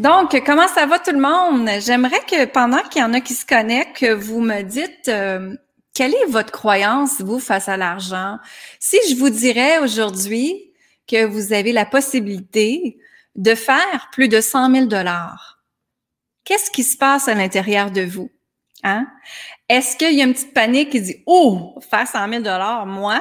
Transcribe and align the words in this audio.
Donc, 0.00 0.42
comment 0.46 0.68
ça 0.68 0.86
va 0.86 0.98
tout 0.98 1.12
le 1.12 1.20
monde? 1.20 1.68
J'aimerais 1.80 2.20
que 2.20 2.46
pendant 2.46 2.82
qu'il 2.90 3.02
y 3.02 3.04
en 3.04 3.12
a 3.12 3.20
qui 3.20 3.34
se 3.34 3.44
connectent, 3.44 3.98
que 3.98 4.12
vous 4.14 4.40
me 4.40 4.62
dites 4.62 5.08
euh, 5.08 5.54
quelle 6.00 6.14
est 6.14 6.30
votre 6.30 6.50
croyance, 6.50 7.20
vous, 7.20 7.38
face 7.38 7.68
à 7.68 7.76
l'argent? 7.76 8.38
Si 8.78 8.96
je 9.10 9.16
vous 9.16 9.28
dirais 9.28 9.80
aujourd'hui 9.80 10.72
que 11.06 11.26
vous 11.26 11.52
avez 11.52 11.72
la 11.72 11.84
possibilité 11.84 12.98
de 13.34 13.54
faire 13.54 14.08
plus 14.10 14.28
de 14.28 14.40
100 14.40 14.72
000 14.72 14.86
dollars, 14.86 15.62
qu'est-ce 16.44 16.70
qui 16.70 16.84
se 16.84 16.96
passe 16.96 17.28
à 17.28 17.34
l'intérieur 17.34 17.90
de 17.90 18.00
vous? 18.00 18.30
Hein? 18.82 19.08
Est-ce 19.68 19.94
qu'il 19.98 20.14
y 20.14 20.22
a 20.22 20.24
une 20.24 20.32
petite 20.32 20.54
panique 20.54 20.88
qui 20.88 21.02
dit, 21.02 21.22
oh, 21.26 21.78
faire 21.90 22.08
100 22.08 22.30
000 22.30 22.42
dollars, 22.44 22.86
moi, 22.86 23.20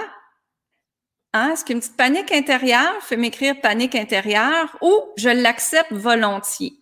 Hein? 1.33 1.51
Est-ce 1.51 1.65
qu'une 1.65 1.81
petite 1.81 1.97
panique 1.97 2.31
intérieure? 2.31 2.95
Fait 3.01 3.17
m'écrire 3.17 3.59
panique 3.59 3.95
intérieure 3.95 4.77
ou 4.81 5.01
je 5.17 5.27
l'accepte 5.27 5.91
volontiers? 5.91 6.79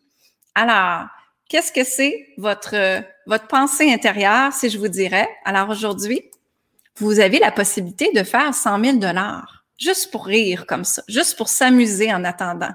Alors, 0.53 1.07
qu'est-ce 1.49 1.71
que 1.71 1.83
c'est 1.83 2.29
votre, 2.37 3.03
votre 3.25 3.47
pensée 3.47 3.91
intérieure, 3.91 4.53
si 4.53 4.69
je 4.69 4.77
vous 4.77 4.87
dirais? 4.87 5.27
Alors 5.45 5.69
aujourd'hui, 5.69 6.21
vous 6.97 7.19
avez 7.19 7.39
la 7.39 7.51
possibilité 7.51 8.11
de 8.13 8.23
faire 8.23 8.53
100 8.53 8.83
000 8.83 8.97
dollars, 8.97 9.65
juste 9.77 10.11
pour 10.11 10.25
rire 10.25 10.65
comme 10.67 10.83
ça, 10.83 11.03
juste 11.07 11.37
pour 11.37 11.49
s'amuser 11.49 12.13
en 12.13 12.23
attendant. 12.23 12.73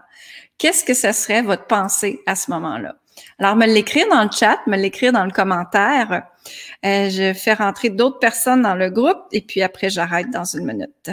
Qu'est-ce 0.58 0.84
que 0.84 0.94
ce 0.94 1.12
serait 1.12 1.42
votre 1.42 1.66
pensée 1.66 2.20
à 2.26 2.36
ce 2.36 2.50
moment-là? 2.52 2.96
Alors, 3.38 3.56
me 3.56 3.66
l'écrire 3.66 4.08
dans 4.08 4.22
le 4.22 4.30
chat, 4.30 4.60
me 4.66 4.76
l'écrire 4.76 5.12
dans 5.12 5.24
le 5.24 5.32
commentaire. 5.32 6.22
Euh, 6.84 7.10
je 7.10 7.34
fais 7.34 7.54
rentrer 7.54 7.90
d'autres 7.90 8.18
personnes 8.18 8.62
dans 8.62 8.74
le 8.74 8.88
groupe 8.88 9.22
et 9.32 9.42
puis 9.42 9.62
après, 9.62 9.90
j'arrête 9.90 10.30
dans 10.30 10.44
une 10.44 10.64
minute. 10.64 11.10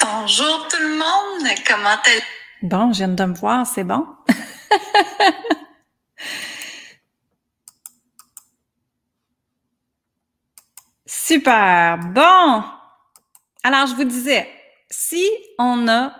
Bonjour 0.00 0.68
tout 0.68 0.80
le 0.80 0.94
monde, 0.94 1.48
comment 1.66 1.96
elle 2.06 2.22
Bon, 2.62 2.92
je 2.92 2.98
viens 2.98 3.08
de 3.08 3.24
me 3.24 3.34
voir, 3.34 3.66
c'est 3.66 3.84
bon. 3.84 4.06
Super. 11.06 11.98
Bon. 12.14 12.62
Alors, 13.62 13.86
je 13.86 13.94
vous 13.94 14.04
disais, 14.04 14.48
si 14.90 15.22
on 15.58 15.88
a 15.88 16.14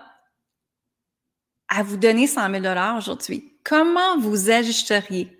à 1.69 1.83
vous 1.83 1.97
donner 1.97 2.27
100 2.27 2.61
000 2.61 2.65
aujourd'hui, 2.97 3.53
comment 3.63 4.17
vous 4.19 4.49
ajusteriez? 4.49 5.37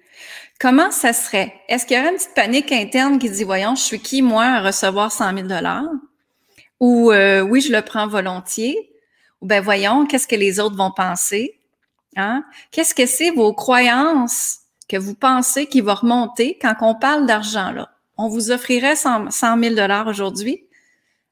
Comment 0.59 0.89
ça 0.91 1.13
serait? 1.13 1.53
Est-ce 1.69 1.85
qu'il 1.85 1.97
y 1.97 1.99
aurait 1.99 2.09
une 2.09 2.15
petite 2.15 2.33
panique 2.33 2.71
interne 2.71 3.19
qui 3.19 3.29
dit, 3.29 3.43
voyons, 3.43 3.75
je 3.75 3.81
suis 3.83 3.99
qui, 3.99 4.21
moi, 4.21 4.45
à 4.45 4.61
recevoir 4.61 5.11
100 5.11 5.47
000 5.47 5.47
ou 6.79 7.11
euh, 7.11 7.41
oui, 7.41 7.61
je 7.61 7.71
le 7.71 7.81
prends 7.81 8.07
volontiers, 8.07 8.91
ou 9.41 9.47
ben 9.47 9.61
voyons, 9.61 10.05
qu'est-ce 10.05 10.27
que 10.27 10.35
les 10.35 10.59
autres 10.59 10.75
vont 10.75 10.91
penser? 10.91 11.59
Hein? 12.15 12.43
Qu'est-ce 12.71 12.95
que 12.95 13.05
c'est 13.05 13.31
vos 13.31 13.53
croyances 13.53 14.59
que 14.89 14.97
vous 14.97 15.15
pensez 15.15 15.67
qui 15.67 15.81
vont 15.81 15.95
remonter 15.95 16.57
quand 16.61 16.75
on 16.81 16.95
parle 16.95 17.25
d'argent 17.25 17.71
là? 17.71 17.89
On 18.17 18.29
vous 18.29 18.51
offrirait 18.51 18.95
100, 18.95 19.29
000 19.29 19.75
dollars 19.75 20.07
aujourd'hui 20.07 20.65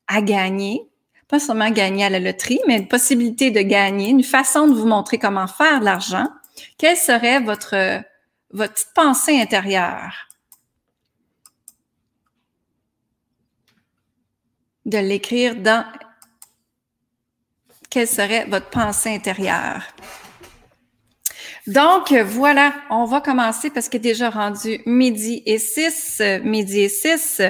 à 0.08 0.22
gagner, 0.22 0.88
pas 1.28 1.39
seulement 1.39 1.72
gagner 1.72 2.06
à 2.06 2.09
la 2.11 2.20
loterie, 2.20 2.59
mais 2.67 2.78
une 2.78 2.88
possibilité 2.88 3.50
de 3.50 3.61
gagner, 3.61 4.09
une 4.09 4.23
façon 4.23 4.67
de 4.67 4.76
vous 4.76 4.86
montrer 4.86 5.17
comment 5.17 5.48
faire 5.48 5.80
de 5.80 5.86
l'argent. 5.86 6.27
Quelle 6.77 6.98
serait 6.98 7.39
votre, 7.39 8.04
votre 8.52 8.73
petite 8.73 8.94
pensée 8.94 9.42
intérieure? 9.42 10.27
de 14.86 14.99
l'écrire 14.99 15.55
dans 15.55 15.83
quelle 17.89 18.07
serait 18.07 18.45
votre 18.45 18.69
pensée 18.69 19.13
intérieure? 19.13 19.83
Donc, 21.67 22.11
voilà, 22.11 22.75
on 22.91 23.05
va 23.05 23.21
commencer 23.21 23.71
parce 23.71 23.89
qu'il 23.89 23.97
est 23.97 24.11
déjà 24.11 24.29
rendu 24.29 24.81
midi 24.85 25.41
et 25.45 25.57
six, 25.57 26.21
midi 26.43 26.81
et 26.81 26.89
six. 26.89 27.41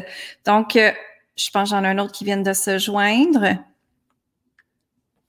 Donc, 0.46 0.78
euh, 0.78 0.92
je 1.36 1.50
pense 1.50 1.70
que 1.70 1.76
j'en 1.76 1.84
ai 1.84 1.88
un 1.88 2.00
autre 2.00 2.14
qui 2.14 2.24
vient 2.24 2.38
de 2.38 2.54
se 2.54 2.78
joindre. 2.78 3.58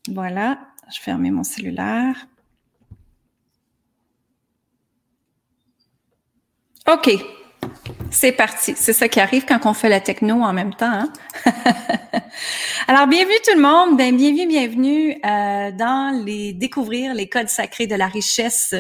Voilà, 0.09 0.59
je 0.95 1.01
fermer 1.01 1.33
mon 1.33 1.43
cellulaire. 1.43 2.29
OK. 6.89 7.11
C'est 8.11 8.33
parti. 8.33 8.75
C'est 8.77 8.93
ça 8.93 9.09
qui 9.09 9.21
arrive 9.21 9.45
quand 9.45 9.67
on 9.67 9.75
fait 9.75 9.89
la 9.89 10.01
techno 10.01 10.43
en 10.43 10.53
même 10.53 10.75
temps. 10.75 10.91
Hein? 10.91 11.13
Alors, 12.89 13.07
bienvenue 13.07 13.35
tout 13.45 13.55
le 13.55 13.61
monde. 13.61 13.97
Ben, 13.97 14.17
bienvenue, 14.17 14.47
bienvenue 14.47 15.21
euh, 15.25 15.71
dans 15.73 16.25
les 16.25 16.53
découvrir 16.53 17.15
les 17.15 17.29
codes 17.29 17.49
sacrés 17.49 17.87
de 17.87 17.95
la 17.95 18.07
richesse. 18.07 18.75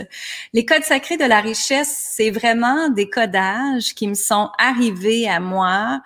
Les 0.52 0.64
codes 0.64 0.84
sacrés 0.84 1.16
de 1.16 1.24
la 1.24 1.40
richesse, 1.40 2.12
c'est 2.14 2.30
vraiment 2.30 2.88
des 2.88 3.10
codages 3.10 3.94
qui 3.94 4.08
me 4.08 4.14
sont 4.14 4.50
arrivés 4.58 5.28
à 5.28 5.40
moi 5.40 6.00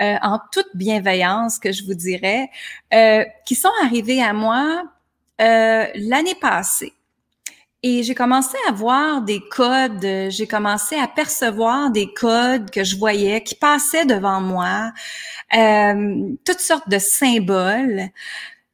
euh, 0.00 0.16
en 0.22 0.38
toute 0.52 0.68
bienveillance, 0.74 1.58
que 1.58 1.72
je 1.72 1.84
vous 1.84 1.94
dirais, 1.94 2.50
euh, 2.92 3.24
qui 3.46 3.54
sont 3.54 3.72
arrivés 3.82 4.22
à 4.22 4.32
moi 4.32 4.82
l'année 5.38 6.36
passée. 6.40 6.92
Et 7.86 8.02
j'ai 8.02 8.14
commencé 8.14 8.56
à 8.66 8.72
voir 8.72 9.20
des 9.20 9.40
codes, 9.40 10.30
j'ai 10.30 10.46
commencé 10.46 10.96
à 10.96 11.06
percevoir 11.06 11.90
des 11.90 12.14
codes 12.14 12.70
que 12.70 12.82
je 12.82 12.96
voyais 12.96 13.42
qui 13.42 13.56
passaient 13.56 14.06
devant 14.06 14.40
moi, 14.40 14.90
euh, 15.54 16.30
toutes 16.46 16.60
sortes 16.60 16.88
de 16.88 16.98
symboles. 16.98 18.04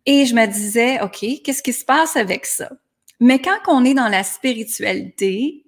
Et 0.07 0.27
je 0.27 0.35
me 0.37 0.47
disais, 0.47 1.01
OK, 1.03 1.27
qu'est-ce 1.43 1.61
qui 1.61 1.73
se 1.73 1.85
passe 1.85 2.15
avec 2.15 2.47
ça? 2.47 2.71
Mais 3.19 3.41
quand 3.41 3.59
on 3.67 3.85
est 3.85 3.95
dans 3.95 4.07
la 4.07 4.23
spiritualité, 4.23 5.65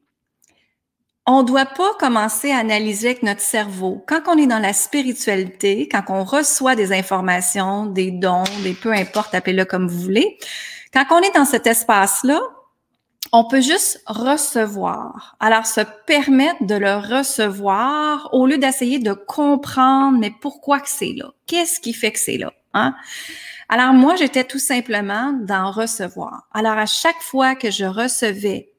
on 1.26 1.42
doit 1.42 1.66
pas 1.66 1.94
commencer 1.98 2.52
à 2.52 2.58
analyser 2.58 3.08
avec 3.08 3.24
notre 3.24 3.40
cerveau. 3.40 4.04
Quand 4.06 4.20
on 4.28 4.38
est 4.38 4.46
dans 4.46 4.60
la 4.60 4.72
spiritualité, 4.72 5.88
quand 5.90 6.04
on 6.10 6.22
reçoit 6.22 6.76
des 6.76 6.92
informations, 6.92 7.86
des 7.86 8.12
dons, 8.12 8.44
des 8.62 8.74
peu 8.74 8.92
importe, 8.92 9.34
appelez-le 9.34 9.64
comme 9.64 9.88
vous 9.88 10.00
voulez, 10.00 10.38
quand 10.92 11.06
on 11.10 11.18
est 11.22 11.34
dans 11.34 11.44
cet 11.44 11.66
espace-là, 11.66 12.40
on 13.30 13.44
peut 13.44 13.60
juste 13.60 14.02
recevoir. 14.06 15.36
Alors, 15.38 15.66
se 15.66 15.80
permettre 16.06 16.64
de 16.64 16.74
le 16.74 16.96
recevoir 16.96 18.28
au 18.32 18.46
lieu 18.46 18.58
d'essayer 18.58 18.98
de 18.98 19.12
comprendre, 19.12 20.18
mais 20.18 20.32
pourquoi 20.40 20.80
que 20.80 20.88
c'est 20.88 21.14
là? 21.16 21.32
Qu'est-ce 21.46 21.80
qui 21.80 21.92
fait 21.92 22.12
que 22.12 22.18
c'est 22.18 22.38
là? 22.38 22.52
Hein? 22.74 22.94
Alors, 23.68 23.92
moi, 23.92 24.16
j'étais 24.16 24.44
tout 24.44 24.58
simplement 24.58 25.32
d'en 25.32 25.70
recevoir. 25.70 26.48
Alors, 26.52 26.76
à 26.76 26.86
chaque 26.86 27.22
fois 27.22 27.54
que 27.54 27.70
je 27.70 27.84
recevais 27.84 28.70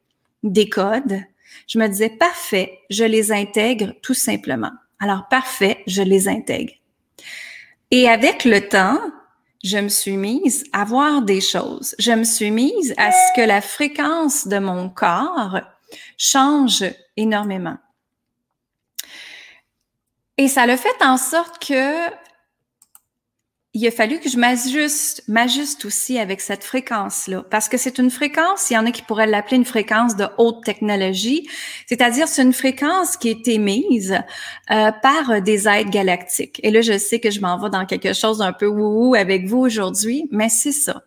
des 0.43 0.69
codes, 0.69 1.21
je 1.67 1.79
me 1.79 1.87
disais, 1.87 2.09
parfait, 2.09 2.79
je 2.89 3.03
les 3.03 3.31
intègre 3.31 3.93
tout 4.01 4.13
simplement. 4.13 4.71
Alors, 4.99 5.27
parfait, 5.29 5.83
je 5.87 6.03
les 6.03 6.27
intègre. 6.27 6.73
Et 7.91 8.09
avec 8.09 8.45
le 8.45 8.67
temps, 8.67 8.99
je 9.63 9.77
me 9.77 9.89
suis 9.89 10.17
mise 10.17 10.65
à 10.73 10.83
voir 10.83 11.21
des 11.21 11.41
choses. 11.41 11.95
Je 11.97 12.11
me 12.11 12.25
suis 12.25 12.51
mise 12.51 12.93
à 12.97 13.11
ce 13.11 13.35
que 13.35 13.47
la 13.47 13.61
fréquence 13.61 14.47
de 14.47 14.59
mon 14.59 14.89
corps 14.89 15.61
change 16.17 16.83
énormément. 17.15 17.77
Et 20.37 20.47
ça 20.47 20.65
le 20.65 20.75
fait 20.75 21.01
en 21.01 21.17
sorte 21.17 21.65
que 21.65 22.09
il 23.75 23.87
a 23.87 23.91
fallu 23.91 24.19
que 24.19 24.29
je 24.29 24.37
m'ajuste, 24.37 25.23
m'ajuste 25.27 25.85
aussi 25.85 26.19
avec 26.19 26.41
cette 26.41 26.63
fréquence-là, 26.63 27.43
parce 27.49 27.69
que 27.69 27.77
c'est 27.77 27.97
une 27.97 28.11
fréquence, 28.11 28.69
il 28.69 28.75
y 28.75 28.77
en 28.77 28.85
a 28.85 28.91
qui 28.91 29.01
pourraient 29.01 29.25
l'appeler 29.25 29.57
une 29.57 29.65
fréquence 29.65 30.15
de 30.15 30.27
haute 30.37 30.63
technologie, 30.63 31.49
c'est-à-dire 31.87 32.27
c'est 32.27 32.43
une 32.43 32.53
fréquence 32.53 33.17
qui 33.17 33.29
est 33.29 33.47
émise 33.47 34.19
euh, 34.69 34.91
par 35.01 35.41
des 35.41 35.67
aides 35.67 35.89
galactiques. 35.89 36.59
Et 36.61 36.69
là, 36.69 36.81
je 36.81 36.97
sais 36.99 37.19
que 37.19 37.31
je 37.31 37.41
m'en 37.41 37.57
vais 37.57 37.71
dans 37.71 37.85
quelque 37.87 38.13
chose 38.13 38.41
un 38.41 38.53
peu 38.53 38.67
wouhou 38.67 39.15
avec 39.15 39.47
vous 39.47 39.57
aujourd'hui, 39.57 40.27
mais 40.31 40.49
c'est 40.49 40.71
ça. 40.71 41.03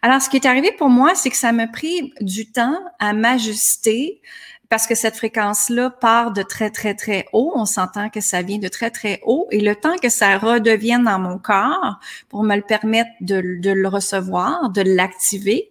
Alors, 0.00 0.22
ce 0.22 0.30
qui 0.30 0.36
est 0.36 0.46
arrivé 0.46 0.70
pour 0.78 0.88
moi, 0.88 1.16
c'est 1.16 1.30
que 1.30 1.36
ça 1.36 1.50
m'a 1.50 1.66
pris 1.66 2.12
du 2.20 2.52
temps 2.52 2.78
à 3.00 3.14
m'ajuster 3.14 4.20
parce 4.68 4.86
que 4.86 4.94
cette 4.94 5.16
fréquence-là 5.16 5.90
part 5.90 6.32
de 6.32 6.42
très, 6.42 6.70
très, 6.70 6.94
très 6.94 7.26
haut. 7.32 7.52
On 7.54 7.66
s'entend 7.66 8.10
que 8.10 8.20
ça 8.20 8.42
vient 8.42 8.58
de 8.58 8.68
très, 8.68 8.90
très 8.90 9.20
haut. 9.24 9.46
Et 9.50 9.60
le 9.60 9.76
temps 9.76 9.96
que 9.96 10.08
ça 10.08 10.38
redevienne 10.38 11.04
dans 11.04 11.18
mon 11.18 11.38
corps 11.38 11.98
pour 12.28 12.42
me 12.42 12.56
le 12.56 12.62
permettre 12.62 13.10
de, 13.20 13.40
le 13.40 13.88
recevoir, 13.88 14.70
de 14.70 14.82
l'activer, 14.82 15.70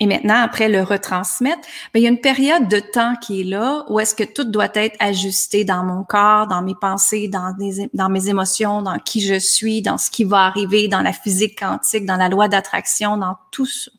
et 0.00 0.06
maintenant, 0.06 0.40
après 0.40 0.68
le 0.68 0.82
retransmettre, 0.82 1.62
ben, 1.92 2.00
il 2.00 2.02
y 2.02 2.06
a 2.06 2.10
une 2.10 2.20
période 2.20 2.68
de 2.68 2.78
temps 2.78 3.16
qui 3.16 3.40
est 3.40 3.44
là 3.44 3.84
où 3.88 3.98
est-ce 3.98 4.14
que 4.14 4.22
tout 4.22 4.44
doit 4.44 4.68
être 4.74 4.96
ajusté 5.00 5.64
dans 5.64 5.82
mon 5.82 6.04
corps, 6.04 6.46
dans 6.46 6.62
mes 6.62 6.76
pensées, 6.80 7.26
dans, 7.26 7.52
dans 7.94 8.08
mes 8.08 8.28
émotions, 8.28 8.82
dans 8.82 9.00
qui 9.00 9.20
je 9.20 9.40
suis, 9.40 9.82
dans 9.82 9.98
ce 9.98 10.08
qui 10.10 10.22
va 10.22 10.44
arriver, 10.44 10.86
dans 10.86 11.00
la 11.00 11.12
physique 11.12 11.58
quantique, 11.58 12.06
dans 12.06 12.16
la 12.16 12.28
loi 12.28 12.46
d'attraction, 12.46 13.16
dans 13.16 13.36
tout 13.50 13.66
ça. 13.66 13.90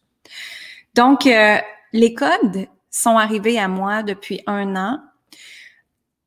Donc, 0.95 1.27
euh, 1.27 1.57
les 1.91 2.13
codes 2.13 2.67
sont 2.91 3.17
arrivés 3.17 3.59
à 3.59 3.67
moi 3.67 4.03
depuis 4.03 4.41
un 4.47 4.75
an 4.75 4.99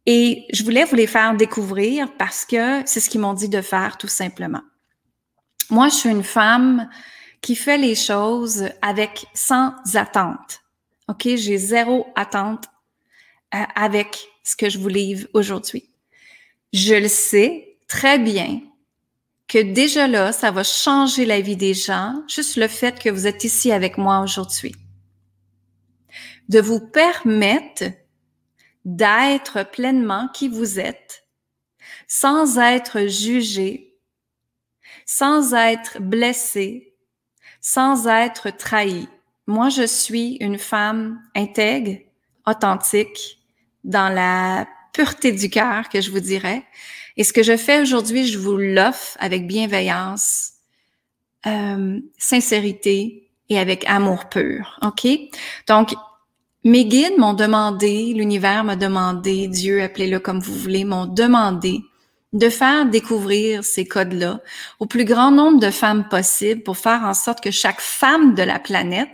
et 0.06 0.46
je 0.52 0.64
voulais 0.64 0.84
vous 0.84 0.96
les 0.96 1.06
faire 1.06 1.34
découvrir 1.34 2.08
parce 2.16 2.44
que 2.44 2.82
c'est 2.86 3.00
ce 3.00 3.08
qu'ils 3.08 3.20
m'ont 3.20 3.34
dit 3.34 3.48
de 3.48 3.60
faire 3.60 3.98
tout 3.98 4.08
simplement. 4.08 4.62
Moi, 5.70 5.88
je 5.88 5.94
suis 5.94 6.10
une 6.10 6.24
femme 6.24 6.88
qui 7.40 7.54
fait 7.54 7.78
les 7.78 7.94
choses 7.94 8.68
avec 8.82 9.26
sans 9.34 9.74
attente. 9.94 10.60
OK? 11.08 11.22
J'ai 11.36 11.56
zéro 11.56 12.06
attente 12.16 12.66
euh, 13.54 13.62
avec 13.74 14.28
ce 14.44 14.56
que 14.56 14.68
je 14.68 14.78
vous 14.78 14.88
livre 14.88 15.28
aujourd'hui. 15.34 15.88
Je 16.72 16.94
le 16.94 17.08
sais 17.08 17.76
très 17.88 18.18
bien 18.18 18.60
que 19.46 19.58
déjà 19.58 20.08
là, 20.08 20.32
ça 20.32 20.50
va 20.50 20.64
changer 20.64 21.26
la 21.26 21.40
vie 21.40 21.56
des 21.56 21.74
gens, 21.74 22.22
juste 22.26 22.56
le 22.56 22.68
fait 22.68 22.98
que 22.98 23.10
vous 23.10 23.26
êtes 23.26 23.44
ici 23.44 23.70
avec 23.70 23.98
moi 23.98 24.20
aujourd'hui. 24.20 24.74
De 26.52 26.60
vous 26.60 26.80
permettre 26.80 27.84
d'être 28.84 29.62
pleinement 29.70 30.28
qui 30.34 30.48
vous 30.48 30.78
êtes, 30.78 31.26
sans 32.06 32.58
être 32.58 33.06
jugé, 33.06 33.94
sans 35.06 35.54
être 35.54 35.98
blessé, 36.02 36.92
sans 37.62 38.06
être 38.06 38.50
trahi. 38.50 39.08
Moi, 39.46 39.70
je 39.70 39.86
suis 39.86 40.36
une 40.40 40.58
femme 40.58 41.22
intègre, 41.34 41.98
authentique, 42.46 43.38
dans 43.82 44.12
la 44.14 44.68
pureté 44.92 45.32
du 45.32 45.48
cœur, 45.48 45.88
que 45.88 46.02
je 46.02 46.10
vous 46.10 46.20
dirais. 46.20 46.64
Et 47.16 47.24
ce 47.24 47.32
que 47.32 47.42
je 47.42 47.56
fais 47.56 47.80
aujourd'hui, 47.80 48.26
je 48.26 48.38
vous 48.38 48.58
l'offre 48.58 49.16
avec 49.20 49.46
bienveillance, 49.46 50.50
euh, 51.46 51.98
sincérité 52.18 53.30
et 53.48 53.58
avec 53.58 53.86
amour 53.88 54.28
pur. 54.28 54.78
OK? 54.82 55.08
Donc, 55.66 55.94
mes 56.64 56.84
guides 56.84 57.18
m'ont 57.18 57.34
demandé, 57.34 58.12
l'univers 58.14 58.64
m'a 58.64 58.76
demandé, 58.76 59.48
Dieu, 59.48 59.82
appelez-le 59.82 60.20
comme 60.20 60.40
vous 60.40 60.54
voulez, 60.54 60.84
m'ont 60.84 61.06
demandé 61.06 61.80
de 62.32 62.48
faire 62.48 62.86
découvrir 62.86 63.64
ces 63.64 63.84
codes-là 63.86 64.40
au 64.78 64.86
plus 64.86 65.04
grand 65.04 65.30
nombre 65.30 65.60
de 65.60 65.70
femmes 65.70 66.08
possible 66.08 66.62
pour 66.62 66.78
faire 66.78 67.02
en 67.02 67.14
sorte 67.14 67.42
que 67.42 67.50
chaque 67.50 67.80
femme 67.80 68.34
de 68.34 68.42
la 68.42 68.58
planète 68.58 69.10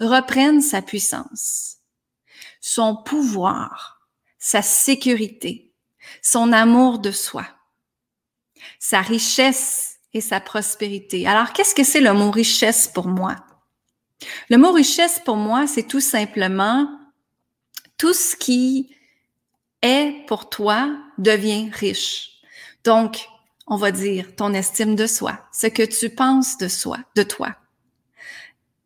reprenne 0.00 0.60
sa 0.60 0.82
puissance, 0.82 1.78
son 2.60 2.96
pouvoir, 2.96 4.08
sa 4.38 4.60
sécurité, 4.60 5.72
son 6.22 6.52
amour 6.52 6.98
de 6.98 7.12
soi, 7.12 7.46
sa 8.78 9.00
richesse 9.00 10.00
et 10.12 10.20
sa 10.20 10.40
prospérité. 10.40 11.26
Alors, 11.26 11.52
qu'est-ce 11.52 11.74
que 11.74 11.84
c'est 11.84 12.00
le 12.00 12.12
mot 12.12 12.30
richesse 12.30 12.88
pour 12.88 13.06
moi? 13.06 13.36
Le 14.50 14.56
mot 14.56 14.72
richesse 14.72 15.20
pour 15.24 15.36
moi, 15.36 15.66
c'est 15.66 15.86
tout 15.86 16.00
simplement 16.00 16.88
tout 17.96 18.12
ce 18.12 18.36
qui 18.36 18.94
est 19.82 20.26
pour 20.26 20.48
toi 20.48 20.96
devient 21.18 21.70
riche. 21.72 22.40
Donc, 22.84 23.28
on 23.66 23.76
va 23.76 23.92
dire 23.92 24.34
ton 24.36 24.52
estime 24.52 24.94
de 24.94 25.06
soi, 25.06 25.38
ce 25.52 25.68
que 25.68 25.82
tu 25.82 26.10
penses 26.10 26.58
de 26.58 26.68
soi, 26.68 26.98
de 27.16 27.22
toi. 27.22 27.56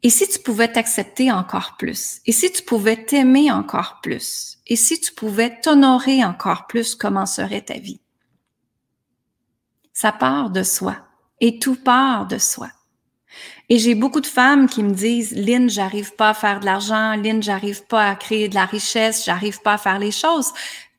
Et 0.05 0.11
si 0.11 0.29
tu 0.29 0.39
pouvais 0.39 0.71
t'accepter 0.71 1.33
encore 1.33 1.77
plus? 1.77 2.21
Et 2.25 2.33
si 2.33 2.53
tu 2.53 2.63
pouvais 2.63 3.05
t'aimer 3.05 3.51
encore 3.51 3.99
plus? 4.01 4.59
Et 4.69 4.77
si 4.77 5.01
tu 5.01 5.13
pouvais 5.13 5.61
t'honorer 5.61 6.25
encore 6.25 6.69
plus, 6.69 6.95
comment 6.95 7.27
serait 7.27 7.63
ta 7.63 7.79
vie? 7.79 8.01
Ça 9.93 10.13
part 10.13 10.51
de 10.51 10.63
soi. 10.63 10.97
Et 11.41 11.59
tout 11.59 11.75
part 11.75 12.29
de 12.29 12.39
soi. 12.39 12.71
Et 13.69 13.79
j'ai 13.79 13.95
beaucoup 13.95 14.21
de 14.21 14.27
femmes 14.27 14.69
qui 14.69 14.83
me 14.83 14.93
disent, 14.93 15.33
Lynn, 15.33 15.69
j'arrive 15.69 16.15
pas 16.15 16.31
à 16.31 16.35
faire 16.35 16.61
de 16.61 16.65
l'argent, 16.65 17.15
Lynn, 17.15 17.43
j'arrive 17.43 17.85
pas 17.85 18.09
à 18.09 18.15
créer 18.17 18.49
de 18.49 18.55
la 18.55 18.65
richesse, 18.65 19.25
j'arrive 19.25 19.61
pas 19.61 19.75
à 19.75 19.79
faire 19.79 19.99
les 19.99 20.11
choses. 20.11 20.53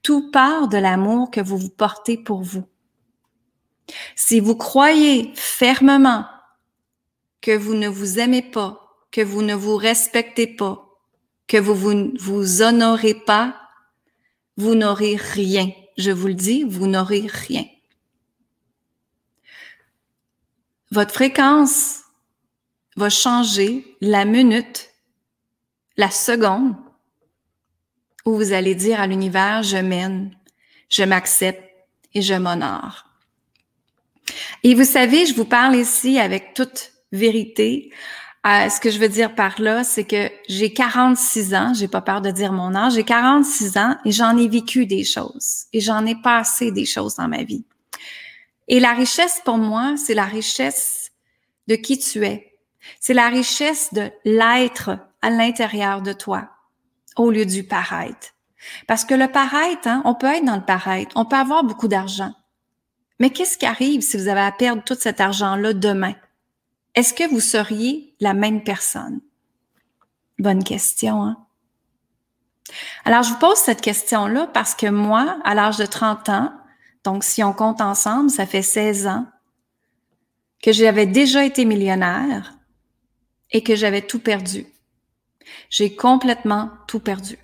Tout 0.03 0.29
part 0.31 0.67
de 0.67 0.77
l'amour 0.77 1.31
que 1.31 1.41
vous 1.41 1.57
vous 1.57 1.69
portez 1.69 2.17
pour 2.17 2.43
vous. 2.43 2.65
Si 4.15 4.39
vous 4.39 4.55
croyez 4.55 5.31
fermement 5.35 6.25
que 7.41 7.57
vous 7.57 7.73
ne 7.73 7.87
vous 7.87 8.19
aimez 8.19 8.43
pas, 8.43 9.05
que 9.11 9.21
vous 9.21 9.41
ne 9.41 9.55
vous 9.55 9.75
respectez 9.75 10.47
pas, 10.47 10.85
que 11.47 11.57
vous 11.57 11.73
vous, 11.73 12.11
vous 12.19 12.61
honorez 12.61 13.15
pas, 13.15 13.55
vous 14.57 14.75
n'aurez 14.75 15.15
rien. 15.15 15.71
Je 15.97 16.11
vous 16.11 16.27
le 16.27 16.33
dis, 16.35 16.63
vous 16.63 16.87
n'aurez 16.87 17.25
rien. 17.27 17.65
Votre 20.91 21.13
fréquence 21.13 21.98
va 22.99 23.09
changer 23.09 23.97
la 24.01 24.25
minute, 24.25 24.91
la 25.97 26.11
seconde 26.11 26.75
où 28.25 28.35
vous 28.35 28.53
allez 28.53 28.75
dire 28.75 29.01
à 29.01 29.07
l'univers, 29.07 29.63
je 29.63 29.77
mène, 29.77 30.35
je 30.89 31.03
m'accepte 31.03 31.63
et 32.13 32.21
je 32.21 32.35
m'honore. 32.35 33.05
Et 34.63 34.75
vous 34.75 34.83
savez, 34.83 35.25
je 35.25 35.33
vous 35.33 35.45
parle 35.45 35.75
ici 35.75 36.19
avec 36.19 36.53
toute 36.53 36.91
vérité. 37.11 37.91
Euh, 38.45 38.69
ce 38.69 38.79
que 38.79 38.91
je 38.91 38.99
veux 38.99 39.09
dire 39.09 39.33
par 39.33 39.59
là, 39.59 39.83
c'est 39.83 40.03
que 40.03 40.29
j'ai 40.47 40.73
46 40.73 41.53
ans, 41.55 41.73
j'ai 41.73 41.87
pas 41.87 42.01
peur 42.01 42.21
de 42.21 42.31
dire 42.31 42.53
mon 42.53 42.75
âge, 42.75 42.93
j'ai 42.93 43.03
46 43.03 43.77
ans 43.77 43.95
et 44.05 44.11
j'en 44.11 44.37
ai 44.37 44.47
vécu 44.47 44.85
des 44.85 45.03
choses 45.03 45.65
et 45.73 45.81
j'en 45.81 46.05
ai 46.05 46.15
passé 46.15 46.71
des 46.71 46.85
choses 46.85 47.15
dans 47.15 47.27
ma 47.27 47.43
vie. 47.43 47.65
Et 48.67 48.79
la 48.79 48.93
richesse 48.93 49.41
pour 49.43 49.57
moi, 49.57 49.95
c'est 49.97 50.13
la 50.13 50.25
richesse 50.25 51.11
de 51.67 51.75
qui 51.75 51.97
tu 51.97 52.25
es. 52.25 52.48
C'est 52.99 53.13
la 53.13 53.29
richesse 53.29 53.93
de 53.93 54.11
l'être 54.25 54.91
à 55.21 55.29
l'intérieur 55.29 56.01
de 56.01 56.13
toi 56.13 56.49
au 57.15 57.31
lieu 57.31 57.45
du 57.45 57.63
paraître. 57.63 58.33
Parce 58.87 59.05
que 59.05 59.13
le 59.13 59.27
paraître, 59.27 59.87
hein, 59.87 60.01
on 60.05 60.15
peut 60.15 60.27
être 60.27 60.45
dans 60.45 60.55
le 60.55 60.65
paraître, 60.65 61.11
on 61.15 61.25
peut 61.25 61.35
avoir 61.35 61.63
beaucoup 61.63 61.87
d'argent, 61.87 62.33
mais 63.19 63.29
qu'est-ce 63.29 63.57
qui 63.57 63.65
arrive 63.65 64.01
si 64.01 64.17
vous 64.17 64.27
avez 64.27 64.41
à 64.41 64.51
perdre 64.51 64.83
tout 64.83 64.97
cet 64.99 65.19
argent-là 65.19 65.73
demain? 65.73 66.15
Est-ce 66.95 67.13
que 67.13 67.29
vous 67.29 67.39
seriez 67.39 68.15
la 68.19 68.33
même 68.33 68.63
personne? 68.63 69.21
Bonne 70.39 70.63
question, 70.63 71.23
hein? 71.23 71.37
Alors, 73.03 73.23
je 73.23 73.29
vous 73.29 73.39
pose 73.39 73.57
cette 73.57 73.81
question-là 73.81 74.47
parce 74.47 74.75
que 74.75 74.87
moi, 74.87 75.39
à 75.43 75.55
l'âge 75.55 75.77
de 75.77 75.85
30 75.85 76.29
ans, 76.29 76.53
donc 77.03 77.23
si 77.23 77.43
on 77.43 77.53
compte 77.53 77.81
ensemble, 77.81 78.29
ça 78.29 78.45
fait 78.45 78.61
16 78.61 79.07
ans, 79.07 79.25
que 80.61 80.71
j'avais 80.71 81.05
déjà 81.05 81.43
été 81.43 81.65
millionnaire 81.65 82.53
et 83.51 83.63
que 83.63 83.75
j'avais 83.75 84.01
tout 84.01 84.19
perdu. 84.19 84.65
J'ai 85.69 85.95
complètement 85.95 86.71
tout 86.87 86.99
perdu. 86.99 87.37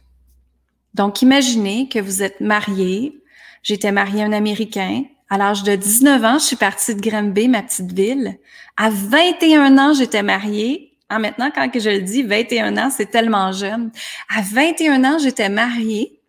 Donc, 0.94 1.22
imaginez 1.22 1.90
que 1.90 2.00
vous 2.00 2.24
êtes 2.24 2.40
marié, 2.42 3.22
j'étais 3.64 3.92
mariée 3.92 4.24
à 4.24 4.26
un 4.26 4.32
Américain, 4.32 5.04
à 5.30 5.38
l'âge 5.38 5.64
de 5.64 5.76
19 5.76 6.24
ans, 6.24 6.40
je 6.40 6.46
suis 6.46 6.56
partie 6.56 6.96
de 6.96 7.02
Granby, 7.02 7.48
ma 7.48 7.64
petite 7.64 7.92
ville. 7.92 8.38
À 8.78 8.90
21 8.90 9.78
ans, 9.78 9.94
j'étais 9.94 10.22
mariée. 10.22 10.98
Ah, 11.10 11.20
maintenant, 11.20 11.52
quand 11.54 11.70
je 11.74 11.90
le 11.90 12.02
dis, 12.02 12.24
21 12.24 12.78
ans, 12.78 12.90
c'est 12.90 13.08
tellement 13.08 13.52
jeune. 13.52 13.92
À 14.30 14.42
21 14.42 15.04
ans, 15.04 15.18
j'étais 15.18 15.50
mariée 15.50 16.22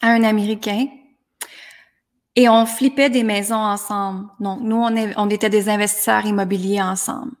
à 0.00 0.08
un 0.08 0.24
Américain 0.24 0.86
et 2.36 2.48
on 2.48 2.66
flippait 2.66 3.10
des 3.10 3.22
maisons 3.22 3.54
ensemble. 3.54 4.28
Donc, 4.40 4.60
nous, 4.62 4.76
on, 4.76 4.94
on 5.16 5.30
était 5.30 5.50
des 5.50 5.68
investisseurs 5.68 6.26
immobiliers 6.26 6.82
ensemble. 6.82 7.32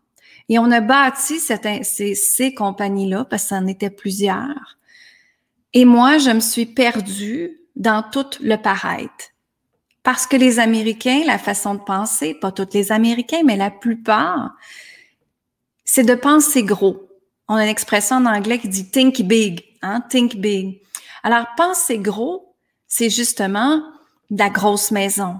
Et 0.48 0.58
on 0.58 0.70
a 0.70 0.80
bâti 0.80 1.40
ces 1.40 2.54
compagnies-là 2.54 3.24
parce 3.24 3.44
que 3.44 3.48
ça 3.50 3.56
en 3.56 3.66
était 3.66 3.90
plusieurs. 3.90 4.76
Et 5.72 5.84
moi, 5.84 6.18
je 6.18 6.30
me 6.30 6.40
suis 6.40 6.66
perdue 6.66 7.60
dans 7.76 8.02
tout 8.02 8.26
le 8.40 8.56
paraître. 8.56 9.32
Parce 10.02 10.26
que 10.26 10.36
les 10.36 10.60
Américains, 10.60 11.22
la 11.26 11.38
façon 11.38 11.74
de 11.74 11.80
penser, 11.80 12.34
pas 12.34 12.52
tous 12.52 12.68
les 12.74 12.92
Américains, 12.92 13.42
mais 13.44 13.56
la 13.56 13.70
plupart, 13.70 14.54
c'est 15.84 16.04
de 16.04 16.14
penser 16.14 16.62
gros. 16.62 17.08
On 17.48 17.54
a 17.54 17.64
une 17.64 17.70
expression 17.70 18.16
en 18.16 18.26
anglais 18.26 18.58
qui 18.58 18.68
dit 18.68 18.90
think 18.90 19.22
big, 19.22 19.64
hein, 19.82 20.02
think 20.02 20.36
big. 20.36 20.80
Alors, 21.22 21.46
penser 21.56 21.98
gros, 21.98 22.54
c'est 22.86 23.10
justement 23.10 23.82
la 24.30 24.50
grosse 24.50 24.90
maison, 24.90 25.38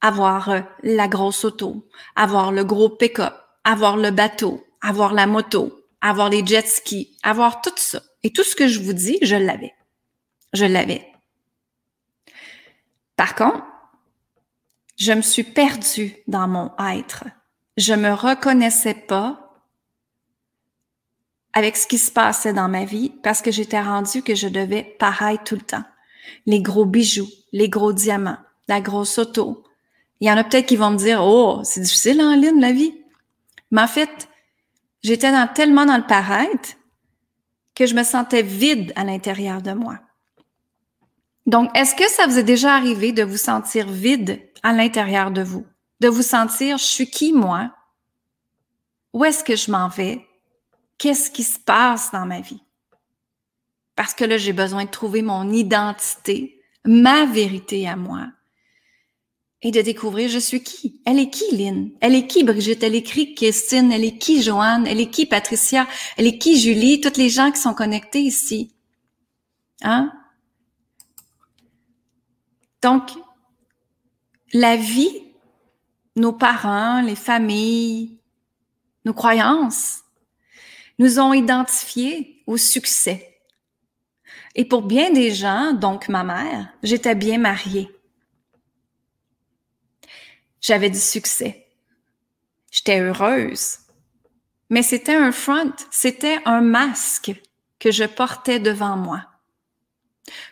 avoir 0.00 0.48
euh, 0.48 0.60
la 0.82 1.06
grosse 1.06 1.44
auto, 1.44 1.86
avoir 2.16 2.50
le 2.50 2.64
gros 2.64 2.88
pick-up, 2.88 3.34
avoir 3.68 3.98
le 3.98 4.10
bateau, 4.10 4.64
avoir 4.80 5.12
la 5.12 5.26
moto, 5.26 5.84
avoir 6.00 6.30
les 6.30 6.44
jet 6.44 6.66
skis, 6.66 7.14
avoir 7.22 7.60
tout 7.60 7.70
ça. 7.76 8.00
Et 8.22 8.32
tout 8.32 8.42
ce 8.42 8.56
que 8.56 8.66
je 8.66 8.80
vous 8.80 8.94
dis, 8.94 9.18
je 9.20 9.36
l'avais. 9.36 9.74
Je 10.54 10.64
l'avais. 10.64 11.06
Par 13.14 13.34
contre, 13.34 13.62
je 14.96 15.12
me 15.12 15.20
suis 15.20 15.44
perdue 15.44 16.16
dans 16.26 16.48
mon 16.48 16.72
être. 16.78 17.24
Je 17.76 17.92
me 17.92 18.14
reconnaissais 18.14 18.94
pas 18.94 19.52
avec 21.52 21.76
ce 21.76 21.86
qui 21.86 21.98
se 21.98 22.10
passait 22.10 22.54
dans 22.54 22.68
ma 22.68 22.86
vie 22.86 23.10
parce 23.22 23.42
que 23.42 23.50
j'étais 23.50 23.82
rendue 23.82 24.22
que 24.22 24.34
je 24.34 24.48
devais 24.48 24.96
paraître 24.98 25.44
tout 25.44 25.56
le 25.56 25.60
temps. 25.60 25.84
Les 26.46 26.62
gros 26.62 26.86
bijoux, 26.86 27.28
les 27.52 27.68
gros 27.68 27.92
diamants, 27.92 28.38
la 28.66 28.80
grosse 28.80 29.18
auto. 29.18 29.62
Il 30.20 30.28
y 30.28 30.32
en 30.32 30.38
a 30.38 30.44
peut-être 30.44 30.66
qui 30.66 30.76
vont 30.76 30.90
me 30.90 30.96
dire, 30.96 31.22
oh, 31.22 31.60
c'est 31.64 31.80
difficile 31.80 32.22
en 32.22 32.34
ligne, 32.34 32.60
la 32.60 32.72
vie. 32.72 32.94
Mais 33.70 33.82
en 33.82 33.86
fait, 33.86 34.28
j'étais 35.02 35.30
tellement 35.54 35.86
dans 35.86 35.96
le 35.96 36.06
paraître 36.06 36.70
que 37.74 37.86
je 37.86 37.94
me 37.94 38.02
sentais 38.02 38.42
vide 38.42 38.92
à 38.96 39.04
l'intérieur 39.04 39.62
de 39.62 39.72
moi. 39.72 39.98
Donc, 41.46 41.70
est-ce 41.76 41.94
que 41.94 42.08
ça 42.10 42.26
vous 42.26 42.38
est 42.38 42.44
déjà 42.44 42.74
arrivé 42.74 43.12
de 43.12 43.22
vous 43.22 43.36
sentir 43.36 43.88
vide 43.88 44.42
à 44.62 44.72
l'intérieur 44.72 45.30
de 45.30 45.42
vous? 45.42 45.66
De 46.00 46.08
vous 46.08 46.22
sentir, 46.22 46.76
je 46.78 46.84
suis 46.84 47.10
qui 47.10 47.32
moi? 47.32 47.70
Où 49.12 49.24
est-ce 49.24 49.44
que 49.44 49.56
je 49.56 49.70
m'en 49.70 49.88
vais? 49.88 50.26
Qu'est-ce 50.98 51.30
qui 51.30 51.44
se 51.44 51.58
passe 51.58 52.10
dans 52.10 52.26
ma 52.26 52.40
vie? 52.40 52.62
Parce 53.96 54.14
que 54.14 54.24
là, 54.24 54.36
j'ai 54.36 54.52
besoin 54.52 54.84
de 54.84 54.90
trouver 54.90 55.22
mon 55.22 55.50
identité, 55.50 56.60
ma 56.84 57.24
vérité 57.24 57.88
à 57.88 57.96
moi 57.96 58.26
et 59.62 59.70
de 59.72 59.80
découvrir 59.80 60.28
je 60.28 60.38
suis 60.38 60.62
qui. 60.62 61.00
Elle 61.04 61.18
est 61.18 61.30
qui, 61.30 61.56
Lynn? 61.56 61.90
Elle 62.00 62.14
est 62.14 62.26
qui, 62.26 62.44
Brigitte? 62.44 62.82
Elle 62.82 62.94
est 62.94 63.02
qui, 63.02 63.34
Christine? 63.34 63.90
Elle 63.90 64.04
est 64.04 64.18
qui, 64.18 64.42
Joanne? 64.42 64.86
Elle 64.86 65.00
est 65.00 65.10
qui, 65.10 65.26
Patricia? 65.26 65.86
Elle 66.16 66.26
est 66.26 66.38
qui, 66.38 66.60
Julie? 66.60 67.00
Toutes 67.00 67.16
les 67.16 67.28
gens 67.28 67.50
qui 67.50 67.60
sont 67.60 67.74
connectés 67.74 68.20
ici. 68.20 68.72
Hein? 69.82 70.12
Donc, 72.82 73.10
la 74.52 74.76
vie, 74.76 75.24
nos 76.14 76.32
parents, 76.32 77.00
les 77.00 77.16
familles, 77.16 78.18
nos 79.04 79.14
croyances, 79.14 80.02
nous 81.00 81.18
ont 81.18 81.32
identifiés 81.32 82.42
au 82.46 82.56
succès. 82.56 83.40
Et 84.54 84.64
pour 84.64 84.82
bien 84.82 85.10
des 85.10 85.32
gens, 85.32 85.72
donc 85.72 86.08
ma 86.08 86.24
mère, 86.24 86.68
j'étais 86.82 87.14
bien 87.14 87.38
mariée. 87.38 87.88
J'avais 90.60 90.90
du 90.90 90.98
succès. 90.98 91.66
J'étais 92.70 93.00
heureuse. 93.00 93.78
Mais 94.70 94.82
c'était 94.82 95.14
un 95.14 95.32
front, 95.32 95.72
c'était 95.90 96.38
un 96.44 96.60
masque 96.60 97.32
que 97.78 97.90
je 97.90 98.04
portais 98.04 98.58
devant 98.58 98.96
moi. 98.96 99.24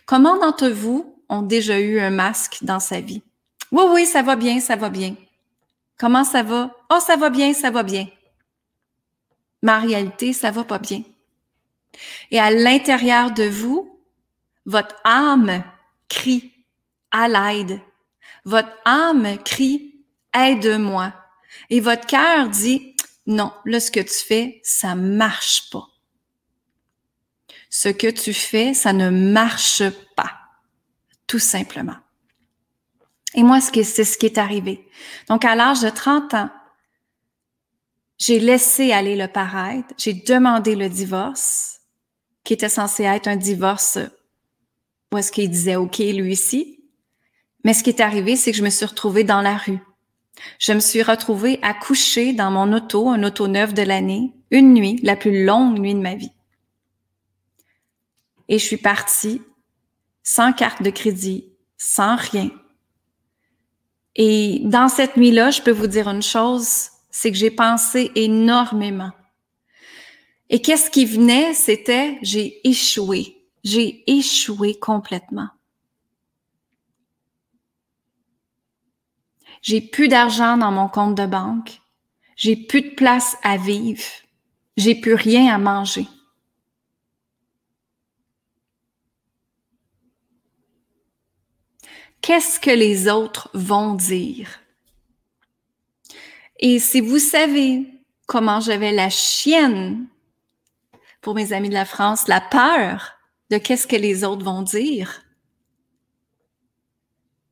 Comment 0.07 0.39
d'entre 0.39 0.69
vous 0.69 1.21
ont 1.29 1.43
déjà 1.43 1.79
eu 1.79 2.01
un 2.01 2.11
masque 2.11 2.59
dans 2.63 2.81
sa 2.81 3.01
vie? 3.01 3.23
Oui, 3.73 3.85
oui, 3.89 4.07
ça 4.07 4.23
va 4.23 4.37
bien, 4.37 4.61
ça 4.61 4.77
va 4.77 4.89
bien. 4.89 5.15
Comment 5.99 6.25
ça 6.25 6.43
va? 6.43 6.75
Oh, 6.91 7.01
ça 7.01 7.17
va 7.17 7.31
bien, 7.31 7.53
ça 7.53 7.71
va 7.71 7.83
bien. 7.83 8.07
Ma 9.63 9.81
réalité, 9.81 10.33
ça 10.33 10.51
va 10.51 10.65
pas 10.65 10.79
bien. 10.79 11.03
Et 12.31 12.39
à 12.39 12.51
l'intérieur 12.51 13.33
de 13.33 13.45
vous, 13.45 14.01
votre 14.65 14.95
âme 15.05 15.65
crie 16.09 16.53
à 17.11 17.29
l'aide. 17.29 17.81
Votre 18.45 18.73
âme 18.85 19.39
crie 19.45 19.96
aide-moi. 20.37 21.13
Et 21.71 21.81
votre 21.81 22.07
cœur 22.07 22.49
dit, 22.49 22.95
non, 23.27 23.53
là, 23.65 23.81
ce 23.81 23.91
que 23.91 24.01
tu 24.01 24.25
fais, 24.27 24.61
ça 24.63 24.95
marche 24.95 25.71
pas. 25.71 25.89
Ce 27.71 27.89
que 27.89 28.11
tu 28.11 28.33
fais, 28.33 28.75
ça 28.75 28.93
ne 28.93 29.11
marche 29.11 29.83
pas. 30.15 30.33
Tout 31.27 31.39
simplement. 31.39 31.97
Et 33.35 33.43
moi, 33.43 33.61
c'est 33.61 33.83
ce 33.83 34.17
qui 34.17 34.27
est 34.27 34.39
arrivé. 34.39 34.89
Donc, 35.29 35.45
à 35.45 35.55
l'âge 35.55 35.81
de 35.81 35.91
30 35.91 36.35
ans, 36.35 36.51
j'ai 38.19 38.41
laissé 38.41 38.93
aller 38.93 39.17
le 39.17 39.29
paraître, 39.29 39.89
j'ai 39.99 40.15
demandé 40.15 40.75
le 40.75 40.89
divorce, 40.89 41.81
qui 42.45 42.55
était 42.55 42.69
censé 42.69 43.03
être 43.03 43.27
un 43.27 43.37
divorce 43.37 43.99
où 45.13 45.19
est-ce 45.19 45.33
qu'il 45.33 45.51
disait 45.51 45.77
OK, 45.77 45.99
lui 45.99 46.33
ici. 46.33 46.85
Mais 47.65 47.75
ce 47.75 47.83
qui 47.83 47.91
est 47.91 48.01
arrivé, 48.01 48.37
c'est 48.37 48.53
que 48.53 48.57
je 48.57 48.63
me 48.63 48.71
suis 48.71 48.87
retrouvée 48.87 49.25
dans 49.25 49.43
la 49.43 49.57
rue. 49.57 49.81
Je 50.59 50.73
me 50.73 50.81
suis 50.81 51.03
retrouvée 51.03 51.59
à 51.63 51.75
coucher 51.75 52.33
dans 52.33 52.51
mon 52.51 52.73
auto, 52.73 53.09
un 53.09 53.23
auto 53.23 53.49
neuf 53.49 53.75
de 53.75 53.83
l'année, 53.83 54.33
une 54.51 54.75
nuit, 54.75 55.01
la 55.03 55.17
plus 55.17 55.45
longue 55.45 55.79
nuit 55.79 55.95
de 55.95 56.01
ma 56.01 56.15
vie. 56.15 56.33
Et 58.49 58.59
je 58.59 58.65
suis 58.65 58.77
partie 58.77 59.43
sans 60.23 60.53
carte 60.53 60.83
de 60.83 60.91
crédit, 60.91 61.53
sans 61.79 62.17
rien. 62.17 62.51
Et 64.15 64.61
dans 64.65 64.89
cette 64.89 65.17
nuit-là, 65.17 65.51
je 65.51 65.63
peux 65.63 65.71
vous 65.71 65.87
dire 65.87 66.09
une 66.09 66.23
chose, 66.23 66.91
c'est 67.11 67.31
que 67.31 67.37
j'ai 67.37 67.51
pensé 67.51 68.11
énormément. 68.15 69.13
Et 70.49 70.63
qu'est-ce 70.63 70.91
qui 70.91 71.05
venait? 71.05 71.55
C'était 71.55 72.19
j'ai 72.23 72.67
échoué. 72.67 73.37
J'ai 73.65 74.05
échoué 74.07 74.79
complètement. 74.79 75.49
J'ai 79.63 79.81
plus 79.81 80.09
d'argent 80.09 80.57
dans 80.57 80.73
mon 80.73 80.89
compte 80.89 81.15
de 81.15 81.27
banque. 81.27 81.81
J'ai 82.37 82.57
plus 82.57 82.83
de 82.83 82.95
place 82.95 83.37
à 83.43 83.57
vivre. 83.57 84.05
J'ai 84.77 84.95
plus 84.95 85.15
rien 85.15 85.55
à 85.55 85.59
manger. 85.59 86.07
Qu'est-ce 92.21 92.59
que 92.59 92.71
les 92.71 93.09
autres 93.09 93.51
vont 93.55 93.95
dire? 93.95 94.61
Et 96.59 96.79
si 96.79 97.01
vous 97.01 97.19
savez 97.19 97.87
comment 98.27 98.61
j'avais 98.61 98.93
la 98.93 99.11
chienne, 99.11 100.09
pour 101.21 101.35
mes 101.35 101.53
amis 101.53 101.69
de 101.69 101.75
la 101.75 101.85
France, 101.85 102.29
la 102.29 102.41
peur 102.41 103.15
de 103.51 103.59
qu'est-ce 103.59 103.87
que 103.87 103.97
les 103.97 104.25
autres 104.25 104.45
vont 104.45 104.63
dire, 104.63 105.23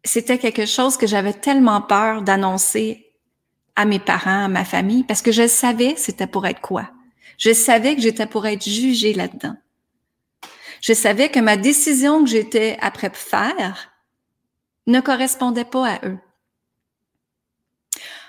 c'était 0.05 0.39
quelque 0.39 0.67
chose 0.67 0.97
que 0.97 1.07
j'avais 1.07 1.33
tellement 1.33 1.81
peur 1.81 2.23
d'annoncer 2.23 3.13
à 3.77 3.85
mes 3.85 3.99
parents, 3.99 4.45
à 4.45 4.49
ma 4.49 4.65
famille, 4.65 5.05
parce 5.05 5.23
que 5.23 5.33
je 5.33 5.49
savais 5.49 5.95
c'était 5.97 6.27
pour 6.27 6.47
être 6.47 6.61
quoi. 6.61 6.91
Je 7.39 7.53
savais 7.53 7.97
que 7.97 8.03
j'étais 8.03 8.27
pour 8.27 8.47
être 8.47 8.69
jugée 8.69 9.13
là-dedans. 9.13 9.57
Je 10.81 10.93
savais 10.93 11.31
que 11.31 11.41
ma 11.41 11.57
décision 11.57 12.23
que 12.23 12.31
j'étais 12.31 12.77
après 12.81 13.11
faire 13.11 13.91
ne 14.87 15.01
correspondait 15.01 15.65
pas 15.65 15.95
à 15.95 16.07
eux. 16.07 16.19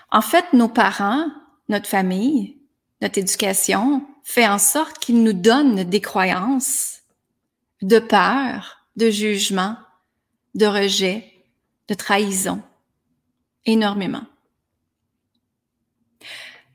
En 0.10 0.22
fait, 0.22 0.46
nos 0.53 0.70
parents, 0.70 1.27
notre 1.67 1.88
famille, 1.88 2.58
notre 3.01 3.20
éducation 3.20 4.05
fait 4.24 4.48
en 4.48 4.58
sorte 4.58 5.00
qu'ils 5.00 5.22
nous 5.22 5.34
donnent 5.34 5.84
des 5.84 6.01
croyances 6.01 7.01
de 7.82 8.00
peur, 8.00 8.88
de 8.96 9.10
jugement, 9.10 9.75
de 10.55 10.65
rejet, 10.65 11.34
de 11.87 11.93
trahison, 11.93 12.61
énormément. 13.65 14.23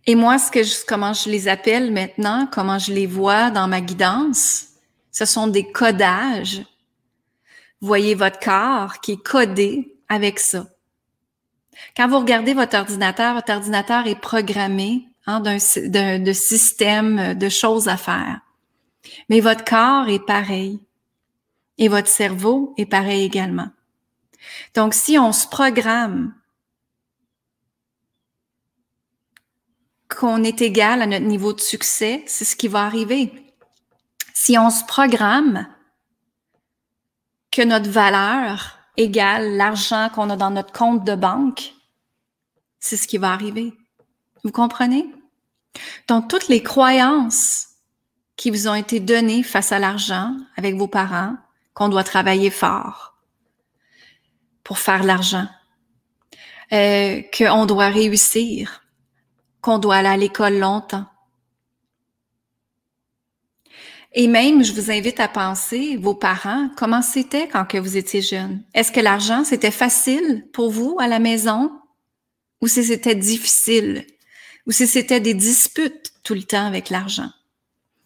Et 0.06 0.14
moi, 0.14 0.38
ce 0.38 0.50
que 0.50 0.62
je, 0.62 0.74
comment 0.86 1.12
je 1.12 1.28
les 1.28 1.48
appelle 1.48 1.92
maintenant, 1.92 2.48
comment 2.50 2.78
je 2.78 2.92
les 2.92 3.06
vois 3.06 3.50
dans 3.50 3.68
ma 3.68 3.80
guidance, 3.80 4.66
ce 5.12 5.24
sont 5.24 5.46
des 5.46 5.70
codages. 5.70 6.62
voyez 7.80 8.14
votre 8.14 8.38
corps 8.40 9.00
qui 9.00 9.12
est 9.12 9.22
codé 9.22 9.96
avec 10.08 10.38
ça. 10.38 10.66
Quand 11.96 12.08
vous 12.08 12.18
regardez 12.18 12.54
votre 12.54 12.76
ordinateur, 12.76 13.34
votre 13.34 13.52
ordinateur 13.52 14.06
est 14.06 14.20
programmé 14.20 15.08
hein, 15.26 15.40
d'un 15.40 16.18
de 16.18 16.32
système 16.32 17.34
de 17.34 17.48
choses 17.48 17.88
à 17.88 17.96
faire. 17.96 18.40
Mais 19.28 19.40
votre 19.40 19.64
corps 19.64 20.08
est 20.08 20.24
pareil. 20.24 20.80
Et 21.78 21.88
votre 21.88 22.08
cerveau 22.08 22.74
est 22.76 22.86
pareil 22.86 23.24
également. 23.24 23.68
Donc, 24.74 24.94
si 24.94 25.18
on 25.18 25.32
se 25.32 25.46
programme 25.46 26.34
qu'on 30.08 30.42
est 30.42 30.60
égal 30.60 31.02
à 31.02 31.06
notre 31.06 31.26
niveau 31.26 31.52
de 31.52 31.60
succès, 31.60 32.24
c'est 32.26 32.44
ce 32.44 32.56
qui 32.56 32.68
va 32.68 32.84
arriver. 32.84 33.32
Si 34.34 34.58
on 34.58 34.70
se 34.70 34.84
programme 34.84 35.66
que 37.50 37.62
notre 37.62 37.90
valeur 37.90 38.78
égale 38.96 39.56
l'argent 39.56 40.10
qu'on 40.14 40.30
a 40.30 40.36
dans 40.36 40.50
notre 40.50 40.72
compte 40.72 41.04
de 41.04 41.14
banque, 41.14 41.72
c'est 42.80 42.96
ce 42.96 43.06
qui 43.06 43.18
va 43.18 43.32
arriver. 43.32 43.72
Vous 44.44 44.50
comprenez? 44.50 45.06
Donc, 46.08 46.28
toutes 46.28 46.48
les 46.48 46.62
croyances 46.62 47.68
qui 48.36 48.50
vous 48.50 48.68
ont 48.68 48.74
été 48.74 49.00
données 49.00 49.42
face 49.42 49.72
à 49.72 49.78
l'argent 49.78 50.34
avec 50.56 50.74
vos 50.76 50.88
parents, 50.88 51.36
qu'on 51.74 51.88
doit 51.88 52.04
travailler 52.04 52.50
fort, 52.50 53.09
pour 54.70 54.78
faire 54.78 55.02
l'argent, 55.02 55.48
euh, 56.72 57.22
qu'on 57.36 57.66
doit 57.66 57.88
réussir, 57.88 58.84
qu'on 59.60 59.78
doit 59.80 59.96
aller 59.96 60.08
à 60.08 60.16
l'école 60.16 60.58
longtemps. 60.58 61.06
Et 64.12 64.28
même, 64.28 64.62
je 64.62 64.72
vous 64.72 64.92
invite 64.92 65.18
à 65.18 65.26
penser, 65.26 65.96
vos 65.96 66.14
parents, 66.14 66.70
comment 66.76 67.02
c'était 67.02 67.48
quand 67.48 67.64
que 67.64 67.78
vous 67.78 67.96
étiez 67.96 68.22
jeune? 68.22 68.62
Est-ce 68.72 68.92
que 68.92 69.00
l'argent, 69.00 69.42
c'était 69.42 69.72
facile 69.72 70.46
pour 70.52 70.70
vous 70.70 70.96
à 71.00 71.08
la 71.08 71.18
maison? 71.18 71.72
Ou 72.60 72.68
si 72.68 72.84
c'était 72.84 73.16
difficile? 73.16 74.06
Ou 74.68 74.70
si 74.70 74.86
c'était 74.86 75.18
des 75.18 75.34
disputes 75.34 76.12
tout 76.22 76.34
le 76.34 76.44
temps 76.44 76.66
avec 76.68 76.90
l'argent? 76.90 77.30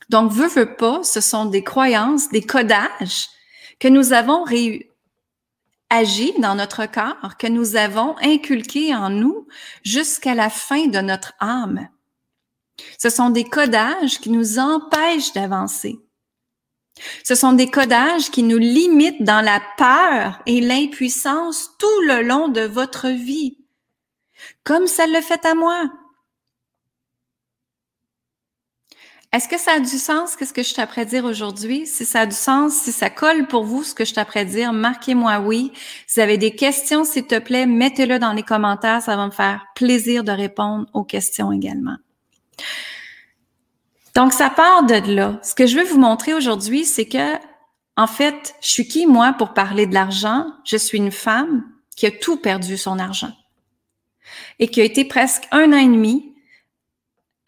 Donc, 0.09 0.33
veut, 0.33 0.49
veut 0.49 0.77
pas, 0.77 1.03
ce 1.03 1.21
sont 1.21 1.45
des 1.45 1.63
croyances, 1.63 2.31
des 2.31 2.41
codages 2.41 3.29
que 3.79 3.89
nous 3.89 4.15
avons 4.15 4.45
agi 5.95 6.33
dans 6.39 6.55
notre 6.55 6.87
corps, 6.87 7.37
que 7.39 7.47
nous 7.47 7.77
avons 7.77 8.17
inculqués 8.21 8.95
en 8.95 9.11
nous 9.11 9.47
jusqu'à 9.83 10.35
la 10.35 10.51
fin 10.51 10.87
de 10.87 10.99
notre 10.99 11.35
âme. 11.39 11.89
Ce 12.99 13.11
sont 13.11 13.31
des 13.31 13.45
codages 13.45 14.19
qui 14.19 14.31
nous 14.31 14.59
empêchent 14.59 15.33
d'avancer. 15.33 16.01
Ce 17.25 17.35
sont 17.35 17.53
des 17.53 17.71
codages 17.71 18.31
qui 18.31 18.43
nous 18.43 18.59
limitent 18.59 19.23
dans 19.23 19.41
la 19.41 19.61
peur 19.77 20.41
et 20.47 20.61
l'impuissance 20.61 21.71
tout 21.79 22.01
le 22.07 22.23
long 22.23 22.49
de 22.49 22.63
votre 22.63 23.09
vie, 23.09 23.59
comme 24.65 24.87
ça 24.87 25.07
le 25.07 25.21
fait 25.21 25.45
à 25.45 25.55
moi. 25.55 25.91
Est-ce 29.35 29.49
que 29.49 29.59
ça 29.59 29.73
a 29.73 29.81
du 29.81 29.99
sens, 29.99 30.37
qu'est-ce 30.37 30.53
que 30.53 30.63
je 30.63 30.75
t'apprête 30.75 31.09
dire 31.09 31.25
aujourd'hui? 31.25 31.89
Si 31.89 32.05
ça 32.05 32.21
a 32.21 32.27
du 32.27 32.37
sens, 32.37 32.73
si 32.73 32.93
ça 32.93 33.11
colle 33.11 33.49
pour 33.49 33.65
vous, 33.65 33.83
ce 33.83 33.93
que 33.93 34.05
je 34.05 34.15
t'apprête 34.15 34.47
dire, 34.47 34.73
marquez-moi 34.73 35.41
oui. 35.41 35.73
Si 36.07 36.21
vous 36.21 36.23
avez 36.23 36.39
des 36.39 36.55
questions, 36.55 37.05
s'il 37.05 37.27
te 37.27 37.41
plaît, 37.41 37.67
mettez-le 37.67 38.21
dans 38.21 38.33
les 38.33 38.45
commentaires. 38.45 39.03
Ça 39.03 39.17
va 39.17 39.27
me 39.27 39.33
faire 39.33 39.67
plaisir 39.75 40.23
de 40.23 40.31
répondre 40.31 40.87
aux 40.93 41.03
questions 41.03 41.51
également. 41.51 41.97
Donc, 44.15 44.33
ça 44.33 44.51
part 44.51 44.85
de 44.85 45.13
là. 45.13 45.41
Ce 45.43 45.57
que 45.57 45.67
je 45.67 45.79
veux 45.79 45.85
vous 45.85 45.99
montrer 45.99 46.33
aujourd'hui, 46.33 46.85
c'est 46.85 47.07
que, 47.07 47.35
en 47.97 48.07
fait, 48.07 48.55
je 48.61 48.69
suis 48.69 48.87
qui, 48.87 49.05
moi, 49.05 49.35
pour 49.37 49.53
parler 49.53 49.89
de 49.89 49.95
l'argent? 49.95 50.47
Je 50.63 50.77
suis 50.77 50.99
une 50.99 51.11
femme 51.11 51.65
qui 51.97 52.07
a 52.07 52.13
tout 52.13 52.37
perdu 52.37 52.77
son 52.77 53.01
argent 53.01 53.33
et 54.61 54.69
qui 54.69 54.81
a 54.81 54.85
été 54.85 55.05
presque 55.05 55.49
un 55.51 55.73
an 55.73 55.79
et 55.79 55.87
demi 55.87 56.34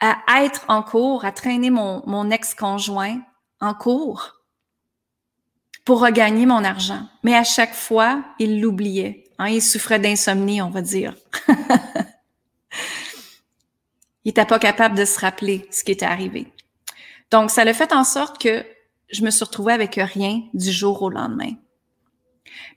à 0.00 0.44
être 0.44 0.64
en 0.68 0.82
cours, 0.82 1.24
à 1.24 1.32
traîner 1.32 1.70
mon, 1.70 2.02
mon 2.06 2.30
ex-conjoint 2.30 3.20
en 3.60 3.74
cours 3.74 4.36
pour 5.86 6.00
regagner 6.00 6.46
mon 6.46 6.64
argent. 6.64 7.06
Mais 7.22 7.34
à 7.34 7.44
chaque 7.44 7.74
fois, 7.74 8.22
il 8.38 8.60
l'oubliait. 8.60 9.24
Hein, 9.38 9.48
il 9.48 9.62
souffrait 9.62 10.00
d'insomnie, 10.00 10.60
on 10.60 10.70
va 10.70 10.82
dire. 10.82 11.14
il 14.24 14.30
n'était 14.30 14.44
pas 14.44 14.58
capable 14.58 14.96
de 14.96 15.04
se 15.04 15.20
rappeler 15.20 15.66
ce 15.70 15.84
qui 15.84 15.92
était 15.92 16.04
arrivé. 16.04 16.52
Donc, 17.30 17.50
ça 17.50 17.64
l'a 17.64 17.72
fait 17.72 17.92
en 17.92 18.04
sorte 18.04 18.40
que 18.40 18.64
je 19.10 19.22
me 19.22 19.30
suis 19.30 19.44
retrouvée 19.44 19.72
avec 19.72 19.94
rien 19.94 20.42
du 20.54 20.72
jour 20.72 21.02
au 21.02 21.10
lendemain. 21.10 21.52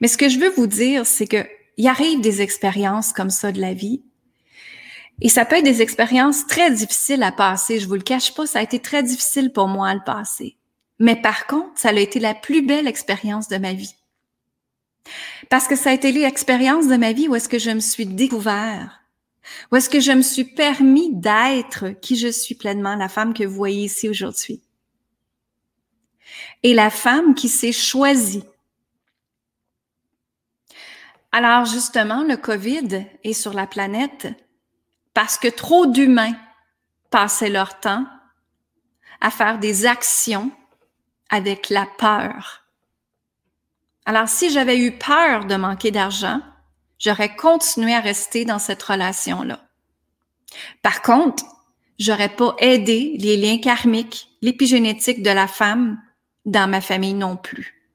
Mais 0.01 0.07
ce 0.07 0.17
que 0.17 0.29
je 0.29 0.39
veux 0.39 0.49
vous 0.49 0.67
dire, 0.67 1.05
c'est 1.05 1.27
que 1.27 1.47
il 1.77 1.87
arrive 1.87 2.19
des 2.21 2.41
expériences 2.41 3.13
comme 3.13 3.29
ça 3.29 3.51
de 3.51 3.61
la 3.61 3.73
vie 3.73 4.03
et 5.21 5.29
ça 5.29 5.45
peut 5.45 5.57
être 5.57 5.65
des 5.65 5.81
expériences 5.81 6.47
très 6.47 6.71
difficiles 6.71 7.23
à 7.23 7.31
passer. 7.31 7.79
Je 7.79 7.87
vous 7.87 7.95
le 7.95 8.01
cache 8.01 8.33
pas, 8.33 8.45
ça 8.45 8.59
a 8.59 8.63
été 8.63 8.79
très 8.79 9.03
difficile 9.03 9.51
pour 9.51 9.67
moi 9.67 9.89
à 9.89 9.93
le 9.93 10.03
passer. 10.03 10.57
Mais 10.97 11.15
par 11.15 11.47
contre, 11.47 11.79
ça 11.79 11.89
a 11.89 11.93
été 11.93 12.19
la 12.19 12.33
plus 12.33 12.61
belle 12.61 12.87
expérience 12.87 13.47
de 13.47 13.57
ma 13.57 13.73
vie. 13.73 13.95
Parce 15.49 15.67
que 15.67 15.75
ça 15.75 15.89
a 15.89 15.93
été 15.93 16.11
l'expérience 16.11 16.87
de 16.87 16.95
ma 16.95 17.13
vie 17.13 17.27
où 17.27 17.35
est-ce 17.35 17.49
que 17.49 17.59
je 17.59 17.71
me 17.71 17.79
suis 17.79 18.05
découvert, 18.05 19.01
où 19.71 19.75
est-ce 19.75 19.89
que 19.89 19.99
je 19.99 20.11
me 20.11 20.21
suis 20.21 20.43
permis 20.43 21.13
d'être 21.13 21.89
qui 22.01 22.15
je 22.15 22.27
suis 22.27 22.55
pleinement, 22.55 22.95
la 22.95 23.09
femme 23.09 23.33
que 23.33 23.43
vous 23.43 23.55
voyez 23.55 23.85
ici 23.85 24.07
aujourd'hui. 24.07 24.61
Et 26.63 26.73
la 26.73 26.89
femme 26.89 27.33
qui 27.33 27.49
s'est 27.49 27.71
choisie. 27.71 28.43
Alors 31.31 31.65
justement, 31.65 32.23
le 32.23 32.37
COVID 32.37 33.05
est 33.23 33.33
sur 33.33 33.53
la 33.53 33.67
planète 33.67 34.27
parce 35.19 35.37
que 35.37 35.49
trop 35.49 35.85
d'humains 35.85 36.37
passaient 37.09 37.49
leur 37.49 37.81
temps 37.81 38.05
à 39.19 39.29
faire 39.29 39.59
des 39.59 39.85
actions 39.85 40.49
avec 41.29 41.69
la 41.69 41.85
peur. 41.97 42.63
Alors, 44.05 44.29
si 44.29 44.49
j'avais 44.49 44.79
eu 44.79 44.97
peur 44.97 45.43
de 45.43 45.57
manquer 45.57 45.91
d'argent, 45.91 46.39
j'aurais 46.99 47.35
continué 47.35 47.93
à 47.93 47.99
rester 47.99 48.45
dans 48.45 48.59
cette 48.59 48.81
relation-là. 48.81 49.59
Par 50.81 51.01
contre, 51.01 51.43
j'aurais 51.99 52.33
pas 52.33 52.55
aidé 52.59 53.17
les 53.19 53.35
liens 53.35 53.59
karmiques, 53.59 54.29
l'épigénétique 54.41 55.21
de 55.21 55.31
la 55.31 55.47
femme 55.47 56.01
dans 56.45 56.69
ma 56.69 56.79
famille 56.79 57.13
non 57.13 57.35
plus. 57.35 57.91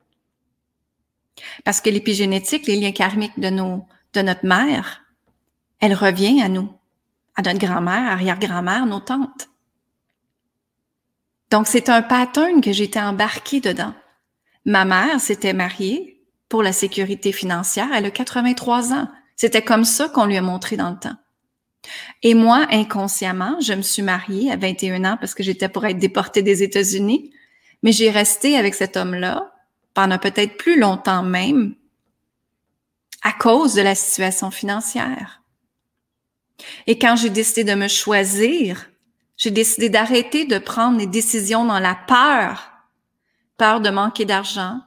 Parce 1.64 1.80
que 1.80 1.88
l'épigénétique, 1.88 2.66
les 2.66 2.76
liens 2.76 2.92
karmiques 2.92 3.40
de 3.40 3.48
notre 3.48 4.44
mère, 4.44 5.04
elle 5.80 5.94
revient 5.94 6.42
à 6.42 6.50
nous 6.50 6.68
à 7.36 7.42
notre 7.42 7.58
grand-mère, 7.58 8.10
arrière-grand-mère, 8.10 8.86
nos 8.86 9.00
tantes. 9.00 9.48
Donc, 11.50 11.66
c'est 11.66 11.88
un 11.88 12.02
pattern 12.02 12.60
que 12.60 12.72
j'étais 12.72 13.00
embarquée 13.00 13.60
dedans. 13.60 13.94
Ma 14.64 14.84
mère 14.84 15.20
s'était 15.20 15.52
mariée 15.52 16.22
pour 16.48 16.62
la 16.62 16.72
sécurité 16.72 17.32
financière. 17.32 17.88
Elle 17.94 18.06
a 18.06 18.10
83 18.10 18.92
ans. 18.92 19.08
C'était 19.36 19.62
comme 19.62 19.84
ça 19.84 20.08
qu'on 20.08 20.26
lui 20.26 20.36
a 20.36 20.42
montré 20.42 20.76
dans 20.76 20.90
le 20.90 20.98
temps. 20.98 21.16
Et 22.22 22.34
moi, 22.34 22.66
inconsciemment, 22.70 23.58
je 23.60 23.74
me 23.74 23.82
suis 23.82 24.02
mariée 24.02 24.50
à 24.50 24.56
21 24.56 25.04
ans 25.04 25.16
parce 25.18 25.34
que 25.34 25.42
j'étais 25.42 25.68
pour 25.68 25.84
être 25.84 25.98
déportée 25.98 26.42
des 26.42 26.62
États-Unis. 26.62 27.32
Mais 27.82 27.92
j'ai 27.92 28.10
resté 28.10 28.56
avec 28.56 28.74
cet 28.74 28.96
homme-là 28.96 29.52
pendant 29.92 30.18
peut-être 30.18 30.56
plus 30.56 30.78
longtemps 30.78 31.22
même 31.22 31.74
à 33.22 33.32
cause 33.32 33.74
de 33.74 33.82
la 33.82 33.94
situation 33.94 34.50
financière. 34.50 35.43
Et 36.86 36.98
quand 36.98 37.16
j'ai 37.16 37.30
décidé 37.30 37.64
de 37.64 37.74
me 37.74 37.88
choisir, 37.88 38.86
j'ai 39.36 39.50
décidé 39.50 39.88
d'arrêter 39.88 40.44
de 40.44 40.58
prendre 40.58 40.98
des 40.98 41.06
décisions 41.06 41.64
dans 41.64 41.78
la 41.80 41.94
peur. 41.94 42.70
Peur 43.56 43.80
de 43.80 43.90
manquer 43.90 44.24
d'argent, 44.24 44.80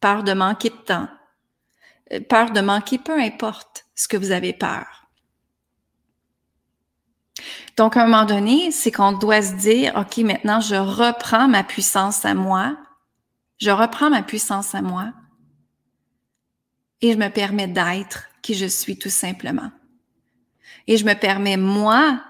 peur 0.00 0.22
de 0.22 0.32
manquer 0.32 0.70
de 0.70 0.76
temps, 0.76 1.08
euh, 2.12 2.20
peur 2.20 2.52
de 2.52 2.60
manquer, 2.60 2.98
peu 2.98 3.18
importe 3.18 3.86
ce 3.96 4.06
que 4.06 4.16
vous 4.16 4.30
avez 4.30 4.52
peur. 4.52 5.08
Donc, 7.76 7.96
à 7.96 8.02
un 8.02 8.06
moment 8.06 8.24
donné, 8.24 8.70
c'est 8.70 8.92
qu'on 8.92 9.10
doit 9.10 9.42
se 9.42 9.54
dire, 9.54 9.92
OK, 9.96 10.18
maintenant, 10.18 10.60
je 10.60 10.76
reprends 10.76 11.48
ma 11.48 11.64
puissance 11.64 12.24
à 12.24 12.34
moi. 12.34 12.76
Je 13.58 13.70
reprends 13.70 14.10
ma 14.10 14.22
puissance 14.22 14.72
à 14.76 14.82
moi. 14.82 15.12
Et 17.00 17.12
je 17.12 17.18
me 17.18 17.28
permets 17.28 17.66
d'être 17.66 18.28
qui 18.40 18.54
je 18.54 18.66
suis 18.66 18.96
tout 18.96 19.10
simplement 19.10 19.72
et 20.86 20.96
je 20.96 21.04
me 21.04 21.14
permets, 21.14 21.56
moi, 21.56 22.20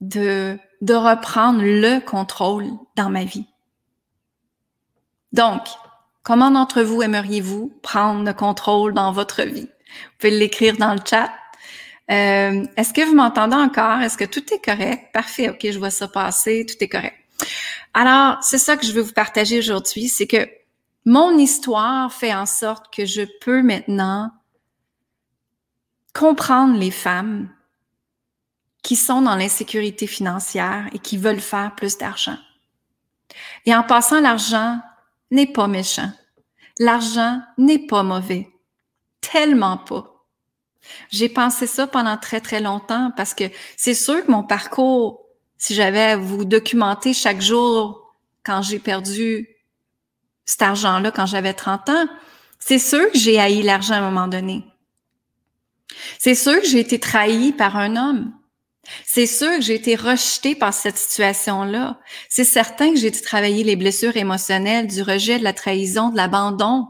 de, 0.00 0.58
de 0.80 0.94
reprendre 0.94 1.60
le 1.62 2.00
contrôle 2.00 2.68
dans 2.96 3.10
ma 3.10 3.24
vie. 3.24 3.46
Donc, 5.32 5.62
comment 6.22 6.50
d'entre 6.50 6.82
vous 6.82 7.02
aimeriez-vous 7.02 7.72
prendre 7.82 8.24
le 8.24 8.32
contrôle 8.32 8.94
dans 8.94 9.12
votre 9.12 9.42
vie? 9.42 9.68
Vous 9.68 10.18
pouvez 10.18 10.38
l'écrire 10.38 10.76
dans 10.76 10.94
le 10.94 11.00
chat. 11.04 11.30
Euh, 12.10 12.64
Est-ce 12.76 12.92
que 12.92 13.04
vous 13.04 13.14
m'entendez 13.14 13.56
encore? 13.56 14.00
Est-ce 14.00 14.16
que 14.16 14.24
tout 14.24 14.44
est 14.52 14.64
correct? 14.64 15.12
Parfait, 15.12 15.50
ok, 15.50 15.58
je 15.70 15.78
vois 15.78 15.90
ça 15.90 16.08
passer, 16.08 16.64
tout 16.66 16.82
est 16.82 16.88
correct. 16.88 17.16
Alors, 17.92 18.38
c'est 18.42 18.58
ça 18.58 18.76
que 18.76 18.86
je 18.86 18.92
veux 18.92 19.02
vous 19.02 19.12
partager 19.12 19.58
aujourd'hui, 19.58 20.08
c'est 20.08 20.26
que 20.26 20.48
mon 21.04 21.36
histoire 21.38 22.12
fait 22.12 22.34
en 22.34 22.46
sorte 22.46 22.92
que 22.94 23.04
je 23.06 23.22
peux 23.40 23.62
maintenant 23.62 24.30
comprendre 26.18 26.76
les 26.76 26.90
femmes 26.90 27.48
qui 28.82 28.96
sont 28.96 29.22
dans 29.22 29.36
l'insécurité 29.36 30.08
financière 30.08 30.88
et 30.92 30.98
qui 30.98 31.16
veulent 31.16 31.40
faire 31.40 31.76
plus 31.76 31.96
d'argent. 31.96 32.36
Et 33.66 33.74
en 33.74 33.84
passant, 33.84 34.20
l'argent 34.20 34.80
n'est 35.30 35.46
pas 35.46 35.68
méchant. 35.68 36.10
L'argent 36.80 37.40
n'est 37.56 37.86
pas 37.86 38.02
mauvais. 38.02 38.48
Tellement 39.20 39.76
pas. 39.76 40.24
J'ai 41.10 41.28
pensé 41.28 41.68
ça 41.68 41.86
pendant 41.86 42.16
très, 42.16 42.40
très 42.40 42.60
longtemps 42.60 43.12
parce 43.16 43.32
que 43.32 43.44
c'est 43.76 43.94
sûr 43.94 44.26
que 44.26 44.30
mon 44.30 44.42
parcours, 44.42 45.24
si 45.56 45.72
j'avais 45.74 46.02
à 46.02 46.16
vous 46.16 46.44
documenter 46.44 47.14
chaque 47.14 47.40
jour 47.40 48.12
quand 48.42 48.62
j'ai 48.62 48.80
perdu 48.80 49.48
cet 50.44 50.62
argent-là 50.62 51.12
quand 51.12 51.26
j'avais 51.26 51.54
30 51.54 51.88
ans, 51.90 52.08
c'est 52.58 52.80
sûr 52.80 53.12
que 53.12 53.18
j'ai 53.18 53.38
haï 53.38 53.62
l'argent 53.62 53.94
à 53.94 53.98
un 53.98 54.10
moment 54.10 54.26
donné. 54.26 54.64
C'est 56.18 56.34
sûr 56.34 56.60
que 56.60 56.66
j'ai 56.66 56.80
été 56.80 56.98
trahie 56.98 57.52
par 57.52 57.76
un 57.76 57.96
homme. 57.96 58.32
C'est 59.04 59.26
sûr 59.26 59.56
que 59.56 59.60
j'ai 59.60 59.74
été 59.74 59.96
rejetée 59.96 60.54
par 60.54 60.72
cette 60.72 60.96
situation-là. 60.96 61.98
C'est 62.28 62.44
certain 62.44 62.92
que 62.92 62.98
j'ai 62.98 63.10
dû 63.10 63.20
travailler 63.20 63.64
les 63.64 63.76
blessures 63.76 64.16
émotionnelles 64.16 64.86
du 64.86 65.02
rejet, 65.02 65.38
de 65.38 65.44
la 65.44 65.52
trahison, 65.52 66.10
de 66.10 66.16
l'abandon 66.16 66.88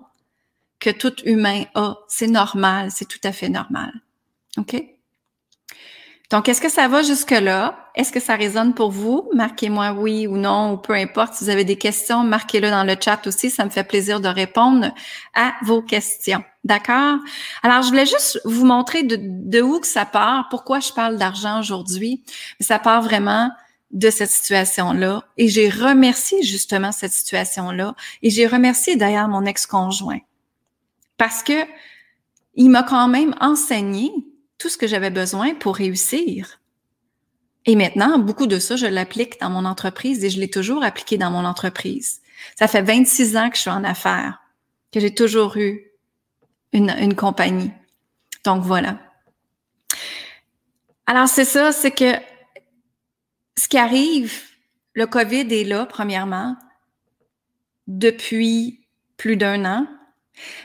que 0.81 0.91
tout 0.91 1.15
humain 1.25 1.65
a. 1.75 1.97
C'est 2.09 2.29
normal, 2.29 2.91
c'est 2.93 3.09
tout 3.09 3.21
à 3.25 3.33
fait 3.33 3.49
normal. 3.49 3.93
OK? 4.59 4.83
Donc, 6.31 6.49
est-ce 6.49 6.61
que 6.61 6.69
ça 6.69 6.89
va 6.89 7.03
jusque-là? 7.03 7.88
Est-ce 7.99 8.13
que 8.13 8.21
ça 8.21 8.37
résonne 8.37 8.75
pour 8.75 8.93
vous? 8.93 9.29
Marquez-moi 9.35 9.91
oui 9.91 10.29
ou 10.29 10.37
non, 10.37 10.75
ou 10.75 10.77
peu 10.77 10.95
importe. 10.95 11.35
Si 11.35 11.43
vous 11.43 11.51
avez 11.51 11.65
des 11.65 11.77
questions, 11.77 12.23
marquez-le 12.23 12.71
dans 12.71 12.85
le 12.85 12.95
chat 12.99 13.27
aussi. 13.27 13.51
Ça 13.51 13.65
me 13.65 13.71
fait 13.71 13.83
plaisir 13.83 14.21
de 14.21 14.29
répondre 14.29 14.95
à 15.35 15.55
vos 15.65 15.83
questions. 15.83 16.45
D'accord? 16.63 17.19
Alors, 17.65 17.83
je 17.83 17.89
voulais 17.89 18.07
juste 18.07 18.41
vous 18.45 18.65
montrer 18.65 19.03
de, 19.03 19.19
de 19.21 19.61
où 19.61 19.81
que 19.81 19.87
ça 19.89 20.07
part, 20.07 20.49
pourquoi 20.49 20.79
je 20.79 20.93
parle 20.93 21.19
d'argent 21.19 21.59
aujourd'hui. 21.59 22.23
Ça 22.61 22.79
part 22.79 23.03
vraiment 23.03 23.51
de 23.91 24.11
cette 24.11 24.31
situation-là 24.31 25.25
et 25.37 25.49
j'ai 25.49 25.69
remercié 25.69 26.43
justement 26.43 26.93
cette 26.93 27.13
situation-là 27.13 27.97
et 28.23 28.31
j'ai 28.31 28.47
remercié 28.47 28.97
d'ailleurs 28.97 29.29
mon 29.29 29.47
ex-conjoint 29.47 30.19
parce 31.17 31.43
que 31.43 31.65
il 32.55 32.69
m'a 32.69 32.83
quand 32.83 33.09
même 33.09 33.35
enseigné 33.41 34.13
tout 34.59 34.69
ce 34.69 34.77
que 34.77 34.87
j'avais 34.87 35.11
besoin 35.11 35.55
pour 35.55 35.77
réussir. 35.77 36.58
Et 37.69 37.77
maintenant, 37.77 38.19
beaucoup 38.19 38.47
de 38.47 38.59
ça, 38.59 38.77
je 38.77 38.87
l'applique 38.87 39.39
dans 39.43 39.51
mon 39.51 39.67
entreprise 39.67 40.25
et 40.25 40.31
je 40.31 40.41
l'ai 40.41 40.49
toujours 40.49 40.83
appliqué 40.83 41.19
dans 41.19 41.31
mon 41.31 41.45
entreprise. 41.45 42.23
Ça 42.59 42.67
fait 42.67 42.81
26 42.81 43.37
ans 43.37 43.51
que 43.51 43.57
je 43.57 43.61
suis 43.61 43.71
en 43.71 43.85
affaires, 43.85 44.41
que 44.91 45.01
j'ai 45.01 45.15
toujours 45.15 45.59
eu 45.59 45.85
une, 46.73 46.89
une 46.99 47.15
compagnie. 47.15 47.71
Donc 48.43 48.63
voilà. 48.63 48.99
Alors 51.07 51.29
c'est 51.29 51.45
ça, 51.45 51.71
c'est 51.73 51.91
que 51.91 52.15
ce 53.59 53.69
qui 53.69 53.77
arrive, 53.77 54.33
le 54.95 55.07
COVID 55.07 55.53
est 55.53 55.65
là, 55.65 55.85
premièrement, 55.85 56.57
depuis 57.87 58.81
plus 59.19 59.37
d'un 59.37 59.67
an. 59.67 59.87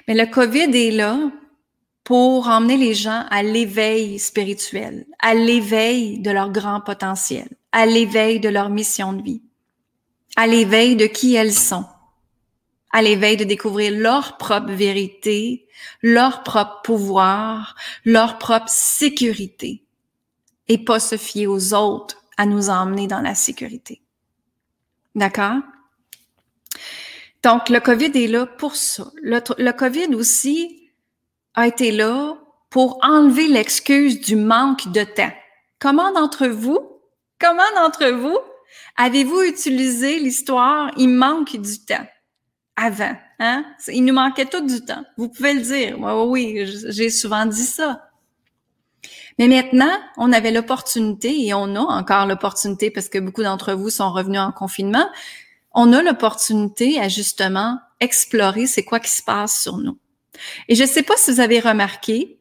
Mais 0.07 0.13
le 0.13 0.25
COVID 0.25 0.73
est 0.73 0.91
là 0.91 1.19
pour 2.03 2.47
emmener 2.47 2.77
les 2.77 2.93
gens 2.93 3.25
à 3.29 3.43
l'éveil 3.43 4.19
spirituel, 4.19 5.05
à 5.19 5.33
l'éveil 5.33 6.19
de 6.19 6.31
leur 6.31 6.51
grand 6.51 6.81
potentiel, 6.81 7.47
à 7.71 7.85
l'éveil 7.85 8.39
de 8.39 8.49
leur 8.49 8.69
mission 8.69 9.13
de 9.13 9.23
vie, 9.23 9.41
à 10.35 10.47
l'éveil 10.47 10.95
de 10.95 11.05
qui 11.05 11.35
elles 11.35 11.53
sont, 11.53 11.85
à 12.91 13.01
l'éveil 13.01 13.37
de 13.37 13.43
découvrir 13.43 13.91
leur 13.93 14.37
propre 14.37 14.71
vérité, 14.71 15.67
leur 16.01 16.43
propre 16.43 16.81
pouvoir, 16.83 17.75
leur 18.05 18.37
propre 18.37 18.69
sécurité, 18.69 19.83
et 20.67 20.77
pas 20.77 20.99
se 20.99 21.17
fier 21.17 21.47
aux 21.47 21.73
autres 21.73 22.23
à 22.37 22.45
nous 22.45 22.69
emmener 22.69 23.07
dans 23.07 23.21
la 23.21 23.35
sécurité. 23.35 24.01
D'accord? 25.15 25.61
Donc, 27.43 27.69
le 27.69 27.79
COVID 27.79 28.11
est 28.15 28.27
là 28.27 28.45
pour 28.45 28.75
ça. 28.75 29.11
Le, 29.21 29.71
COVID 29.71 30.15
aussi 30.15 30.82
a 31.55 31.67
été 31.67 31.91
là 31.91 32.35
pour 32.69 32.99
enlever 33.03 33.47
l'excuse 33.47 34.19
du 34.19 34.35
manque 34.35 34.91
de 34.91 35.03
temps. 35.03 35.31
Comment 35.79 36.11
d'entre 36.11 36.47
vous, 36.47 36.79
comment 37.39 37.61
d'entre 37.75 38.09
vous 38.09 38.37
avez-vous 38.97 39.41
utilisé 39.43 40.19
l'histoire 40.19 40.91
il 40.97 41.09
manque 41.09 41.55
du 41.55 41.85
temps? 41.85 42.05
Avant? 42.75 43.15
Hein? 43.39 43.65
Il 43.87 44.05
nous 44.05 44.13
manquait 44.13 44.45
tout 44.45 44.65
du 44.65 44.83
temps. 44.83 45.03
Vous 45.17 45.29
pouvez 45.29 45.53
le 45.53 45.61
dire. 45.61 45.99
Oui, 45.99 46.55
oui 46.55 46.73
j'ai 46.89 47.09
souvent 47.09 47.45
dit 47.45 47.65
ça. 47.65 48.01
Mais 49.39 49.47
maintenant, 49.47 49.91
on 50.17 50.31
avait 50.31 50.51
l'opportunité 50.51 51.45
et 51.45 51.53
on 51.53 51.75
a 51.75 51.79
encore 51.79 52.25
l'opportunité 52.25 52.91
parce 52.91 53.09
que 53.09 53.19
beaucoup 53.19 53.43
d'entre 53.43 53.73
vous 53.73 53.89
sont 53.89 54.11
revenus 54.11 54.39
en 54.39 54.51
confinement. 54.51 55.07
On 55.73 55.91
a 55.93 56.03
l'opportunité 56.03 56.99
à 56.99 57.09
justement 57.09 57.79
explorer 57.99 58.67
c'est 58.67 58.83
quoi 58.83 58.99
qui 58.99 59.11
se 59.11 59.23
passe 59.23 59.61
sur 59.61 59.77
nous. 59.77 59.97
Et 60.67 60.75
je 60.75 60.83
ne 60.83 60.87
sais 60.87 61.03
pas 61.03 61.15
si 61.17 61.31
vous 61.31 61.39
avez 61.39 61.59
remarqué, 61.59 62.39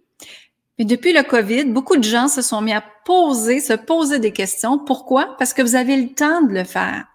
mais 0.79 0.85
depuis 0.85 1.13
le 1.13 1.23
COVID, 1.23 1.67
beaucoup 1.67 1.97
de 1.97 2.05
gens 2.05 2.29
se 2.29 2.43
sont 2.43 2.61
mis 2.61 2.73
à 2.73 2.85
poser, 3.05 3.61
se 3.61 3.75
poser 3.75 4.19
des 4.19 4.33
questions. 4.33 4.79
Pourquoi? 4.79 5.37
Parce 5.39 5.53
que 5.53 5.63
vous 5.63 5.75
avez 5.75 5.97
le 5.97 6.15
temps 6.15 6.43
de 6.43 6.53
le 6.53 6.65
faire. 6.65 7.07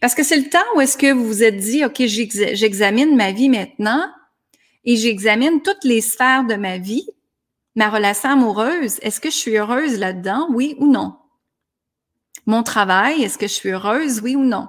Parce 0.00 0.14
que 0.14 0.22
c'est 0.22 0.36
le 0.36 0.48
temps 0.48 0.58
où 0.76 0.80
est-ce 0.80 0.96
que 0.96 1.12
vous 1.12 1.26
vous 1.26 1.42
êtes 1.42 1.56
dit, 1.56 1.84
OK, 1.84 2.02
j'examine 2.06 3.16
ma 3.16 3.32
vie 3.32 3.48
maintenant 3.48 4.06
et 4.84 4.96
j'examine 4.96 5.62
toutes 5.62 5.84
les 5.84 6.00
sphères 6.00 6.44
de 6.44 6.54
ma 6.54 6.78
vie 6.78 7.06
Ma 7.74 7.90
relation 7.90 8.30
amoureuse, 8.30 8.98
est-ce 9.02 9.20
que 9.20 9.30
je 9.30 9.36
suis 9.36 9.56
heureuse 9.56 10.00
là-dedans, 10.00 10.48
oui 10.50 10.74
ou 10.78 10.90
non? 10.90 11.16
Mon 12.44 12.64
travail, 12.64 13.22
est-ce 13.22 13.38
que 13.38 13.46
je 13.46 13.52
suis 13.52 13.68
heureuse, 13.68 14.20
oui 14.20 14.34
ou 14.34 14.42
non? 14.42 14.66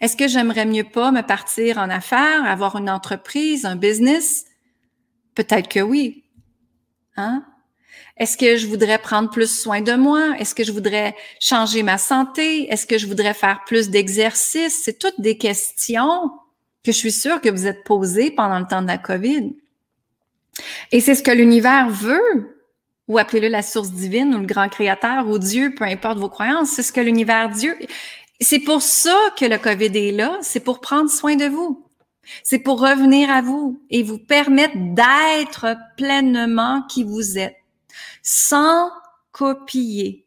Est-ce 0.00 0.16
que 0.16 0.26
j'aimerais 0.26 0.66
mieux 0.66 0.84
pas 0.84 1.12
me 1.12 1.20
partir 1.20 1.78
en 1.78 1.88
affaires, 1.88 2.44
avoir 2.44 2.74
une 2.74 2.90
entreprise, 2.90 3.64
un 3.64 3.76
business? 3.76 4.46
Peut-être 5.34 5.68
que 5.68 5.80
oui. 5.80 6.24
Hein? 7.16 7.44
Est-ce 8.16 8.36
que 8.36 8.56
je 8.56 8.66
voudrais 8.66 8.98
prendre 8.98 9.30
plus 9.30 9.50
soin 9.50 9.80
de 9.80 9.94
moi? 9.94 10.36
Est-ce 10.38 10.54
que 10.54 10.64
je 10.64 10.72
voudrais 10.72 11.16
changer 11.40 11.82
ma 11.82 11.98
santé? 11.98 12.70
Est-ce 12.72 12.86
que 12.86 12.98
je 12.98 13.06
voudrais 13.06 13.34
faire 13.34 13.62
plus 13.66 13.90
d'exercice? 13.90 14.82
C'est 14.84 14.98
toutes 14.98 15.20
des 15.20 15.36
questions 15.36 16.30
que 16.84 16.92
je 16.92 16.96
suis 16.96 17.12
sûre 17.12 17.40
que 17.40 17.48
vous 17.48 17.66
êtes 17.66 17.82
posées 17.84 18.30
pendant 18.30 18.58
le 18.58 18.66
temps 18.66 18.82
de 18.82 18.86
la 18.86 18.98
COVID. 18.98 19.54
Et 20.92 21.00
c'est 21.00 21.14
ce 21.16 21.22
que 21.22 21.32
l'univers 21.32 21.88
veut, 21.88 22.56
ou 23.08 23.18
appelez-le 23.18 23.48
la 23.48 23.62
source 23.62 23.90
divine, 23.90 24.34
ou 24.34 24.38
le 24.38 24.46
grand 24.46 24.68
créateur, 24.68 25.26
ou 25.26 25.38
Dieu, 25.38 25.74
peu 25.74 25.84
importe 25.84 26.18
vos 26.18 26.28
croyances, 26.28 26.70
c'est 26.70 26.82
ce 26.82 26.92
que 26.92 27.00
l'univers 27.00 27.48
Dieu. 27.48 27.76
C'est 28.40 28.60
pour 28.60 28.82
ça 28.82 29.16
que 29.36 29.44
le 29.44 29.58
COVID 29.58 29.96
est 29.96 30.12
là, 30.12 30.38
c'est 30.42 30.60
pour 30.60 30.80
prendre 30.80 31.10
soin 31.10 31.34
de 31.34 31.46
vous. 31.46 31.83
C'est 32.42 32.58
pour 32.58 32.80
revenir 32.80 33.30
à 33.30 33.42
vous 33.42 33.80
et 33.90 34.02
vous 34.02 34.18
permettre 34.18 34.76
d'être 34.76 35.76
pleinement 35.96 36.82
qui 36.88 37.04
vous 37.04 37.38
êtes, 37.38 37.56
sans 38.22 38.90
copier. 39.32 40.24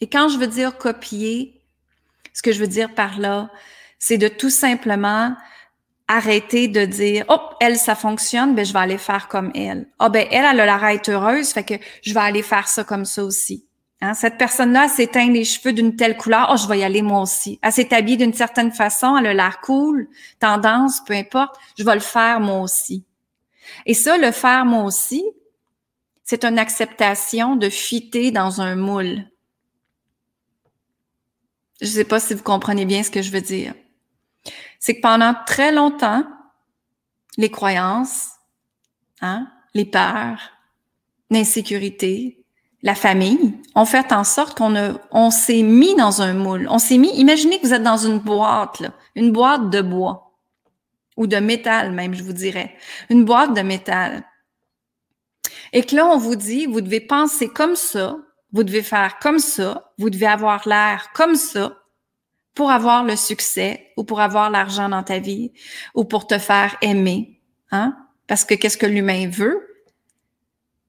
Et 0.00 0.08
quand 0.08 0.28
je 0.28 0.38
veux 0.38 0.46
dire 0.46 0.76
copier, 0.76 1.62
ce 2.32 2.42
que 2.42 2.52
je 2.52 2.60
veux 2.60 2.66
dire 2.66 2.94
par 2.94 3.18
là, 3.18 3.50
c'est 3.98 4.18
de 4.18 4.28
tout 4.28 4.50
simplement 4.50 5.34
arrêter 6.08 6.68
de 6.68 6.84
dire 6.84 7.24
oh 7.28 7.40
elle 7.60 7.76
ça 7.76 7.96
fonctionne 7.96 8.54
ben 8.54 8.64
je 8.64 8.72
vais 8.72 8.78
aller 8.78 8.98
faire 8.98 9.26
comme 9.26 9.50
elle 9.54 9.88
oh, 9.98 10.08
ben 10.08 10.26
elle 10.30 10.44
elle 10.44 10.60
a 10.60 10.78
la 10.78 10.94
être 10.94 11.08
heureuse 11.08 11.50
fait 11.50 11.64
que 11.64 11.74
je 12.02 12.14
vais 12.14 12.20
aller 12.20 12.42
faire 12.42 12.68
ça 12.68 12.84
comme 12.84 13.04
ça 13.04 13.24
aussi 13.24 13.65
hein? 14.00 14.14
cette 14.14 14.38
personne 14.38 14.72
là 14.72 14.88
s'éteint 14.88 15.30
les 15.30 15.44
cheveux 15.44 15.72
d'une 15.72 15.96
telle 15.96 16.16
couleur 16.16 16.50
oh 16.52 16.56
je 16.56 16.66
vais 16.68 16.80
y 16.80 16.84
aller 16.84 17.02
moi 17.02 17.22
aussi. 17.22 17.58
Elle 17.62 17.72
s'est 17.72 17.94
habillée 17.94 18.16
d'une 18.16 18.34
certaine 18.34 18.72
façon 18.72 19.16
elle 19.16 19.26
a 19.26 19.34
l'air 19.34 19.60
cool 19.60 20.08
tendance 20.38 21.02
peu 21.04 21.14
importe 21.14 21.56
je 21.78 21.84
vais 21.84 21.94
le 21.94 22.00
faire 22.00 22.40
moi 22.40 22.60
aussi. 22.60 23.04
Et 23.84 23.94
ça 23.94 24.16
le 24.16 24.30
faire 24.32 24.64
moi 24.64 24.84
aussi 24.84 25.24
c'est 26.24 26.44
une 26.44 26.58
acceptation 26.58 27.54
de 27.54 27.70
fitter 27.70 28.32
dans 28.32 28.60
un 28.60 28.74
moule. 28.74 29.24
Je 31.80 31.86
sais 31.86 32.04
pas 32.04 32.18
si 32.18 32.34
vous 32.34 32.42
comprenez 32.42 32.84
bien 32.84 33.02
ce 33.02 33.10
que 33.10 33.22
je 33.22 33.30
veux 33.30 33.40
dire. 33.40 33.74
C'est 34.80 34.96
que 34.96 35.02
pendant 35.02 35.34
très 35.46 35.72
longtemps, 35.72 36.24
les 37.36 37.50
croyances, 37.50 38.30
hein, 39.20 39.46
les 39.74 39.84
peurs, 39.84 40.50
l'insécurité, 41.30 42.44
la 42.82 42.94
famille 42.94 43.54
ont 43.74 43.84
fait 43.84 44.12
en 44.12 44.24
sorte 44.24 44.56
qu'on 44.56 44.74
on 45.10 45.30
s'est 45.30 45.62
mis 45.62 45.94
dans 45.96 46.22
un 46.22 46.34
moule. 46.34 46.68
On 46.70 46.78
s'est 46.78 46.98
mis, 46.98 47.10
imaginez 47.18 47.58
que 47.58 47.66
vous 47.66 47.74
êtes 47.74 47.82
dans 47.82 47.96
une 47.96 48.18
boîte, 48.18 48.82
une 49.14 49.32
boîte 49.32 49.70
de 49.70 49.80
bois 49.80 50.34
ou 51.16 51.26
de 51.26 51.36
métal 51.36 51.92
même, 51.92 52.14
je 52.14 52.22
vous 52.22 52.32
dirais, 52.34 52.76
une 53.08 53.24
boîte 53.24 53.54
de 53.54 53.62
métal. 53.62 54.24
Et 55.72 55.82
que 55.82 55.96
là, 55.96 56.06
on 56.06 56.18
vous 56.18 56.36
dit, 56.36 56.66
vous 56.66 56.80
devez 56.80 57.00
penser 57.00 57.48
comme 57.48 57.74
ça, 57.74 58.16
vous 58.52 58.62
devez 58.62 58.82
faire 58.82 59.18
comme 59.18 59.38
ça, 59.38 59.92
vous 59.98 60.10
devez 60.10 60.26
avoir 60.26 60.68
l'air 60.68 61.10
comme 61.14 61.34
ça, 61.34 61.82
pour 62.54 62.70
avoir 62.70 63.04
le 63.04 63.16
succès 63.16 63.92
ou 63.96 64.04
pour 64.04 64.20
avoir 64.20 64.50
l'argent 64.50 64.88
dans 64.88 65.02
ta 65.02 65.18
vie 65.18 65.52
ou 65.94 66.04
pour 66.04 66.26
te 66.26 66.38
faire 66.38 66.76
aimer. 66.80 67.40
Hein? 67.70 67.96
Parce 68.26 68.44
que 68.44 68.54
qu'est-ce 68.54 68.78
que 68.78 68.86
l'humain 68.86 69.28
veut? 69.28 69.84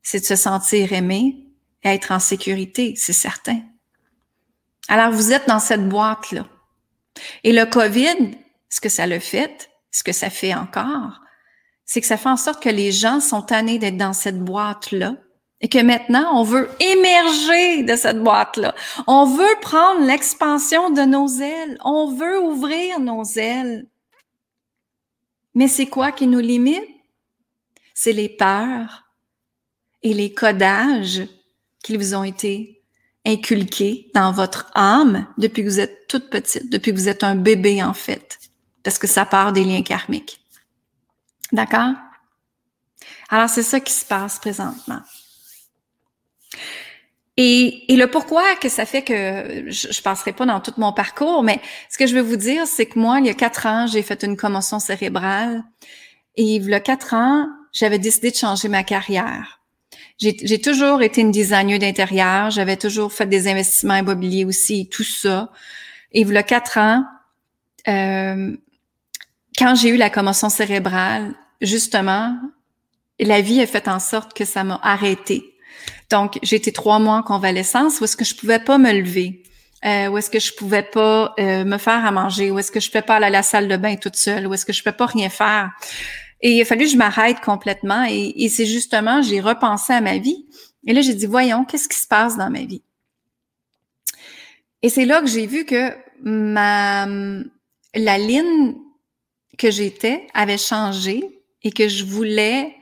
C'est 0.01 0.21
de 0.21 0.25
se 0.25 0.37
sentir 0.37 0.93
aimé 0.93 1.46
être 1.93 2.11
en 2.11 2.19
sécurité, 2.19 2.93
c'est 2.95 3.13
certain. 3.13 3.61
Alors, 4.87 5.11
vous 5.11 5.33
êtes 5.33 5.47
dans 5.47 5.59
cette 5.59 5.87
boîte-là. 5.87 6.47
Et 7.43 7.51
le 7.51 7.65
COVID, 7.65 8.37
ce 8.69 8.79
que 8.79 8.89
ça 8.89 9.07
le 9.07 9.19
fait, 9.19 9.69
ce 9.91 10.03
que 10.03 10.11
ça 10.13 10.29
fait 10.29 10.53
encore, 10.53 11.21
c'est 11.85 12.01
que 12.01 12.07
ça 12.07 12.17
fait 12.17 12.29
en 12.29 12.37
sorte 12.37 12.61
que 12.61 12.69
les 12.69 12.91
gens 12.91 13.19
sont 13.19 13.41
tannés 13.41 13.79
d'être 13.79 13.97
dans 13.97 14.13
cette 14.13 14.39
boîte-là 14.39 15.15
et 15.61 15.69
que 15.69 15.81
maintenant, 15.81 16.39
on 16.39 16.43
veut 16.43 16.69
émerger 16.79 17.83
de 17.83 17.95
cette 17.95 18.21
boîte-là. 18.21 18.75
On 19.07 19.25
veut 19.25 19.55
prendre 19.61 20.05
l'expansion 20.05 20.91
de 20.91 21.01
nos 21.01 21.27
ailes. 21.27 21.77
On 21.83 22.13
veut 22.13 22.39
ouvrir 22.39 22.99
nos 22.99 23.23
ailes. 23.23 23.87
Mais 25.55 25.67
c'est 25.67 25.87
quoi 25.87 26.11
qui 26.11 26.27
nous 26.27 26.39
limite? 26.39 26.87
C'est 27.95 28.13
les 28.13 28.29
peurs 28.29 29.05
et 30.03 30.13
les 30.13 30.31
codages 30.33 31.23
qui 31.83 31.97
vous 31.97 32.15
ont 32.15 32.23
été 32.23 32.81
inculqués 33.25 34.09
dans 34.13 34.31
votre 34.31 34.71
âme 34.73 35.27
depuis 35.37 35.63
que 35.63 35.69
vous 35.69 35.79
êtes 35.79 36.07
toute 36.07 36.29
petite, 36.29 36.71
depuis 36.71 36.91
que 36.91 36.97
vous 36.97 37.09
êtes 37.09 37.23
un 37.23 37.35
bébé 37.35 37.83
en 37.83 37.93
fait, 37.93 38.39
parce 38.83 38.97
que 38.97 39.07
ça 39.07 39.25
part 39.25 39.53
des 39.53 39.63
liens 39.63 39.83
karmiques. 39.83 40.39
D'accord? 41.51 41.93
Alors 43.29 43.49
c'est 43.49 43.63
ça 43.63 43.79
qui 43.79 43.93
se 43.93 44.05
passe 44.05 44.39
présentement. 44.39 45.01
Et, 47.39 47.85
le 47.89 48.07
pourquoi 48.07 48.55
que 48.55 48.67
ça 48.67 48.85
fait 48.85 49.03
que 49.03 49.65
je, 49.67 49.91
je 49.91 50.01
passerai 50.01 50.33
pas 50.33 50.47
dans 50.47 50.59
tout 50.59 50.73
mon 50.77 50.91
parcours, 50.91 51.43
mais 51.43 51.61
ce 51.89 51.97
que 51.99 52.07
je 52.07 52.15
veux 52.15 52.21
vous 52.21 52.35
dire, 52.35 52.65
c'est 52.65 52.87
que 52.87 52.97
moi, 52.97 53.19
il 53.19 53.27
y 53.27 53.29
a 53.29 53.35
quatre 53.35 53.67
ans, 53.67 53.85
j'ai 53.85 54.01
fait 54.01 54.23
une 54.23 54.35
commotion 54.35 54.79
cérébrale. 54.79 55.63
Et 56.35 56.55
il 56.55 56.67
y 56.67 56.73
a 56.73 56.79
quatre 56.79 57.13
ans, 57.13 57.47
j'avais 57.73 57.99
décidé 57.99 58.31
de 58.31 58.35
changer 58.35 58.69
ma 58.69 58.83
carrière. 58.83 59.56
J'ai 60.19 60.59
toujours 60.59 61.03
été 61.03 61.21
une 61.21 61.31
designer 61.31 61.77
d'intérieur. 61.77 62.49
J'avais 62.49 62.77
toujours 62.77 63.13
fait 63.13 63.27
des 63.27 63.47
investissements 63.47 63.97
immobiliers 63.97 64.45
aussi, 64.45 64.89
tout 64.89 65.03
ça. 65.03 65.51
Et 66.11 66.21
il 66.21 66.35
y 66.35 66.43
quatre 66.43 66.79
ans, 66.79 67.05
euh, 67.87 68.57
quand 69.57 69.75
j'ai 69.75 69.89
eu 69.89 69.97
la 69.97 70.09
commotion 70.09 70.49
cérébrale, 70.49 71.33
justement, 71.61 72.35
la 73.19 73.41
vie 73.41 73.61
a 73.61 73.67
fait 73.67 73.87
en 73.87 73.99
sorte 73.99 74.33
que 74.33 74.45
ça 74.45 74.63
m'a 74.63 74.79
arrêté. 74.81 75.43
Donc, 76.09 76.39
j'ai 76.41 76.55
été 76.55 76.71
trois 76.71 76.99
mois 76.99 77.15
en 77.15 77.23
convalescence 77.23 77.99
où 77.99 78.05
est-ce 78.05 78.17
que 78.17 78.25
je 78.25 78.35
pouvais 78.35 78.59
pas 78.59 78.77
me 78.77 78.91
lever, 78.91 79.43
euh, 79.85 80.07
où 80.07 80.17
est-ce 80.17 80.29
que 80.29 80.39
je 80.39 80.53
pouvais 80.53 80.83
pas 80.83 81.33
euh, 81.39 81.65
me 81.65 81.77
faire 81.77 82.05
à 82.05 82.11
manger, 82.11 82.51
où 82.51 82.59
est-ce 82.59 82.71
que 82.71 82.79
je 82.79 82.87
pouvais 82.87 83.01
pas 83.01 83.15
aller 83.15 83.25
à 83.25 83.29
la 83.29 83.43
salle 83.43 83.67
de 83.67 83.77
bain 83.77 83.95
toute 83.95 84.15
seule, 84.15 84.47
où 84.47 84.53
est-ce 84.53 84.65
que 84.65 84.73
je 84.73 84.81
pouvais 84.81 84.95
pas 84.95 85.07
rien 85.07 85.29
faire. 85.29 85.71
Et 86.41 86.51
il 86.51 86.61
a 86.61 86.65
fallu 86.65 86.85
que 86.85 86.91
je 86.91 86.97
m'arrête 86.97 87.39
complètement. 87.41 88.05
Et, 88.09 88.33
et 88.43 88.49
c'est 88.49 88.65
justement, 88.65 89.21
j'ai 89.21 89.41
repensé 89.41 89.93
à 89.93 90.01
ma 90.01 90.17
vie. 90.17 90.45
Et 90.85 90.93
là, 90.93 91.01
j'ai 91.01 91.13
dit, 91.13 91.25
voyons, 91.25 91.65
qu'est-ce 91.65 91.89
qui 91.89 91.99
se 91.99 92.07
passe 92.07 92.37
dans 92.37 92.49
ma 92.49 92.63
vie? 92.63 92.83
Et 94.81 94.89
c'est 94.89 95.05
là 95.05 95.21
que 95.21 95.27
j'ai 95.27 95.47
vu 95.47 95.65
que 95.65 95.91
ma, 96.23 97.07
la 97.95 98.17
ligne 98.17 98.75
que 99.57 99.71
j'étais 99.71 100.27
avait 100.33 100.57
changé 100.57 101.41
et 101.63 101.71
que 101.71 101.87
je 101.87 102.05
voulais 102.05 102.75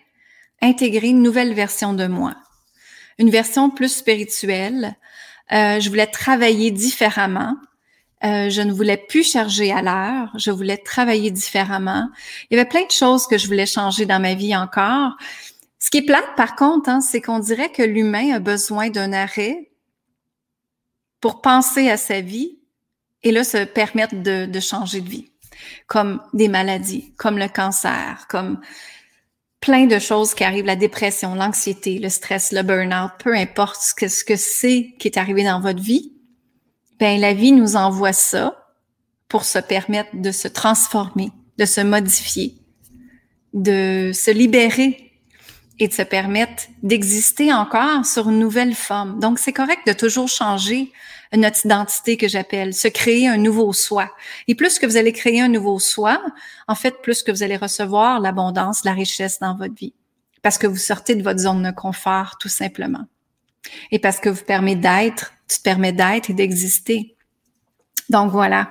intégrer 0.61 1.07
une 1.07 1.21
nouvelle 1.21 1.53
version 1.53 1.93
de 1.93 2.07
moi, 2.07 2.35
une 3.17 3.29
version 3.29 3.69
plus 3.69 3.93
spirituelle. 3.93 4.95
Euh, 5.51 5.79
je 5.79 5.89
voulais 5.89 6.07
travailler 6.07 6.71
différemment. 6.71 7.55
Euh, 8.23 8.49
je 8.49 8.61
ne 8.61 8.71
voulais 8.71 8.97
plus 8.97 9.29
charger 9.29 9.71
à 9.71 9.81
l'heure. 9.81 10.31
Je 10.37 10.51
voulais 10.51 10.77
travailler 10.77 11.31
différemment. 11.31 12.09
Il 12.49 12.55
y 12.55 12.59
avait 12.59 12.69
plein 12.69 12.85
de 12.85 12.91
choses 12.91 13.27
que 13.27 13.37
je 13.37 13.47
voulais 13.47 13.65
changer 13.65 14.05
dans 14.05 14.19
ma 14.21 14.33
vie 14.33 14.55
encore. 14.55 15.11
Ce 15.79 15.89
qui 15.89 15.97
est 15.97 16.05
plate, 16.05 16.35
par 16.35 16.55
contre, 16.55 16.89
hein, 16.89 17.01
c'est 17.01 17.21
qu'on 17.21 17.39
dirait 17.39 17.71
que 17.71 17.83
l'humain 17.83 18.33
a 18.33 18.39
besoin 18.39 18.89
d'un 18.89 19.13
arrêt 19.13 19.69
pour 21.21 21.41
penser 21.41 21.89
à 21.89 21.97
sa 21.97 22.21
vie 22.21 22.57
et 23.21 23.31
là 23.31 23.43
se 23.43 23.65
permettre 23.65 24.15
de, 24.15 24.45
de 24.45 24.59
changer 24.59 25.01
de 25.01 25.09
vie, 25.09 25.31
comme 25.87 26.21
des 26.33 26.47
maladies, 26.47 27.13
comme 27.17 27.37
le 27.37 27.47
cancer, 27.47 28.25
comme 28.29 28.61
plein 29.59 29.85
de 29.85 29.99
choses 29.99 30.33
qui 30.33 30.43
arrivent, 30.43 30.65
la 30.65 30.75
dépression, 30.75 31.35
l'anxiété, 31.35 31.97
le 31.99 32.09
stress, 32.09 32.51
le 32.51 32.61
burn-out, 32.61 33.11
peu 33.19 33.35
importe 33.35 33.81
ce 33.81 33.93
que, 33.93 34.07
ce 34.07 34.23
que 34.23 34.35
c'est 34.35 34.93
qui 34.99 35.07
est 35.07 35.17
arrivé 35.17 35.43
dans 35.43 35.59
votre 35.59 35.81
vie, 35.81 36.14
ben 36.99 37.19
la 37.19 37.33
vie 37.33 37.51
nous 37.51 37.75
envoie 37.75 38.13
ça 38.13 38.73
pour 39.27 39.43
se 39.43 39.59
permettre 39.59 40.15
de 40.15 40.31
se 40.31 40.47
transformer, 40.47 41.31
de 41.57 41.65
se 41.65 41.81
modifier, 41.81 42.55
de 43.53 44.11
se 44.13 44.31
libérer 44.31 45.11
et 45.79 45.87
de 45.87 45.93
se 45.93 46.03
permettre 46.03 46.63
d'exister 46.83 47.53
encore 47.53 48.05
sur 48.05 48.29
une 48.29 48.39
nouvelle 48.39 48.75
forme. 48.75 49.19
Donc, 49.19 49.39
c'est 49.39 49.53
correct 49.53 49.81
de 49.87 49.93
toujours 49.93 50.27
changer 50.27 50.91
notre 51.33 51.65
identité 51.65 52.17
que 52.17 52.27
j'appelle, 52.27 52.73
se 52.73 52.87
créer 52.87 53.27
un 53.27 53.37
nouveau 53.37 53.73
soi. 53.73 54.09
Et 54.47 54.55
plus 54.55 54.79
que 54.79 54.85
vous 54.85 54.95
allez 54.95 55.11
créer 55.11 55.41
un 55.41 55.47
nouveau 55.47 55.79
soi, 55.79 56.21
en 56.67 56.75
fait, 56.75 57.01
plus 57.01 57.23
que 57.23 57.31
vous 57.31 57.43
allez 57.43 57.57
recevoir 57.57 58.19
l'abondance, 58.19 58.85
la 58.85 58.93
richesse 58.93 59.39
dans 59.39 59.55
votre 59.55 59.75
vie. 59.75 59.93
Parce 60.41 60.57
que 60.57 60.67
vous 60.67 60.77
sortez 60.77 61.15
de 61.15 61.23
votre 61.23 61.39
zone 61.39 61.63
de 61.63 61.71
confort, 61.71 62.37
tout 62.39 62.49
simplement. 62.49 63.05
Et 63.91 63.99
parce 63.99 64.19
que 64.19 64.29
vous 64.29 64.43
permet 64.43 64.75
d'être, 64.75 65.33
tu 65.49 65.57
te 65.57 65.63
permets 65.63 65.93
d'être 65.93 66.29
et 66.29 66.33
d'exister. 66.33 67.15
Donc 68.09 68.31
voilà. 68.31 68.69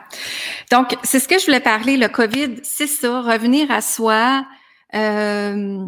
Donc 0.71 0.97
c'est 1.03 1.21
ce 1.21 1.29
que 1.29 1.39
je 1.39 1.47
voulais 1.47 1.61
parler. 1.61 1.97
Le 1.97 2.09
Covid, 2.09 2.57
c'est 2.63 2.87
ça, 2.87 3.21
revenir 3.21 3.71
à 3.71 3.81
soi. 3.81 4.47
Euh, 4.95 5.87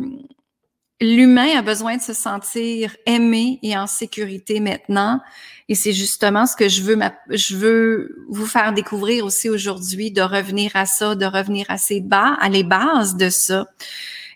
L'humain 1.01 1.59
a 1.59 1.61
besoin 1.61 1.99
de 1.99 2.03
se 2.03 2.15
sentir 2.15 2.97
aimé 3.05 3.59
et 3.63 3.77
en 3.77 3.87
sécurité 3.87 4.61
maintenant. 4.61 5.21
Et 5.69 5.75
c'est 5.75 5.93
justement 5.93 6.47
ce 6.47 6.57
que 6.57 6.71
je 6.71 6.81
veux, 6.83 6.99
je 7.29 7.55
veux 7.55 8.25
vous 8.31 8.47
faire 8.47 8.73
découvrir 8.73 9.27
aussi 9.27 9.51
aujourd'hui, 9.51 10.11
de 10.11 10.23
revenir 10.23 10.71
à 10.75 10.87
ça, 10.87 11.15
de 11.15 11.27
revenir 11.27 11.67
à 11.69 11.77
ces 11.77 12.01
bas, 12.01 12.39
à 12.41 12.49
les 12.49 12.65
bases 12.65 13.17
de 13.17 13.29
ça 13.29 13.67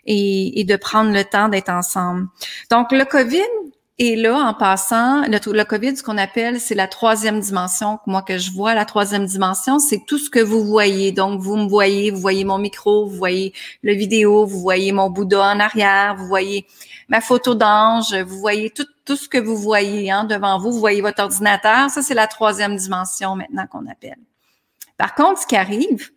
et, 0.05 0.59
et 0.59 0.63
de 0.63 0.75
prendre 0.75 1.11
le 1.11 1.23
temps 1.23 1.49
d'être 1.49 1.69
ensemble. 1.69 2.27
Donc, 2.69 2.91
le 2.91 3.05
COVID, 3.05 3.41
et 4.03 4.15
là, 4.15 4.35
en 4.35 4.55
passant, 4.55 5.21
le, 5.27 5.63
COVID, 5.63 5.95
ce 5.95 6.01
qu'on 6.01 6.17
appelle, 6.17 6.59
c'est 6.59 6.73
la 6.73 6.87
troisième 6.87 7.39
dimension, 7.39 7.99
moi 8.07 8.23
que 8.23 8.39
je 8.39 8.51
vois. 8.51 8.73
La 8.73 8.85
troisième 8.85 9.27
dimension, 9.27 9.77
c'est 9.77 10.01
tout 10.07 10.17
ce 10.17 10.31
que 10.31 10.39
vous 10.39 10.65
voyez. 10.65 11.11
Donc, 11.11 11.39
vous 11.39 11.55
me 11.55 11.69
voyez, 11.69 12.09
vous 12.09 12.19
voyez 12.19 12.43
mon 12.43 12.57
micro, 12.57 13.05
vous 13.05 13.15
voyez 13.15 13.53
le 13.83 13.93
vidéo, 13.93 14.47
vous 14.47 14.59
voyez 14.59 14.91
mon 14.91 15.11
Bouddha 15.11 15.43
en 15.43 15.59
arrière, 15.59 16.15
vous 16.17 16.25
voyez 16.25 16.65
ma 17.09 17.21
photo 17.21 17.53
d'ange, 17.53 18.15
vous 18.15 18.39
voyez 18.39 18.71
tout, 18.71 18.87
tout 19.05 19.15
ce 19.15 19.29
que 19.29 19.37
vous 19.37 19.55
voyez 19.55 20.09
hein, 20.09 20.23
devant 20.23 20.57
vous, 20.57 20.71
vous 20.71 20.79
voyez 20.79 21.01
votre 21.01 21.21
ordinateur. 21.21 21.91
Ça, 21.91 22.01
c'est 22.01 22.15
la 22.15 22.25
troisième 22.25 22.77
dimension 22.77 23.35
maintenant 23.35 23.67
qu'on 23.67 23.85
appelle. 23.85 24.17
Par 24.97 25.13
contre, 25.13 25.41
ce 25.41 25.45
qui 25.45 25.55
arrive, 25.55 26.09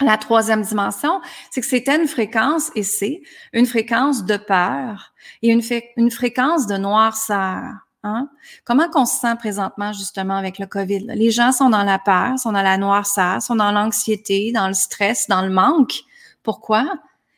la 0.00 0.16
troisième 0.16 0.62
dimension, 0.62 1.20
c'est 1.50 1.60
que 1.60 1.66
c'était 1.66 1.96
une 1.96 2.08
fréquence, 2.08 2.70
et 2.74 2.82
c'est 2.82 3.22
une 3.52 3.66
fréquence 3.66 4.24
de 4.24 4.36
peur 4.36 5.12
et 5.42 5.50
une, 5.50 6.10
fréquence 6.10 6.66
de 6.66 6.76
noirceur. 6.76 7.62
Hein? 8.04 8.28
Comment 8.64 8.88
qu'on 8.88 9.06
se 9.06 9.18
sent 9.18 9.34
présentement 9.38 9.92
justement 9.92 10.36
avec 10.36 10.58
le 10.58 10.66
COVID? 10.66 11.06
Les 11.14 11.30
gens 11.30 11.52
sont 11.52 11.70
dans 11.70 11.82
la 11.82 11.98
peur, 11.98 12.38
sont 12.38 12.52
dans 12.52 12.62
la 12.62 12.78
noirceur, 12.78 13.42
sont 13.42 13.56
dans 13.56 13.72
l'anxiété, 13.72 14.52
dans 14.52 14.68
le 14.68 14.74
stress, 14.74 15.26
dans 15.28 15.42
le 15.42 15.50
manque. 15.50 15.94
Pourquoi? 16.42 16.86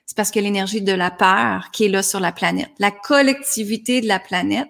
C'est 0.04 0.16
parce 0.16 0.30
que 0.30 0.40
l'énergie 0.40 0.82
de 0.82 0.92
la 0.92 1.10
peur 1.10 1.70
qui 1.72 1.84
est 1.84 1.88
là 1.88 2.02
sur 2.02 2.20
la 2.20 2.32
planète. 2.32 2.70
La 2.78 2.90
collectivité 2.90 4.00
de 4.00 4.08
la 4.08 4.18
planète 4.18 4.68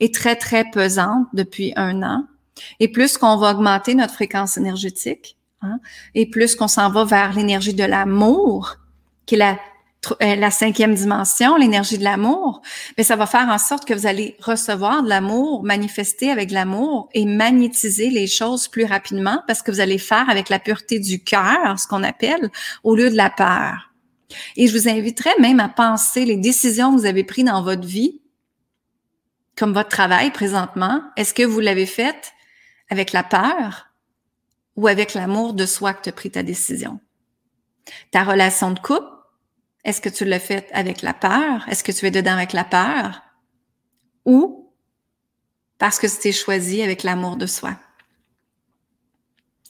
est 0.00 0.14
très, 0.14 0.36
très 0.36 0.64
pesante 0.70 1.26
depuis 1.32 1.72
un 1.76 2.02
an. 2.02 2.26
Et 2.80 2.88
plus 2.88 3.16
qu'on 3.16 3.36
va 3.36 3.52
augmenter 3.52 3.94
notre 3.94 4.14
fréquence 4.14 4.56
énergétique, 4.56 5.36
Hein? 5.62 5.78
Et 6.14 6.26
plus 6.26 6.54
qu'on 6.56 6.68
s'en 6.68 6.90
va 6.90 7.04
vers 7.04 7.32
l'énergie 7.32 7.74
de 7.74 7.84
l'amour, 7.84 8.76
qui 9.26 9.36
est 9.36 9.38
la, 9.38 9.58
euh, 10.22 10.50
cinquième 10.50 10.94
dimension, 10.94 11.56
l'énergie 11.56 11.96
de 11.96 12.04
l'amour, 12.04 12.60
mais 12.98 13.04
ça 13.04 13.14
va 13.14 13.26
faire 13.26 13.48
en 13.48 13.58
sorte 13.58 13.84
que 13.84 13.94
vous 13.94 14.06
allez 14.06 14.36
recevoir 14.40 15.02
de 15.02 15.08
l'amour, 15.08 15.62
manifester 15.62 16.30
avec 16.30 16.50
l'amour 16.50 17.08
et 17.14 17.24
magnétiser 17.24 18.10
les 18.10 18.26
choses 18.26 18.66
plus 18.66 18.84
rapidement 18.84 19.42
parce 19.46 19.62
que 19.62 19.70
vous 19.70 19.80
allez 19.80 19.98
faire 19.98 20.28
avec 20.28 20.48
la 20.48 20.58
pureté 20.58 20.98
du 20.98 21.22
cœur, 21.22 21.78
ce 21.78 21.86
qu'on 21.86 22.02
appelle, 22.02 22.50
au 22.82 22.96
lieu 22.96 23.10
de 23.10 23.16
la 23.16 23.30
peur. 23.30 23.92
Et 24.56 24.66
je 24.66 24.76
vous 24.76 24.88
inviterais 24.88 25.34
même 25.38 25.60
à 25.60 25.68
penser 25.68 26.24
les 26.24 26.36
décisions 26.36 26.92
que 26.92 27.00
vous 27.00 27.06
avez 27.06 27.22
prises 27.22 27.44
dans 27.44 27.62
votre 27.62 27.86
vie, 27.86 28.20
comme 29.56 29.72
votre 29.72 29.90
travail 29.90 30.30
présentement. 30.32 31.02
Est-ce 31.16 31.34
que 31.34 31.44
vous 31.44 31.60
l'avez 31.60 31.86
fait 31.86 32.32
avec 32.90 33.12
la 33.12 33.22
peur? 33.22 33.91
Ou 34.76 34.88
avec 34.88 35.14
l'amour 35.14 35.54
de 35.54 35.66
soi 35.66 35.94
que 35.94 36.02
tu 36.02 36.08
as 36.08 36.12
pris 36.12 36.30
ta 36.30 36.42
décision? 36.42 37.00
Ta 38.10 38.24
relation 38.24 38.70
de 38.70 38.78
couple, 38.78 39.08
est-ce 39.84 40.00
que 40.00 40.08
tu 40.08 40.24
l'as 40.24 40.38
faite 40.38 40.68
avec 40.72 41.02
la 41.02 41.14
peur? 41.14 41.68
Est-ce 41.68 41.82
que 41.82 41.92
tu 41.92 42.06
es 42.06 42.10
dedans 42.10 42.32
avec 42.32 42.52
la 42.52 42.64
peur? 42.64 43.22
Ou 44.24 44.72
parce 45.78 45.98
que 45.98 46.06
t'es 46.06 46.32
choisi 46.32 46.82
avec 46.82 47.02
l'amour 47.02 47.36
de 47.36 47.46
soi? 47.46 47.76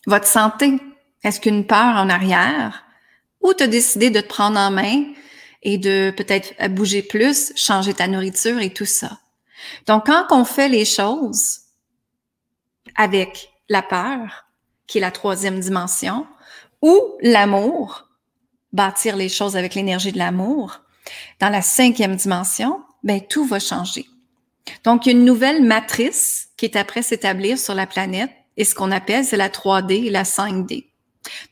Votre 0.06 0.26
santé, 0.26 0.78
est-ce 1.22 1.40
qu'une 1.40 1.66
peur 1.66 1.96
en 1.96 2.10
arrière? 2.10 2.84
Ou 3.40 3.54
tu 3.54 3.62
as 3.62 3.68
décidé 3.68 4.10
de 4.10 4.20
te 4.20 4.28
prendre 4.28 4.58
en 4.58 4.70
main 4.70 5.04
et 5.62 5.78
de 5.78 6.12
peut-être 6.14 6.68
bouger 6.68 7.02
plus, 7.02 7.52
changer 7.56 7.94
ta 7.94 8.08
nourriture 8.08 8.60
et 8.60 8.72
tout 8.72 8.84
ça? 8.84 9.20
Donc, 9.86 10.06
quand 10.06 10.26
on 10.30 10.44
fait 10.44 10.68
les 10.68 10.84
choses 10.84 11.60
avec 12.96 13.50
la 13.68 13.80
peur, 13.80 14.46
qui 14.92 14.98
est 14.98 15.00
la 15.00 15.10
troisième 15.10 15.58
dimension, 15.58 16.26
ou 16.82 17.00
l'amour, 17.22 18.10
bâtir 18.74 19.16
les 19.16 19.30
choses 19.30 19.56
avec 19.56 19.74
l'énergie 19.74 20.12
de 20.12 20.18
l'amour. 20.18 20.80
Dans 21.40 21.48
la 21.48 21.62
cinquième 21.62 22.14
dimension, 22.14 22.82
ben, 23.02 23.22
tout 23.26 23.46
va 23.46 23.58
changer. 23.58 24.04
Donc, 24.84 25.06
une 25.06 25.24
nouvelle 25.24 25.62
matrice 25.62 26.50
qui 26.58 26.66
est 26.66 26.76
après 26.76 27.00
s'établir 27.00 27.58
sur 27.58 27.74
la 27.74 27.86
planète 27.86 28.32
et 28.58 28.66
ce 28.66 28.74
qu'on 28.74 28.90
appelle, 28.90 29.24
c'est 29.24 29.38
la 29.38 29.48
3D 29.48 30.04
et 30.04 30.10
la 30.10 30.24
5D. 30.24 30.90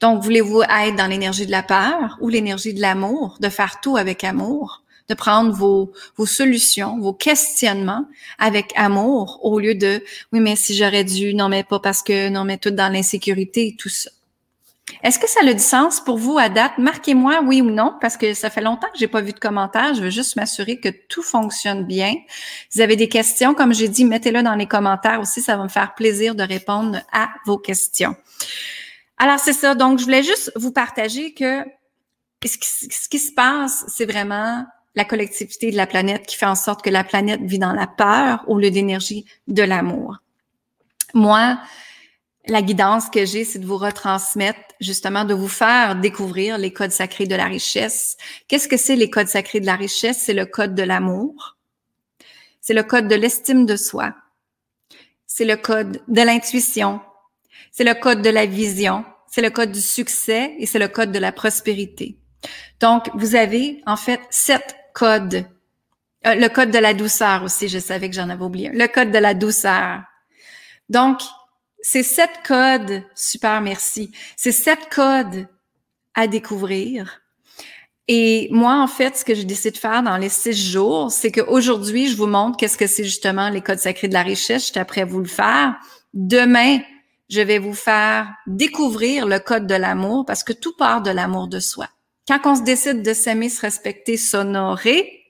Donc, 0.02 0.22
voulez-vous 0.22 0.60
être 0.60 0.96
dans 0.96 1.06
l'énergie 1.06 1.46
de 1.46 1.50
la 1.50 1.62
peur 1.62 2.18
ou 2.20 2.28
l'énergie 2.28 2.74
de 2.74 2.82
l'amour, 2.82 3.38
de 3.40 3.48
faire 3.48 3.80
tout 3.80 3.96
avec 3.96 4.22
amour? 4.22 4.82
De 5.10 5.14
prendre 5.14 5.52
vos, 5.52 5.92
vos 6.16 6.26
solutions, 6.26 6.98
vos 7.00 7.12
questionnements 7.12 8.06
avec 8.38 8.72
amour 8.76 9.40
au 9.42 9.58
lieu 9.58 9.74
de 9.74 10.02
oui, 10.32 10.40
mais 10.40 10.54
si 10.56 10.74
j'aurais 10.74 11.04
dû, 11.04 11.34
non, 11.34 11.48
mais 11.48 11.64
pas 11.64 11.80
parce 11.80 12.02
que, 12.02 12.28
non, 12.28 12.44
mais 12.44 12.58
tout 12.58 12.70
dans 12.70 12.92
l'insécurité, 12.92 13.74
tout 13.76 13.88
ça. 13.88 14.10
Est-ce 15.02 15.18
que 15.18 15.28
ça 15.28 15.40
a 15.42 15.52
du 15.52 15.58
sens 15.58 16.00
pour 16.00 16.18
vous 16.18 16.38
à 16.38 16.48
date? 16.48 16.72
Marquez-moi 16.78 17.40
oui 17.44 17.60
ou 17.60 17.70
non, 17.70 17.96
parce 18.00 18.16
que 18.16 18.34
ça 18.34 18.50
fait 18.50 18.60
longtemps 18.60 18.88
que 18.92 18.98
j'ai 18.98 19.08
pas 19.08 19.20
vu 19.20 19.32
de 19.32 19.38
commentaires. 19.38 19.94
Je 19.94 20.02
veux 20.02 20.10
juste 20.10 20.36
m'assurer 20.36 20.78
que 20.78 20.88
tout 20.88 21.22
fonctionne 21.22 21.84
bien. 21.84 22.14
Si 22.68 22.78
vous 22.78 22.80
avez 22.82 22.96
des 22.96 23.08
questions, 23.08 23.54
comme 23.54 23.72
j'ai 23.74 23.88
dit, 23.88 24.04
mettez-le 24.04 24.42
dans 24.42 24.54
les 24.54 24.66
commentaires 24.66 25.20
aussi. 25.20 25.42
Ça 25.42 25.56
va 25.56 25.64
me 25.64 25.68
faire 25.68 25.94
plaisir 25.94 26.34
de 26.34 26.42
répondre 26.42 27.00
à 27.12 27.30
vos 27.46 27.58
questions. 27.58 28.14
Alors, 29.16 29.38
c'est 29.38 29.52
ça. 29.52 29.74
Donc, 29.74 29.98
je 29.98 30.04
voulais 30.04 30.22
juste 30.22 30.52
vous 30.56 30.72
partager 30.72 31.34
que 31.34 31.64
ce 32.44 32.58
qui, 32.58 32.68
ce 32.68 33.08
qui 33.08 33.18
se 33.18 33.32
passe, 33.32 33.84
c'est 33.88 34.06
vraiment 34.06 34.64
la 34.94 35.04
collectivité 35.04 35.70
de 35.70 35.76
la 35.76 35.86
planète 35.86 36.26
qui 36.26 36.36
fait 36.36 36.46
en 36.46 36.54
sorte 36.54 36.82
que 36.82 36.90
la 36.90 37.04
planète 37.04 37.42
vit 37.42 37.58
dans 37.58 37.72
la 37.72 37.86
peur 37.86 38.44
au 38.48 38.58
lieu 38.58 38.70
d'énergie 38.70 39.24
de 39.46 39.62
l'amour. 39.62 40.18
Moi, 41.14 41.58
la 42.46 42.62
guidance 42.62 43.08
que 43.08 43.24
j'ai, 43.24 43.44
c'est 43.44 43.58
de 43.58 43.66
vous 43.66 43.76
retransmettre, 43.76 44.60
justement, 44.80 45.24
de 45.24 45.34
vous 45.34 45.48
faire 45.48 45.96
découvrir 45.96 46.58
les 46.58 46.72
codes 46.72 46.90
sacrés 46.90 47.26
de 47.26 47.34
la 47.34 47.44
richesse. 47.44 48.16
Qu'est-ce 48.48 48.68
que 48.68 48.76
c'est 48.76 48.96
les 48.96 49.10
codes 49.10 49.28
sacrés 49.28 49.60
de 49.60 49.66
la 49.66 49.76
richesse? 49.76 50.18
C'est 50.18 50.34
le 50.34 50.46
code 50.46 50.74
de 50.74 50.82
l'amour. 50.82 51.58
C'est 52.60 52.74
le 52.74 52.82
code 52.82 53.08
de 53.08 53.14
l'estime 53.14 53.66
de 53.66 53.76
soi. 53.76 54.14
C'est 55.26 55.44
le 55.44 55.56
code 55.56 56.02
de 56.08 56.22
l'intuition. 56.22 57.00
C'est 57.70 57.84
le 57.84 57.94
code 57.94 58.22
de 58.22 58.30
la 58.30 58.46
vision. 58.46 59.04
C'est 59.30 59.42
le 59.42 59.50
code 59.50 59.70
du 59.70 59.80
succès 59.80 60.54
et 60.58 60.66
c'est 60.66 60.80
le 60.80 60.88
code 60.88 61.12
de 61.12 61.18
la 61.18 61.30
prospérité. 61.30 62.18
Donc, 62.80 63.10
vous 63.14 63.36
avez, 63.36 63.82
en 63.86 63.96
fait, 63.96 64.20
sept 64.30 64.74
codes. 64.92 65.46
Euh, 66.26 66.34
le 66.34 66.48
code 66.48 66.70
de 66.70 66.78
la 66.78 66.94
douceur 66.94 67.42
aussi, 67.42 67.68
je 67.68 67.78
savais 67.78 68.08
que 68.10 68.16
j'en 68.16 68.28
avais 68.28 68.44
oublié. 68.44 68.70
Le 68.72 68.86
code 68.86 69.10
de 69.10 69.18
la 69.18 69.34
douceur. 69.34 70.02
Donc, 70.88 71.20
c'est 71.80 72.02
sept 72.02 72.30
codes, 72.46 73.02
super 73.14 73.60
merci, 73.60 74.12
c'est 74.36 74.52
sept 74.52 74.88
codes 74.90 75.48
à 76.14 76.26
découvrir. 76.26 77.22
Et 78.08 78.48
moi, 78.50 78.82
en 78.82 78.88
fait, 78.88 79.16
ce 79.16 79.24
que 79.24 79.34
j'ai 79.34 79.44
décidé 79.44 79.70
de 79.70 79.78
faire 79.78 80.02
dans 80.02 80.16
les 80.16 80.28
six 80.28 80.72
jours, 80.72 81.12
c'est 81.12 81.30
qu'aujourd'hui, 81.30 82.08
je 82.08 82.16
vous 82.16 82.26
montre 82.26 82.56
qu'est-ce 82.56 82.76
que 82.76 82.88
c'est 82.88 83.04
justement 83.04 83.50
les 83.50 83.60
codes 83.60 83.78
sacrés 83.78 84.08
de 84.08 84.14
la 84.14 84.22
richesse. 84.22 84.66
J'étais 84.66 84.80
après 84.80 85.04
vous 85.04 85.20
le 85.20 85.28
faire. 85.28 85.76
Demain, 86.12 86.80
je 87.28 87.40
vais 87.40 87.60
vous 87.60 87.74
faire 87.74 88.28
découvrir 88.48 89.26
le 89.26 89.38
code 89.38 89.68
de 89.68 89.76
l'amour 89.76 90.26
parce 90.26 90.42
que 90.42 90.52
tout 90.52 90.74
part 90.76 91.02
de 91.02 91.10
l'amour 91.10 91.46
de 91.46 91.60
soi. 91.60 91.86
Quand 92.30 92.52
on 92.52 92.54
se 92.54 92.62
décide 92.62 93.02
de 93.02 93.12
s'aimer, 93.12 93.48
se 93.48 93.60
respecter, 93.60 94.16
s'honorer, 94.16 95.24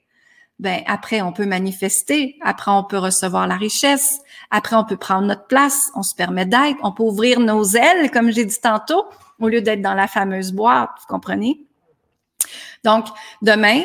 ben 0.58 0.82
après 0.86 1.22
on 1.22 1.32
peut 1.32 1.46
manifester, 1.46 2.36
après 2.42 2.70
on 2.70 2.84
peut 2.84 2.98
recevoir 2.98 3.46
la 3.46 3.56
richesse, 3.56 4.18
après 4.50 4.76
on 4.76 4.84
peut 4.84 4.98
prendre 4.98 5.26
notre 5.26 5.46
place, 5.46 5.90
on 5.94 6.02
se 6.02 6.14
permet 6.14 6.44
d'être, 6.44 6.76
on 6.82 6.92
peut 6.92 7.04
ouvrir 7.04 7.40
nos 7.40 7.64
ailes 7.64 8.10
comme 8.10 8.30
j'ai 8.30 8.44
dit 8.44 8.60
tantôt 8.60 9.06
au 9.38 9.48
lieu 9.48 9.62
d'être 9.62 9.80
dans 9.80 9.94
la 9.94 10.08
fameuse 10.08 10.52
boîte, 10.52 10.90
vous 11.00 11.06
comprenez? 11.06 11.64
Donc 12.84 13.06
demain, 13.40 13.84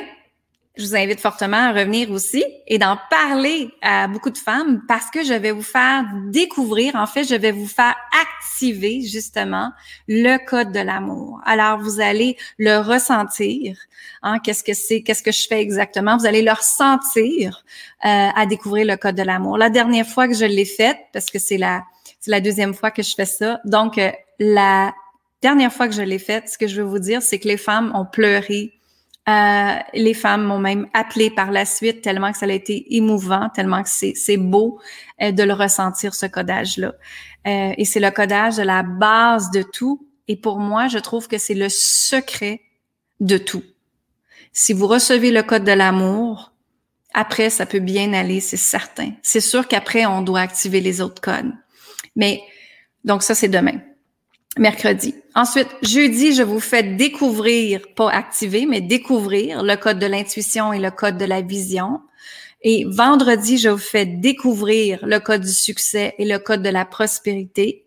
je 0.75 0.83
vous 0.83 0.95
invite 0.97 1.21
fortement 1.21 1.69
à 1.69 1.71
revenir 1.71 2.11
aussi 2.11 2.43
et 2.67 2.77
d'en 2.77 2.99
parler 3.09 3.71
à 3.81 4.09
beaucoup 4.09 4.29
de 4.29 4.37
femmes 4.37 4.81
parce 4.89 5.09
que 5.09 5.23
je 5.23 5.33
vais 5.33 5.51
vous 5.51 5.63
faire 5.63 6.03
découvrir, 6.27 6.97
en 6.97 7.07
fait, 7.07 7.23
je 7.23 7.35
vais 7.35 7.53
vous 7.53 7.67
faire 7.67 7.95
activer 8.21 9.01
justement 9.01 9.71
le 10.07 10.37
code 10.45 10.71
de 10.71 10.79
l'amour. 10.79 11.39
Alors, 11.45 11.79
vous 11.79 11.99
allez 11.99 12.37
le 12.57 12.77
ressentir. 12.77 13.77
Hein, 14.21 14.39
qu'est-ce 14.39 14.63
que 14.63 14.73
c'est, 14.73 15.01
qu'est-ce 15.01 15.23
que 15.23 15.31
je 15.31 15.47
fais 15.47 15.61
exactement? 15.61 16.17
Vous 16.17 16.25
allez 16.25 16.41
le 16.41 16.51
ressentir 16.51 17.63
euh, 18.05 18.29
à 18.35 18.45
découvrir 18.45 18.85
le 18.85 18.97
code 18.97 19.15
de 19.15 19.23
l'amour. 19.23 19.57
La 19.57 19.69
dernière 19.69 20.07
fois 20.07 20.27
que 20.27 20.33
je 20.33 20.45
l'ai 20.45 20.65
fait, 20.65 20.97
parce 21.13 21.29
que 21.29 21.39
c'est 21.39 21.57
la, 21.57 21.83
c'est 22.19 22.31
la 22.31 22.41
deuxième 22.41 22.73
fois 22.73 22.91
que 22.91 23.03
je 23.03 23.13
fais 23.15 23.25
ça, 23.25 23.59
donc 23.65 23.97
euh, 23.97 24.11
la 24.39 24.93
dernière 25.41 25.71
fois 25.71 25.87
que 25.87 25.93
je 25.93 26.01
l'ai 26.01 26.19
fait, 26.19 26.47
ce 26.49 26.57
que 26.57 26.67
je 26.67 26.81
veux 26.81 26.87
vous 26.87 26.99
dire, 26.99 27.21
c'est 27.21 27.39
que 27.39 27.47
les 27.47 27.57
femmes 27.57 27.91
ont 27.93 28.05
pleuré 28.05 28.73
euh, 29.27 29.75
les 29.93 30.13
femmes 30.13 30.43
m'ont 30.43 30.59
même 30.59 30.87
appelé 30.93 31.31
par 31.31 31.51
la 31.51 31.65
suite 31.65 32.01
tellement 32.01 32.31
que 32.31 32.37
ça 32.37 32.45
a 32.45 32.51
été 32.51 32.95
émouvant, 32.95 33.49
tellement 33.49 33.81
que 33.81 33.89
c'est 33.89 34.37
beau 34.37 34.79
euh, 35.21 35.31
de 35.31 35.43
le 35.43 35.53
ressentir, 35.53 36.13
ce 36.13 36.27
codage-là. 36.27 36.93
Euh, 37.47 37.73
et 37.77 37.85
c'est 37.85 37.99
le 37.99 38.11
codage 38.11 38.57
de 38.57 38.63
la 38.63 38.83
base 38.83 39.49
de 39.51 39.63
tout. 39.63 40.07
Et 40.27 40.35
pour 40.35 40.59
moi, 40.59 40.87
je 40.87 40.99
trouve 40.99 41.27
que 41.27 41.37
c'est 41.39 41.55
le 41.55 41.69
secret 41.69 42.61
de 43.19 43.37
tout. 43.37 43.63
Si 44.53 44.73
vous 44.73 44.87
recevez 44.87 45.31
le 45.31 45.41
code 45.41 45.63
de 45.63 45.71
l'amour, 45.71 46.51
après, 47.13 47.49
ça 47.49 47.65
peut 47.65 47.79
bien 47.79 48.13
aller, 48.13 48.41
c'est 48.41 48.57
certain. 48.57 49.11
C'est 49.23 49.41
sûr 49.41 49.67
qu'après, 49.67 50.05
on 50.05 50.21
doit 50.21 50.41
activer 50.41 50.81
les 50.81 51.01
autres 51.01 51.21
codes. 51.21 51.51
Mais, 52.15 52.43
donc 53.03 53.23
ça, 53.23 53.33
c'est 53.33 53.47
demain 53.47 53.79
mercredi. 54.57 55.15
Ensuite, 55.35 55.69
jeudi, 55.81 56.33
je 56.33 56.43
vous 56.43 56.59
fais 56.59 56.83
découvrir, 56.83 57.81
pas 57.95 58.09
activer, 58.09 58.65
mais 58.65 58.81
découvrir 58.81 59.63
le 59.63 59.75
code 59.75 59.99
de 59.99 60.05
l'intuition 60.05 60.71
et 60.73 60.79
le 60.79 60.91
code 60.91 61.17
de 61.17 61.25
la 61.25 61.41
vision. 61.41 62.01
Et 62.61 62.85
vendredi, 62.85 63.57
je 63.57 63.69
vous 63.69 63.77
fais 63.77 64.05
découvrir 64.05 65.05
le 65.05 65.19
code 65.19 65.41
du 65.41 65.53
succès 65.53 66.15
et 66.17 66.25
le 66.25 66.39
code 66.39 66.63
de 66.63 66.69
la 66.69 66.85
prospérité. 66.85 67.85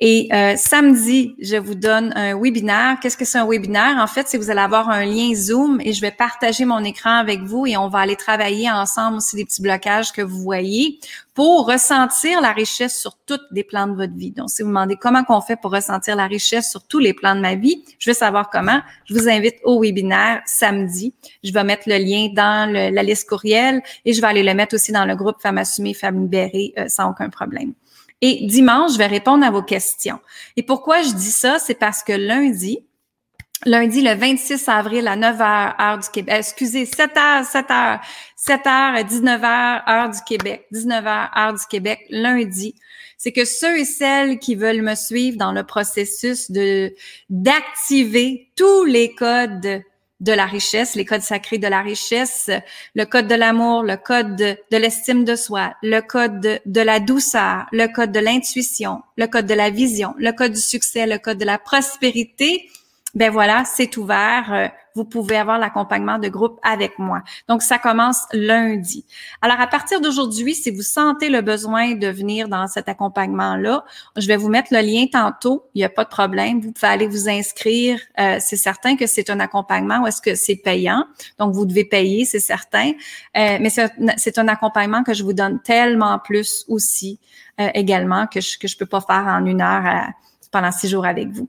Et 0.00 0.28
euh, 0.32 0.54
samedi, 0.56 1.34
je 1.40 1.56
vous 1.56 1.74
donne 1.74 2.12
un 2.14 2.40
webinaire. 2.40 2.98
Qu'est-ce 3.02 3.16
que 3.16 3.24
c'est 3.24 3.38
un 3.38 3.48
webinaire? 3.48 3.96
En 3.98 4.06
fait, 4.06 4.28
c'est 4.28 4.38
vous 4.38 4.48
allez 4.48 4.60
avoir 4.60 4.88
un 4.88 5.04
lien 5.04 5.34
Zoom 5.34 5.80
et 5.80 5.92
je 5.92 6.00
vais 6.00 6.12
partager 6.12 6.64
mon 6.64 6.84
écran 6.84 7.16
avec 7.16 7.40
vous 7.42 7.66
et 7.66 7.76
on 7.76 7.88
va 7.88 7.98
aller 7.98 8.14
travailler 8.14 8.70
ensemble 8.70 9.16
aussi 9.16 9.34
des 9.34 9.44
petits 9.44 9.60
blocages 9.60 10.12
que 10.12 10.22
vous 10.22 10.38
voyez 10.38 11.00
pour 11.34 11.66
ressentir 11.66 12.40
la 12.40 12.52
richesse 12.52 13.00
sur 13.00 13.16
tous 13.26 13.40
les 13.50 13.64
plans 13.64 13.88
de 13.88 13.94
votre 13.94 14.14
vie. 14.14 14.30
Donc, 14.30 14.50
si 14.50 14.62
vous, 14.62 14.68
vous 14.68 14.74
demandez 14.74 14.94
comment 14.94 15.24
qu'on 15.24 15.40
fait 15.40 15.56
pour 15.56 15.72
ressentir 15.72 16.14
la 16.14 16.28
richesse 16.28 16.70
sur 16.70 16.84
tous 16.84 17.00
les 17.00 17.12
plans 17.12 17.34
de 17.34 17.40
ma 17.40 17.56
vie, 17.56 17.84
je 17.98 18.10
veux 18.10 18.14
savoir 18.14 18.50
comment. 18.50 18.80
Je 19.04 19.14
vous 19.14 19.28
invite 19.28 19.56
au 19.64 19.82
webinaire 19.82 20.42
samedi. 20.46 21.12
Je 21.42 21.52
vais 21.52 21.64
mettre 21.64 21.88
le 21.88 21.98
lien 21.98 22.28
dans 22.32 22.70
la 22.72 23.02
liste 23.02 23.28
courriel 23.28 23.82
et 24.04 24.12
je 24.12 24.20
vais 24.20 24.28
aller 24.28 24.44
le 24.44 24.54
mettre 24.54 24.76
aussi 24.76 24.92
dans 24.92 25.04
le 25.04 25.16
groupe 25.16 25.40
Femmes 25.40 25.58
assumées, 25.58 25.94
Femmes 25.94 26.22
libérées 26.22 26.72
euh, 26.78 26.84
sans 26.86 27.10
aucun 27.10 27.30
problème. 27.30 27.72
Et 28.20 28.46
dimanche, 28.46 28.92
je 28.92 28.98
vais 28.98 29.06
répondre 29.06 29.44
à 29.44 29.50
vos 29.50 29.62
questions. 29.62 30.20
Et 30.56 30.62
pourquoi 30.62 31.02
je 31.02 31.12
dis 31.12 31.30
ça? 31.30 31.58
C'est 31.58 31.74
parce 31.74 32.02
que 32.02 32.12
lundi, 32.12 32.84
lundi 33.64 34.02
le 34.02 34.14
26 34.14 34.68
avril 34.68 35.06
à 35.06 35.16
9h, 35.16 35.80
heure 35.80 35.98
du 35.98 36.08
Québec, 36.08 36.34
excusez, 36.38 36.84
7h, 36.84 37.44
7h, 37.44 38.00
7h, 38.36 39.04
19h, 39.04 39.90
heure 39.90 40.10
du 40.10 40.20
Québec, 40.26 40.66
19h, 40.72 41.38
heure 41.38 41.54
du 41.54 41.66
Québec, 41.68 42.06
lundi, 42.10 42.74
c'est 43.16 43.32
que 43.32 43.44
ceux 43.44 43.78
et 43.78 43.84
celles 43.84 44.38
qui 44.38 44.54
veulent 44.54 44.82
me 44.82 44.94
suivre 44.94 45.36
dans 45.36 45.52
le 45.52 45.64
processus 45.64 46.50
de 46.50 46.94
d'activer 47.30 48.50
tous 48.56 48.84
les 48.84 49.14
codes 49.14 49.82
de 50.20 50.32
la 50.32 50.46
richesse, 50.46 50.94
les 50.94 51.04
codes 51.04 51.22
sacrés 51.22 51.58
de 51.58 51.68
la 51.68 51.80
richesse, 51.80 52.50
le 52.94 53.04
code 53.04 53.28
de 53.28 53.34
l'amour, 53.34 53.82
le 53.82 53.96
code 53.96 54.36
de, 54.36 54.76
l'estime 54.76 55.24
de 55.24 55.36
soi, 55.36 55.74
le 55.82 56.00
code 56.00 56.40
de, 56.40 56.58
de, 56.66 56.80
la 56.80 56.98
douceur, 56.98 57.66
le 57.72 57.86
code 57.86 58.10
de 58.10 58.20
l'intuition, 58.20 59.02
le 59.16 59.26
code 59.26 59.46
de 59.46 59.54
la 59.54 59.70
vision, 59.70 60.14
le 60.18 60.32
code 60.32 60.52
du 60.52 60.60
succès, 60.60 61.06
le 61.06 61.18
code 61.18 61.38
de 61.38 61.44
la 61.44 61.58
prospérité. 61.58 62.68
Ben 63.14 63.30
voilà, 63.32 63.64
c'est 63.64 63.96
ouvert. 63.96 64.52
Euh, 64.52 64.68
vous 64.98 65.04
pouvez 65.04 65.36
avoir 65.36 65.58
l'accompagnement 65.58 66.18
de 66.18 66.28
groupe 66.28 66.58
avec 66.62 66.98
moi. 66.98 67.22
Donc, 67.48 67.62
ça 67.62 67.78
commence 67.78 68.26
lundi. 68.32 69.06
Alors, 69.40 69.60
à 69.60 69.66
partir 69.68 70.00
d'aujourd'hui, 70.00 70.54
si 70.54 70.70
vous 70.70 70.82
sentez 70.82 71.28
le 71.28 71.40
besoin 71.40 71.94
de 71.94 72.08
venir 72.08 72.48
dans 72.48 72.66
cet 72.66 72.88
accompagnement-là, 72.88 73.84
je 74.16 74.26
vais 74.26 74.36
vous 74.36 74.48
mettre 74.48 74.72
le 74.72 74.80
lien 74.80 75.06
tantôt. 75.06 75.70
Il 75.74 75.78
n'y 75.78 75.84
a 75.84 75.88
pas 75.88 76.04
de 76.04 76.08
problème. 76.08 76.60
Vous 76.60 76.72
pouvez 76.72 76.88
aller 76.88 77.06
vous 77.06 77.28
inscrire. 77.28 78.00
Euh, 78.18 78.38
c'est 78.40 78.56
certain 78.56 78.96
que 78.96 79.06
c'est 79.06 79.30
un 79.30 79.38
accompagnement 79.38 80.02
ou 80.02 80.06
est-ce 80.08 80.20
que 80.20 80.34
c'est 80.34 80.56
payant? 80.56 81.04
Donc, 81.38 81.54
vous 81.54 81.64
devez 81.64 81.84
payer, 81.84 82.24
c'est 82.24 82.40
certain. 82.40 82.90
Euh, 83.36 83.58
mais 83.60 83.70
c'est 83.70 84.38
un 84.38 84.48
accompagnement 84.48 85.04
que 85.04 85.14
je 85.14 85.22
vous 85.22 85.32
donne 85.32 85.60
tellement 85.62 86.18
plus 86.18 86.64
aussi 86.68 87.20
euh, 87.60 87.68
également 87.74 88.26
que 88.26 88.40
je 88.40 88.58
que 88.58 88.66
je 88.66 88.76
peux 88.76 88.86
pas 88.86 89.00
faire 89.00 89.26
en 89.28 89.44
une 89.46 89.62
heure 89.62 90.08
pendant 90.50 90.72
six 90.72 90.88
jours 90.88 91.06
avec 91.06 91.28
vous. 91.28 91.48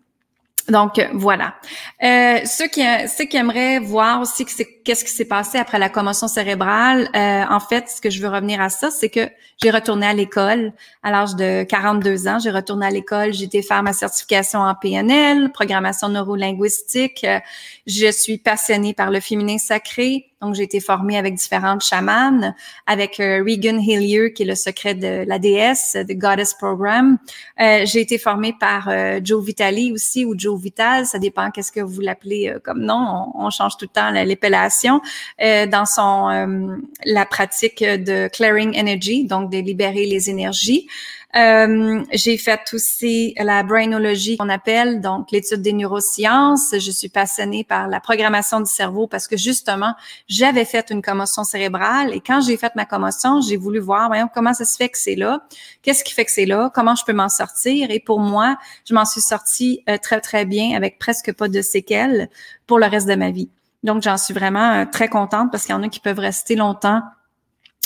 Donc 0.69 1.01
voilà. 1.13 1.55
Euh, 2.03 2.39
ceux 2.45 2.67
qui 2.67 2.81
ceux 3.07 3.25
qui 3.25 3.37
aimeraient 3.37 3.79
voir 3.79 4.21
aussi 4.21 4.45
qu'est-ce 4.45 5.03
qui 5.03 5.11
s'est 5.11 5.25
passé 5.25 5.57
après 5.57 5.79
la 5.79 5.89
commotion 5.89 6.27
cérébrale, 6.27 7.09
euh, 7.15 7.43
en 7.49 7.59
fait, 7.59 7.89
ce 7.89 8.01
que 8.01 8.09
je 8.09 8.21
veux 8.21 8.29
revenir 8.29 8.61
à 8.61 8.69
ça, 8.69 8.91
c'est 8.91 9.09
que 9.09 9.27
j'ai 9.61 9.71
retourné 9.71 10.05
à 10.05 10.13
l'école 10.13 10.73
à 11.03 11.11
l'âge 11.11 11.35
de 11.35 11.63
42 11.63 12.27
ans. 12.27 12.39
J'ai 12.39 12.51
retourné 12.51 12.85
à 12.85 12.89
l'école, 12.89 13.33
j'ai 13.33 13.45
été 13.45 13.61
faire 13.61 13.83
ma 13.83 13.93
certification 13.93 14.59
en 14.59 14.73
PNL, 14.75 15.51
programmation 15.51 16.09
neurolinguistique. 16.09 17.23
Euh, 17.23 17.39
je 17.87 18.11
suis 18.11 18.37
passionnée 18.37 18.93
par 18.93 19.11
le 19.11 19.19
féminin 19.19 19.57
sacré. 19.57 20.28
Donc, 20.41 20.55
j'ai 20.55 20.63
été 20.63 20.79
formée 20.79 21.17
avec 21.17 21.35
différentes 21.35 21.83
chamanes, 21.83 22.55
avec 22.87 23.19
euh, 23.19 23.43
Regan 23.45 23.77
Hillier, 23.77 24.31
qui 24.31 24.43
est 24.43 24.45
le 24.45 24.55
secret 24.55 24.95
de 24.95 25.25
la 25.27 25.37
déesse, 25.37 25.97
The 26.07 26.13
Goddess 26.13 26.53
Program. 26.53 27.17
Euh, 27.59 27.81
j'ai 27.85 27.99
été 27.99 28.17
formée 28.17 28.53
par 28.57 28.87
euh, 28.87 29.19
Joe 29.21 29.43
Vitali 29.43 29.91
aussi, 29.91 30.23
ou 30.23 30.35
Joe 30.37 30.57
Vital, 30.57 31.05
ça 31.05 31.19
dépend 31.19 31.51
qu'est-ce 31.51 31.73
que 31.73 31.81
vous 31.81 31.99
l'appelez 31.99 32.55
comme 32.63 32.81
nom. 32.81 33.31
On, 33.35 33.49
change 33.49 33.75
tout 33.77 33.85
le 33.85 33.89
temps 33.89 34.11
l'épellation. 34.11 35.01
dans 35.39 35.85
son 35.85 36.79
la 37.03 37.25
pratique 37.25 37.83
de 37.83 38.27
clearing 38.27 38.79
energy, 38.79 39.25
donc 39.25 39.51
de 39.51 39.57
libérer 39.57 40.05
les 40.05 40.29
énergies. 40.29 40.87
Euh, 41.35 42.03
j'ai 42.11 42.39
fait 42.39 42.61
aussi 42.73 43.35
la 43.37 43.61
brainologie 43.61 44.37
qu'on 44.37 44.49
appelle, 44.49 44.99
donc 44.99 45.29
l'étude 45.31 45.61
des 45.61 45.73
neurosciences. 45.73 46.73
Je 46.73 46.91
suis 46.91 47.09
passionnée 47.09 47.63
par 47.63 47.87
la 47.87 47.99
programmation 47.99 48.59
du 48.59 48.71
cerveau 48.71 49.07
parce 49.07 49.27
que 49.27 49.37
justement, 49.37 49.93
j'avais 50.27 50.65
fait 50.65 50.89
une 50.89 51.03
commotion 51.03 51.43
cérébrale 51.43 52.13
et 52.13 52.19
quand 52.19 52.41
j'ai 52.41 52.57
fait 52.57 52.73
ma 52.75 52.85
commotion, 52.85 53.41
j'ai 53.41 53.57
voulu 53.57 53.79
voir 53.79 54.07
voyons, 54.07 54.29
comment 54.33 54.53
ça 54.53 54.65
se 54.65 54.75
fait 54.75 54.89
que 54.89 54.97
c'est 54.97 55.15
là, 55.15 55.45
qu'est-ce 55.83 56.03
qui 56.03 56.13
fait 56.13 56.25
que 56.25 56.31
c'est 56.31 56.47
là, 56.47 56.71
comment 56.73 56.95
je 56.95 57.05
peux 57.05 57.13
m'en 57.13 57.29
sortir? 57.29 57.91
Et 57.91 57.99
pour 57.99 58.19
moi, 58.19 58.57
je 58.85 58.95
m'en 58.95 59.05
suis 59.05 59.21
sortie 59.21 59.83
euh, 59.87 59.97
très, 60.01 60.21
très 60.21 60.45
bien 60.45 60.75
avec 60.75 60.97
presque 60.97 61.31
pas 61.33 61.47
de 61.47 61.61
séquelles 61.61 62.29
pour 62.65 62.79
le 62.79 62.87
reste 62.87 63.07
de 63.07 63.15
ma 63.15 63.29
vie. 63.29 63.49
Donc, 63.83 64.01
j'en 64.01 64.17
suis 64.17 64.33
vraiment 64.33 64.81
euh, 64.81 64.85
très 64.91 65.07
contente 65.07 65.51
parce 65.51 65.65
qu'il 65.65 65.73
y 65.73 65.77
en 65.77 65.83
a 65.83 65.89
qui 65.89 65.99
peuvent 65.99 66.19
rester 66.19 66.55
longtemps 66.55 67.01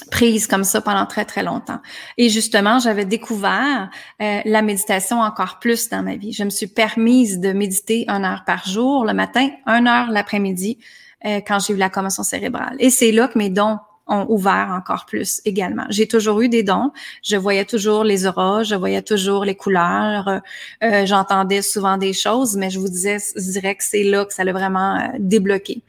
prise 0.10 0.48
comme 0.48 0.64
ça 0.64 0.82
pendant 0.82 1.06
très, 1.06 1.26
très 1.26 1.44
longtemps. 1.44 1.80
Et 2.18 2.30
justement, 2.30 2.80
j'avais 2.80 3.06
découvert 3.06 3.90
euh, 4.22 4.40
la 4.46 4.62
méditation 4.62 5.20
encore 5.20 5.60
plus 5.60 5.90
dans 5.90 6.04
ma 6.04 6.16
vie. 6.16 6.34
Je 6.34 6.44
me 6.44 6.50
suis 6.50 6.68
permise 6.68 7.40
de 7.40 7.54
méditer 7.54 8.06
une 8.08 8.26
heure 8.26 8.44
par 8.46 8.68
jour 8.68 9.06
le 9.06 9.14
matin, 9.14 9.50
une 9.66 9.88
heure 9.88 10.12
l'après-midi 10.12 10.78
euh, 11.26 11.42
quand 11.46 11.60
j'ai 11.60 11.74
eu 11.74 11.78
la 11.78 11.90
commotion 11.90 12.24
cérébrale. 12.24 12.76
Et 12.80 12.90
c'est 12.90 13.12
là 13.12 13.28
que 13.28 13.38
mes 13.38 13.50
dons 13.50 13.78
ont 14.08 14.26
ouvert 14.28 14.70
encore 14.76 15.06
plus 15.06 15.42
également. 15.46 15.86
J'ai 15.90 16.08
toujours 16.08 16.42
eu 16.42 16.50
des 16.50 16.62
dons. 16.62 16.92
Je 17.24 17.38
voyais 17.38 17.64
toujours 17.64 18.04
les 18.04 18.26
auras, 18.26 18.64
je 18.64 18.76
voyais 18.76 19.02
toujours 19.02 19.46
les 19.46 19.56
couleurs, 19.56 20.42
euh, 20.84 21.06
j'entendais 21.06 21.62
souvent 21.62 21.96
des 21.98 22.12
choses, 22.12 22.58
mais 22.58 22.70
je 22.70 22.80
vous 22.80 22.90
disais, 22.90 23.18
je 23.36 23.52
dirais 23.52 23.76
que 23.76 23.84
c'est 23.84 24.04
là 24.04 24.26
que 24.26 24.34
ça 24.34 24.44
l'a 24.44 24.52
vraiment 24.52 25.10
débloqué. 25.20 25.82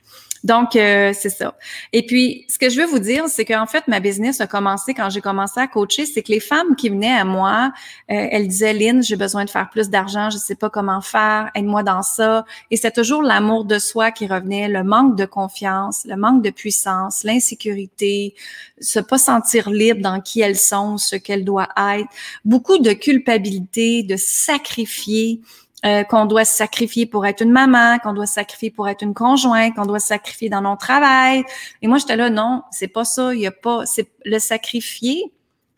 Donc, 0.44 0.76
euh, 0.76 1.12
c'est 1.18 1.30
ça. 1.30 1.56
Et 1.94 2.04
puis, 2.04 2.44
ce 2.50 2.58
que 2.58 2.68
je 2.68 2.78
veux 2.78 2.86
vous 2.86 2.98
dire, 2.98 3.24
c'est 3.28 3.46
qu'en 3.46 3.66
fait, 3.66 3.88
ma 3.88 3.98
business 3.98 4.42
a 4.42 4.46
commencé 4.46 4.92
quand 4.92 5.08
j'ai 5.08 5.22
commencé 5.22 5.58
à 5.58 5.66
coacher, 5.66 6.04
c'est 6.04 6.22
que 6.22 6.30
les 6.30 6.40
femmes 6.40 6.76
qui 6.76 6.90
venaient 6.90 7.16
à 7.16 7.24
moi, 7.24 7.72
euh, 8.10 8.28
elles 8.30 8.46
disaient, 8.46 8.74
Lynn, 8.74 9.02
j'ai 9.02 9.16
besoin 9.16 9.46
de 9.46 9.50
faire 9.50 9.70
plus 9.70 9.88
d'argent, 9.88 10.28
je 10.28 10.36
sais 10.36 10.54
pas 10.54 10.68
comment 10.68 11.00
faire, 11.00 11.50
aide-moi 11.54 11.82
dans 11.82 12.02
ça. 12.02 12.44
Et 12.70 12.76
c'est 12.76 12.92
toujours 12.92 13.22
l'amour 13.22 13.64
de 13.64 13.78
soi 13.78 14.10
qui 14.10 14.26
revenait, 14.26 14.68
le 14.68 14.84
manque 14.84 15.16
de 15.16 15.24
confiance, 15.24 16.04
le 16.04 16.16
manque 16.16 16.42
de 16.42 16.50
puissance, 16.50 17.24
l'insécurité, 17.24 18.34
se 18.80 19.00
pas 19.00 19.16
sentir 19.16 19.70
libre 19.70 20.02
dans 20.02 20.20
qui 20.20 20.42
elles 20.42 20.58
sont, 20.58 20.98
ce 20.98 21.16
qu'elles 21.16 21.46
doivent 21.46 21.68
être, 21.78 22.08
beaucoup 22.44 22.76
de 22.76 22.92
culpabilité, 22.92 24.02
de 24.02 24.16
sacrifier. 24.16 25.40
Euh, 25.84 26.02
qu'on 26.02 26.24
doit 26.24 26.46
se 26.46 26.56
sacrifier 26.56 27.04
pour 27.04 27.26
être 27.26 27.42
une 27.42 27.50
maman, 27.50 27.98
qu'on 27.98 28.14
doit 28.14 28.26
se 28.26 28.32
sacrifier 28.32 28.70
pour 28.70 28.88
être 28.88 29.02
une 29.02 29.12
conjointe, 29.12 29.74
qu'on 29.74 29.84
doit 29.84 30.00
se 30.00 30.06
sacrifier 30.06 30.48
dans 30.48 30.62
notre 30.62 30.78
travail. 30.78 31.44
Et 31.82 31.88
moi, 31.88 31.98
j'étais 31.98 32.16
là, 32.16 32.30
non, 32.30 32.62
c'est 32.70 32.88
pas 32.88 33.04
ça. 33.04 33.34
Il 33.34 33.40
y 33.40 33.46
a 33.46 33.50
pas, 33.50 33.84
le 34.24 34.38
sacrifier. 34.38 35.24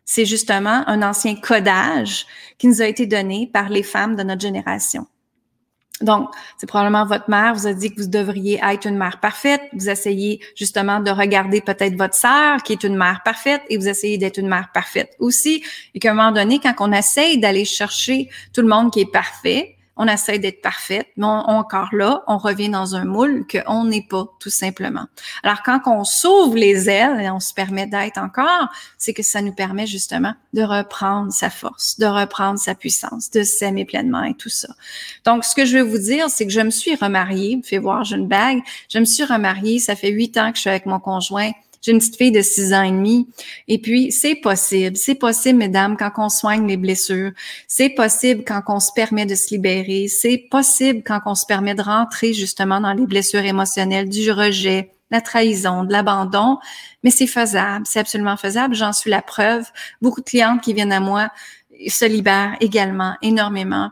C'est 0.04 0.24
justement 0.24 0.84
un 0.86 1.02
ancien 1.02 1.34
codage 1.34 2.26
qui 2.57 2.68
nous 2.68 2.80
a 2.82 2.86
été 2.86 3.07
donné 3.07 3.50
par 3.52 3.68
les 3.68 3.82
femmes 3.82 4.14
de 4.14 4.22
notre 4.22 4.42
génération. 4.42 5.09
Donc, 6.02 6.30
c'est 6.59 6.68
probablement 6.68 7.04
votre 7.04 7.28
mère 7.28 7.54
vous 7.54 7.66
a 7.66 7.72
dit 7.72 7.92
que 7.92 8.02
vous 8.02 8.09
devriez 8.09 8.61
être 8.62 8.86
une 8.86 8.98
mère 8.98 9.18
parfaite. 9.18 9.62
Vous 9.72 9.90
essayez 9.90 10.40
justement 10.54 11.00
de 11.00 11.11
regarder 11.11 11.61
peut-être 11.61 11.96
votre 11.96 12.14
sœur 12.14 12.62
qui 12.62 12.74
est 12.74 12.84
une 12.84 12.96
mère 12.96 13.22
parfaite 13.24 13.62
et 13.70 13.76
vous 13.76 13.88
essayez 13.88 14.18
d'être 14.18 14.38
une 14.38 14.48
mère 14.48 14.70
parfaite 14.72 15.16
aussi. 15.18 15.64
Et 15.94 15.98
qu'à 15.98 16.12
un 16.12 16.14
moment 16.14 16.30
donné, 16.30 16.61
quand 16.61 16.74
on 16.78 16.92
essaye 16.92 17.40
d'aller 17.40 17.64
chercher 17.64 18.28
tout 18.52 18.61
le 18.61 18.68
monde 18.68 18.92
qui 18.92 19.00
est 19.00 19.11
parfait, 19.11 19.76
on 19.97 20.07
essaie 20.07 20.38
d'être 20.38 20.61
parfaite, 20.61 21.09
mais 21.16 21.26
encore 21.26 21.88
là, 21.92 22.22
on 22.26 22.36
revient 22.38 22.68
dans 22.68 22.94
un 22.94 23.05
moule 23.05 23.47
qu'on 23.47 23.84
n'est 23.84 24.07
pas, 24.09 24.26
tout 24.40 24.51
simplement. 24.51 25.07
Alors, 25.42 25.62
quand 25.62 25.80
on 25.86 26.05
s'ouvre 26.05 26.57
les 26.57 26.90
ailes 26.90 27.20
et 27.20 27.30
on 27.30 27.40
se 27.40 27.55
permet 27.55 27.86
d'être 27.86 28.18
encore, 28.18 28.68
c'est 28.99 29.14
que 29.14 29.22
ça 29.22 29.40
nous 29.40 29.55
permet 29.55 29.86
justement 29.86 30.34
de 30.53 30.62
reprendre 30.62 31.32
sa 31.32 31.49
force, 31.49 31.99
de 31.99 32.07
reprendre 32.07 32.59
sa 32.59 32.74
puissance, 32.74 33.30
de 33.30 33.42
s'aimer 33.42 33.84
pleinement 33.84 34.22
et 34.22 34.34
tout 34.34 34.51
ça. 34.51 34.68
Donc, 35.24 35.44
ce 35.44 35.55
que 35.55 35.64
je 35.64 35.78
veux 35.78 35.84
vous 35.84 35.99
dire, 35.99 36.28
c'est 36.28 36.47
que 36.47 36.53
je 36.53 36.61
me 36.61 36.70
suis 36.70 36.94
remariée, 36.94 37.61
fait 37.64 37.78
voir, 37.78 38.05
j'ai 38.05 38.16
une 38.16 38.28
bague, 38.28 38.61
je 38.90 38.99
me 38.99 39.05
suis 39.05 39.24
remariée, 39.24 39.78
ça 39.78 39.97
fait 39.97 40.11
huit 40.11 40.36
ans 40.36 40.51
que 40.51 40.57
je 40.57 40.62
suis 40.62 40.70
avec 40.70 40.86
mon 40.86 41.01
conjoint, 41.01 41.53
j'ai 41.83 41.93
une 41.93 41.99
petite 41.99 42.16
fille 42.16 42.33
de 42.33 42.43
six 42.43 42.72
ans 42.72 42.83
et 42.83 42.91
demi. 42.91 43.29
Et 43.68 43.79
puis, 43.79 44.12
c'est 44.12 44.35
possible. 44.35 44.97
C'est 44.97 45.14
possible, 45.14 45.59
mesdames, 45.59 45.97
quand 45.97 46.12
on 46.18 46.29
soigne 46.29 46.66
les 46.66 46.77
blessures. 46.77 47.33
C'est 47.68 47.91
possible 47.91 48.45
quand 48.45 48.62
on 48.68 48.81
se 48.81 48.91
permet 48.95 49.27
de 49.27 49.35
se 49.35 49.55
libérer. 49.55 50.09
C'est 50.09 50.39
possible 50.51 51.03
quand 51.05 51.20
on 51.27 51.35
se 51.35 51.47
permet 51.47 51.74
de 51.74 51.83
rentrer 51.83 52.33
justement 52.33 52.81
dans 52.81 52.93
les 52.93 53.07
blessures 53.07 53.45
émotionnelles, 53.45 54.09
du 54.09 54.31
rejet, 54.31 54.93
la 55.11 55.20
trahison, 55.20 55.85
de 55.85 55.93
l'abandon. 55.93 56.59
Mais 57.03 57.11
c'est 57.11 57.27
faisable. 57.27 57.87
C'est 57.89 58.01
absolument 58.01 58.37
faisable. 58.37 58.74
J'en 58.74 58.93
suis 58.93 59.11
la 59.11 59.22
preuve. 59.22 59.64
Beaucoup 60.03 60.20
de 60.20 60.27
clientes 60.27 60.61
qui 60.61 60.74
viennent 60.74 60.93
à 60.93 61.01
moi 61.01 61.31
se 61.89 62.05
libèrent 62.05 62.57
également 62.61 63.14
énormément. 63.22 63.91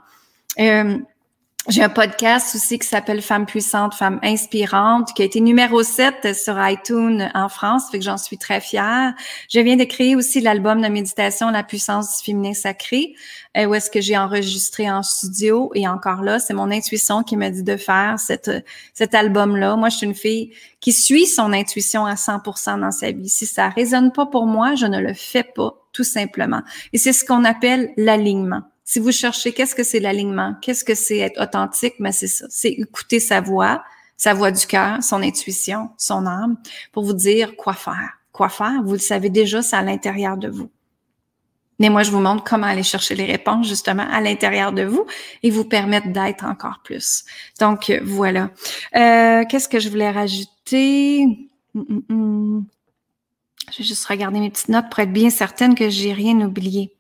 Euh, 0.59 0.99
j'ai 1.70 1.82
un 1.82 1.88
podcast 1.88 2.54
aussi 2.54 2.78
qui 2.78 2.86
s'appelle 2.86 3.22
Femmes 3.22 3.46
puissantes, 3.46 3.94
Femmes 3.94 4.20
inspirantes, 4.22 5.14
qui 5.14 5.22
a 5.22 5.24
été 5.24 5.40
numéro 5.40 5.82
7 5.82 6.36
sur 6.36 6.56
iTunes 6.68 7.30
en 7.32 7.48
France, 7.48 7.84
fait 7.90 7.98
que 8.00 8.04
j'en 8.04 8.18
suis 8.18 8.36
très 8.36 8.60
fière. 8.60 9.14
Je 9.48 9.60
viens 9.60 9.76
de 9.76 9.84
créer 9.84 10.14
aussi 10.14 10.42
l'album 10.42 10.82
de 10.82 10.88
méditation 10.88 11.50
La 11.50 11.62
puissance 11.62 12.18
du 12.18 12.24
féminin 12.24 12.52
sacré, 12.52 13.14
euh, 13.56 13.64
où 13.64 13.74
est-ce 13.74 13.90
que 13.90 14.02
j'ai 14.02 14.18
enregistré 14.18 14.90
en 14.90 15.02
studio. 15.02 15.70
Et 15.74 15.88
encore 15.88 16.22
là, 16.22 16.38
c'est 16.38 16.52
mon 16.52 16.70
intuition 16.70 17.22
qui 17.22 17.38
m'a 17.38 17.48
dit 17.48 17.62
de 17.62 17.78
faire 17.78 18.16
cet 18.18 19.14
album-là. 19.14 19.76
Moi, 19.76 19.88
je 19.88 19.96
suis 19.96 20.06
une 20.06 20.14
fille 20.14 20.52
qui 20.80 20.92
suit 20.92 21.26
son 21.26 21.50
intuition 21.54 22.04
à 22.04 22.14
100% 22.14 22.80
dans 22.80 22.90
sa 22.90 23.10
vie. 23.10 23.30
Si 23.30 23.46
ça 23.46 23.70
résonne 23.70 24.12
pas 24.12 24.26
pour 24.26 24.44
moi, 24.44 24.74
je 24.74 24.84
ne 24.84 25.00
le 25.00 25.14
fais 25.14 25.44
pas, 25.44 25.72
tout 25.94 26.04
simplement. 26.04 26.60
Et 26.92 26.98
c'est 26.98 27.14
ce 27.14 27.24
qu'on 27.24 27.44
appelle 27.44 27.94
l'alignement. 27.96 28.64
Si 28.85 28.99
vous 28.99 29.12
cherchez 29.12 29.53
qu'est-ce 29.53 29.74
que 29.74 29.82
c'est 29.82 30.01
l'alignement, 30.01 30.55
qu'est-ce 30.61 30.85
que 30.85 30.95
c'est 30.95 31.18
être 31.18 31.41
authentique, 31.43 31.95
mais 31.99 32.11
ben, 32.11 32.12
c'est 32.12 32.26
ça. 32.26 32.47
C'est 32.51 32.70
écouter 32.70 33.18
sa 33.18 33.41
voix, 33.41 33.82
sa 34.16 34.35
voix 34.35 34.51
du 34.51 34.66
cœur, 34.66 35.03
son 35.03 35.22
intuition, 35.22 35.91
son 35.97 36.26
âme, 36.26 36.57
pour 36.93 37.05
vous 37.05 37.14
dire 37.14 37.57
quoi 37.57 37.72
faire. 37.72 38.18
Quoi 38.32 38.49
faire, 38.49 38.82
vous 38.85 38.93
le 38.93 38.99
savez 38.99 39.30
déjà, 39.30 39.62
c'est 39.62 39.76
à 39.76 39.82
l'intérieur 39.82 40.37
de 40.37 40.49
vous. 40.49 40.70
Mais 41.78 41.89
moi, 41.89 42.03
je 42.03 42.11
vous 42.11 42.20
montre 42.20 42.45
comment 42.45 42.66
aller 42.66 42.82
chercher 42.82 43.14
les 43.14 43.24
réponses 43.24 43.68
justement 43.68 44.07
à 44.11 44.20
l'intérieur 44.20 44.72
de 44.72 44.82
vous 44.82 45.07
et 45.43 45.51
vous 45.51 45.64
permettre 45.64 46.09
d'être 46.09 46.45
encore 46.45 46.80
plus. 46.85 47.24
Donc, 47.59 47.93
voilà. 48.05 48.51
Euh, 48.95 49.45
Qu'est-ce 49.49 49.68
que 49.68 49.80
je 49.80 49.89
voulais 49.89 50.11
rajouter? 50.11 51.49
Hum, 51.74 51.87
hum, 51.89 52.03
hum. 52.11 52.66
Je 53.72 53.78
vais 53.78 53.85
juste 53.85 54.05
regarder 54.07 54.41
mes 54.41 54.51
petites 54.51 54.68
notes 54.68 54.89
pour 54.91 55.01
être 55.01 55.12
bien 55.12 55.30
certaine 55.30 55.74
que 55.74 55.89
j'ai 55.89 56.12
rien 56.12 56.41
oublié. 56.43 56.93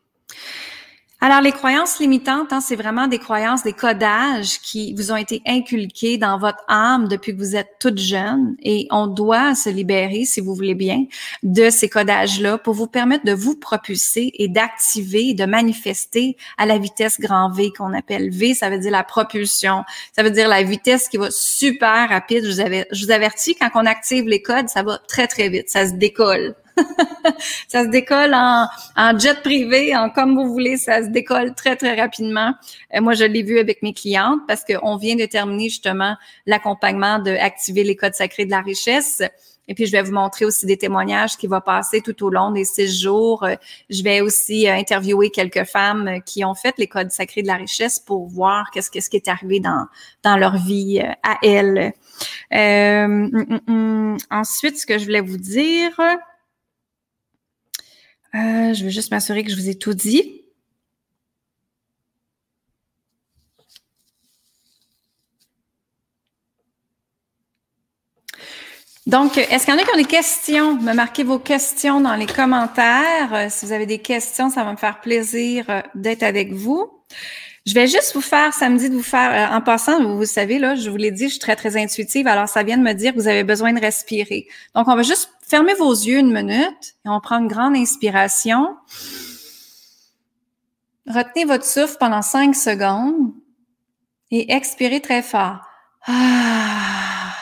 Alors, 1.26 1.40
les 1.40 1.52
croyances 1.52 2.00
limitantes, 2.00 2.52
hein, 2.52 2.60
c'est 2.60 2.76
vraiment 2.76 3.06
des 3.06 3.18
croyances, 3.18 3.62
des 3.62 3.72
codages 3.72 4.60
qui 4.60 4.92
vous 4.92 5.10
ont 5.10 5.16
été 5.16 5.40
inculqués 5.46 6.18
dans 6.18 6.38
votre 6.38 6.62
âme 6.68 7.08
depuis 7.08 7.32
que 7.32 7.38
vous 7.38 7.56
êtes 7.56 7.76
toute 7.80 7.96
jeune 7.96 8.56
et 8.62 8.86
on 8.90 9.06
doit 9.06 9.54
se 9.54 9.70
libérer, 9.70 10.26
si 10.26 10.42
vous 10.42 10.54
voulez 10.54 10.74
bien, 10.74 11.06
de 11.42 11.70
ces 11.70 11.88
codages-là 11.88 12.58
pour 12.58 12.74
vous 12.74 12.88
permettre 12.88 13.24
de 13.24 13.32
vous 13.32 13.56
propulser 13.56 14.32
et 14.34 14.48
d'activer, 14.48 15.32
de 15.32 15.46
manifester 15.46 16.36
à 16.58 16.66
la 16.66 16.76
vitesse 16.76 17.18
grand 17.18 17.50
V 17.50 17.72
qu'on 17.74 17.94
appelle 17.94 18.28
V, 18.28 18.52
ça 18.52 18.68
veut 18.68 18.78
dire 18.78 18.92
la 18.92 19.02
propulsion, 19.02 19.82
ça 20.14 20.22
veut 20.22 20.30
dire 20.30 20.46
la 20.46 20.62
vitesse 20.62 21.08
qui 21.08 21.16
va 21.16 21.30
super 21.30 22.10
rapide. 22.10 22.44
Je 22.44 22.50
vous, 22.50 22.60
avais, 22.60 22.86
je 22.92 23.02
vous 23.02 23.10
avertis, 23.10 23.54
quand 23.54 23.70
on 23.76 23.86
active 23.86 24.26
les 24.26 24.42
codes, 24.42 24.68
ça 24.68 24.82
va 24.82 24.98
très, 25.08 25.26
très 25.26 25.48
vite, 25.48 25.70
ça 25.70 25.88
se 25.88 25.94
décolle. 25.94 26.54
ça 27.68 27.84
se 27.84 27.88
décolle 27.88 28.34
en, 28.34 28.66
en, 28.96 29.18
jet 29.18 29.40
privé, 29.42 29.96
en 29.96 30.10
comme 30.10 30.34
vous 30.34 30.52
voulez, 30.52 30.76
ça 30.76 31.02
se 31.02 31.08
décolle 31.08 31.54
très, 31.54 31.76
très 31.76 31.94
rapidement. 31.94 32.54
Euh, 32.94 33.00
moi, 33.00 33.14
je 33.14 33.24
l'ai 33.24 33.42
vu 33.42 33.58
avec 33.58 33.82
mes 33.82 33.92
clientes 33.92 34.40
parce 34.48 34.64
qu'on 34.64 34.96
vient 34.96 35.16
de 35.16 35.26
terminer 35.26 35.68
justement 35.68 36.16
l'accompagnement 36.46 37.18
de 37.18 37.30
activer 37.30 37.84
les 37.84 37.96
codes 37.96 38.14
sacrés 38.14 38.44
de 38.44 38.50
la 38.50 38.60
richesse. 38.60 39.22
Et 39.66 39.74
puis, 39.74 39.86
je 39.86 39.92
vais 39.92 40.02
vous 40.02 40.12
montrer 40.12 40.44
aussi 40.44 40.66
des 40.66 40.76
témoignages 40.76 41.36
qui 41.36 41.46
vont 41.46 41.60
passer 41.60 42.02
tout 42.02 42.22
au 42.24 42.30
long 42.30 42.50
des 42.50 42.64
six 42.64 43.00
jours. 43.00 43.44
Euh, 43.44 43.54
je 43.88 44.02
vais 44.02 44.20
aussi 44.20 44.68
euh, 44.68 44.74
interviewer 44.74 45.30
quelques 45.30 45.64
femmes 45.64 46.20
qui 46.26 46.44
ont 46.44 46.54
fait 46.54 46.74
les 46.76 46.86
codes 46.86 47.10
sacrés 47.10 47.42
de 47.42 47.46
la 47.46 47.56
richesse 47.56 47.98
pour 47.98 48.26
voir 48.26 48.70
qu'est-ce, 48.70 48.90
qui 48.90 49.16
est 49.16 49.28
arrivé 49.28 49.60
dans, 49.60 49.86
dans 50.22 50.36
leur 50.36 50.56
vie 50.56 51.00
à 51.22 51.38
elles. 51.42 51.92
Euh, 52.52 53.04
hum, 53.04 53.30
hum, 53.34 53.60
hum. 53.68 54.16
ensuite, 54.30 54.78
ce 54.78 54.86
que 54.86 54.98
je 54.98 55.04
voulais 55.04 55.22
vous 55.22 55.38
dire, 55.38 55.92
euh, 58.34 58.74
je 58.74 58.84
veux 58.84 58.90
juste 58.90 59.10
m'assurer 59.10 59.44
que 59.44 59.50
je 59.50 59.56
vous 59.56 59.68
ai 59.68 59.76
tout 59.76 59.94
dit. 59.94 60.44
Donc, 69.06 69.36
est-ce 69.36 69.66
qu'il 69.66 69.74
y 69.74 69.76
en 69.76 69.80
a 69.80 69.84
qui 69.84 69.92
ont 69.92 69.98
des 69.98 70.04
questions? 70.04 70.76
Me 70.76 70.94
marquez 70.94 71.24
vos 71.24 71.38
questions 71.38 72.00
dans 72.00 72.14
les 72.14 72.26
commentaires. 72.26 73.34
Euh, 73.34 73.46
si 73.50 73.66
vous 73.66 73.72
avez 73.72 73.84
des 73.84 73.98
questions, 73.98 74.48
ça 74.48 74.64
va 74.64 74.72
me 74.72 74.78
faire 74.78 75.00
plaisir 75.00 75.66
euh, 75.68 75.82
d'être 75.94 76.22
avec 76.22 76.52
vous. 76.52 76.90
Je 77.66 77.74
vais 77.74 77.86
juste 77.86 78.14
vous 78.14 78.22
faire, 78.22 78.52
samedi, 78.54 78.88
de 78.90 78.94
vous 78.94 79.02
faire, 79.02 79.52
en 79.52 79.60
passant, 79.60 80.02
vous, 80.02 80.16
vous 80.16 80.24
savez, 80.24 80.58
là, 80.58 80.74
je 80.74 80.88
vous 80.90 80.96
l'ai 80.96 81.10
dit, 81.10 81.24
je 81.24 81.30
suis 81.30 81.38
très, 81.38 81.56
très 81.56 81.76
intuitive, 81.76 82.26
alors 82.26 82.48
ça 82.48 82.62
vient 82.62 82.76
de 82.76 82.82
me 82.82 82.92
dire 82.92 83.12
que 83.14 83.18
vous 83.18 83.28
avez 83.28 83.44
besoin 83.44 83.72
de 83.72 83.80
respirer. 83.80 84.48
Donc, 84.74 84.88
on 84.88 84.94
va 84.96 85.02
juste 85.02 85.30
fermer 85.46 85.74
vos 85.74 85.92
yeux 85.92 86.18
une 86.18 86.32
minute 86.32 86.94
et 87.04 87.08
on 87.08 87.20
prend 87.20 87.38
une 87.38 87.48
grande 87.48 87.76
inspiration. 87.76 88.76
Retenez 91.06 91.44
votre 91.44 91.64
souffle 91.64 91.96
pendant 92.00 92.22
cinq 92.22 92.54
secondes 92.54 93.32
et 94.30 94.52
expirez 94.52 95.00
très 95.00 95.22
fort. 95.22 95.60
Ah. 96.06 97.34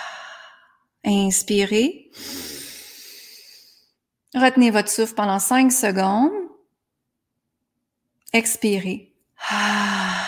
Inspirez. 1.05 2.11
Retenez 4.34 4.70
votre 4.70 4.88
souffle 4.88 5.14
pendant 5.14 5.38
cinq 5.38 5.72
secondes. 5.72 6.32
Expirez. 8.32 9.12
Ah. 9.50 10.26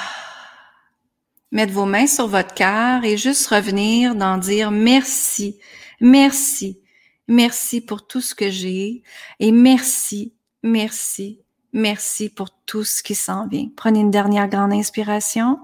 mettre 1.51 1.73
vos 1.73 1.87
mains 1.87 2.09
sur 2.09 2.27
votre 2.27 2.53
cœur 2.53 3.05
et 3.05 3.17
juste 3.17 3.47
revenir 3.47 4.17
d'en 4.17 4.39
dire 4.39 4.73
merci, 4.73 5.61
merci, 6.01 6.84
merci 7.29 7.81
pour 7.81 8.07
tout 8.07 8.21
ce 8.21 8.35
que 8.35 8.51
j'ai 8.51 9.03
et 9.41 9.53
merci, 9.53 10.35
merci, 10.63 11.41
merci 11.73 12.29
pour 12.29 12.51
tout 12.67 12.85
ce 12.85 13.03
qui 13.03 13.15
s'en 13.15 13.47
vient. 13.47 13.69
Prenez 13.77 14.01
une 14.01 14.11
dernière 14.11 14.49
grande 14.49 14.73
inspiration 14.73 15.59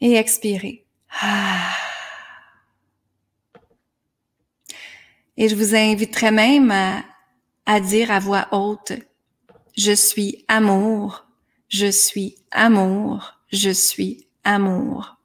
et 0.00 0.14
expirez. 0.14 0.84
Ah. 1.20 1.72
Et 5.36 5.48
je 5.48 5.54
vous 5.54 5.74
inviterai 5.74 6.30
même 6.30 6.70
à, 6.70 7.04
à 7.66 7.80
dire 7.80 8.10
à 8.10 8.18
voix 8.18 8.48
haute, 8.50 8.92
je 9.76 9.92
suis 9.92 10.44
amour, 10.48 11.26
je 11.68 11.90
suis 11.90 12.34
amour, 12.50 13.38
je 13.52 13.70
suis 13.70 14.26
amour. 14.42 15.16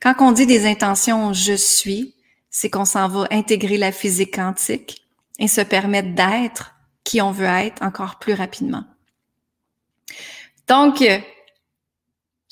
Quand 0.00 0.14
on 0.18 0.32
dit 0.32 0.46
des 0.46 0.66
intentions 0.66 1.32
je 1.32 1.54
suis, 1.54 2.14
c'est 2.52 2.70
qu'on 2.70 2.84
s'en 2.84 3.08
va 3.08 3.26
intégrer 3.32 3.78
la 3.78 3.90
physique 3.90 4.36
quantique 4.36 5.08
et 5.40 5.48
se 5.48 5.62
permettre 5.62 6.14
d'être 6.14 6.76
qui 7.02 7.20
on 7.20 7.32
veut 7.32 7.46
être 7.46 7.82
encore 7.82 8.20
plus 8.20 8.34
rapidement. 8.34 8.84
Donc, 10.68 11.02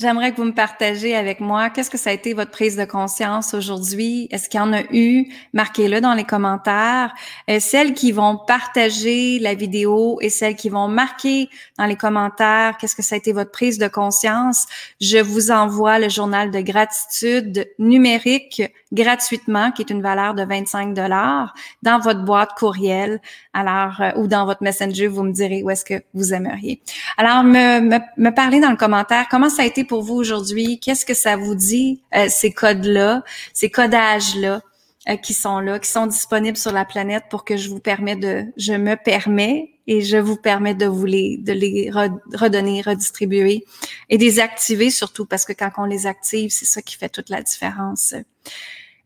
J'aimerais 0.01 0.33
que 0.33 0.39
vous 0.39 0.45
me 0.45 0.55
partagiez 0.55 1.15
avec 1.15 1.41
moi 1.41 1.69
qu'est-ce 1.69 1.91
que 1.91 1.99
ça 1.99 2.09
a 2.09 2.15
été 2.15 2.33
votre 2.33 2.51
prise 2.51 2.75
de 2.75 2.87
conscience 2.87 3.53
aujourd'hui? 3.53 4.29
Est-ce 4.31 4.49
qu'il 4.49 4.59
y 4.59 4.63
en 4.63 4.73
a 4.73 4.81
eu? 4.93 5.31
Marquez-le 5.53 6.01
dans 6.01 6.15
les 6.15 6.25
commentaires. 6.25 7.13
Euh, 7.51 7.61
celles 7.61 7.93
qui 7.93 8.11
vont 8.11 8.39
partager 8.39 9.39
la 9.41 9.53
vidéo 9.53 10.17
et 10.23 10.31
celles 10.31 10.57
qui 10.57 10.71
vont 10.71 10.89
marquer 10.89 11.51
dans 11.77 11.85
les 11.85 11.97
commentaires 11.97 12.79
qu'est-ce 12.79 12.97
que 12.97 13.03
ça 13.03 13.15
a 13.15 13.19
été 13.19 13.35
votre 13.35 13.51
prise 13.51 13.77
de 13.77 13.89
conscience, 13.89 14.67
je 15.03 15.19
vous 15.19 15.51
envoie 15.51 15.99
le 15.99 16.09
journal 16.09 16.51
de 16.51 16.61
gratitude 16.61 17.69
numérique 17.79 18.63
gratuitement, 18.93 19.71
qui 19.71 19.83
est 19.83 19.91
une 19.91 20.03
valeur 20.03 20.35
de 20.35 20.43
25 20.43 20.95
dollars, 20.95 21.55
dans 21.83 22.01
votre 22.01 22.25
boîte 22.25 22.51
courriel. 22.57 23.21
Alors, 23.53 24.01
euh, 24.01 24.11
ou 24.17 24.27
dans 24.27 24.47
votre 24.47 24.63
messenger, 24.63 25.07
vous 25.07 25.23
me 25.23 25.33
direz 25.33 25.63
où 25.63 25.71
est-ce 25.71 25.85
que 25.85 26.03
vous 26.15 26.35
aimeriez. 26.35 26.81
Alors, 27.17 27.45
me, 27.45 27.81
me, 27.81 27.99
me 28.17 28.31
parler 28.31 28.61
dans 28.61 28.71
le 28.71 28.77
commentaire 28.77 29.27
comment 29.31 29.49
ça 29.49 29.63
a 29.63 29.67
été 29.67 29.85
pour 29.91 30.05
vous 30.05 30.15
aujourd'hui? 30.15 30.79
Qu'est-ce 30.79 31.05
que 31.05 31.15
ça 31.15 31.37
vous 31.37 31.57
dit, 31.57 32.01
euh, 32.15 32.29
ces 32.31 32.53
codes-là, 32.53 33.25
ces 33.53 33.71
codages-là? 33.71 34.63
Euh, 35.09 35.17
qui 35.17 35.33
sont 35.33 35.61
là, 35.61 35.79
qui 35.79 35.89
sont 35.89 36.07
disponibles 36.07 36.59
sur 36.59 36.73
la 36.73 36.85
planète 36.85 37.25
pour 37.31 37.47
que 37.47 37.57
je 37.57 37.71
vous 37.71 37.81
permets 37.81 38.17
de, 38.17 38.45
je 38.59 38.75
me 38.75 39.03
permets 39.03 39.71
et 39.87 40.03
je 40.03 40.19
vous 40.19 40.37
permets 40.37 40.75
de 40.75 40.85
vous 40.85 41.07
les, 41.07 41.39
de 41.39 41.55
les 41.55 41.91
redonner, 41.91 42.83
redistribuer 42.83 43.65
et 44.11 44.19
désactiver 44.19 44.91
surtout 44.91 45.25
parce 45.25 45.47
que 45.47 45.55
quand 45.55 45.71
on 45.79 45.87
les 45.87 46.07
active, 46.07 46.51
c'est 46.51 46.67
ça 46.67 46.83
qui 46.83 46.97
fait 46.97 47.09
toute 47.09 47.31
la 47.31 47.41
différence. 47.41 48.15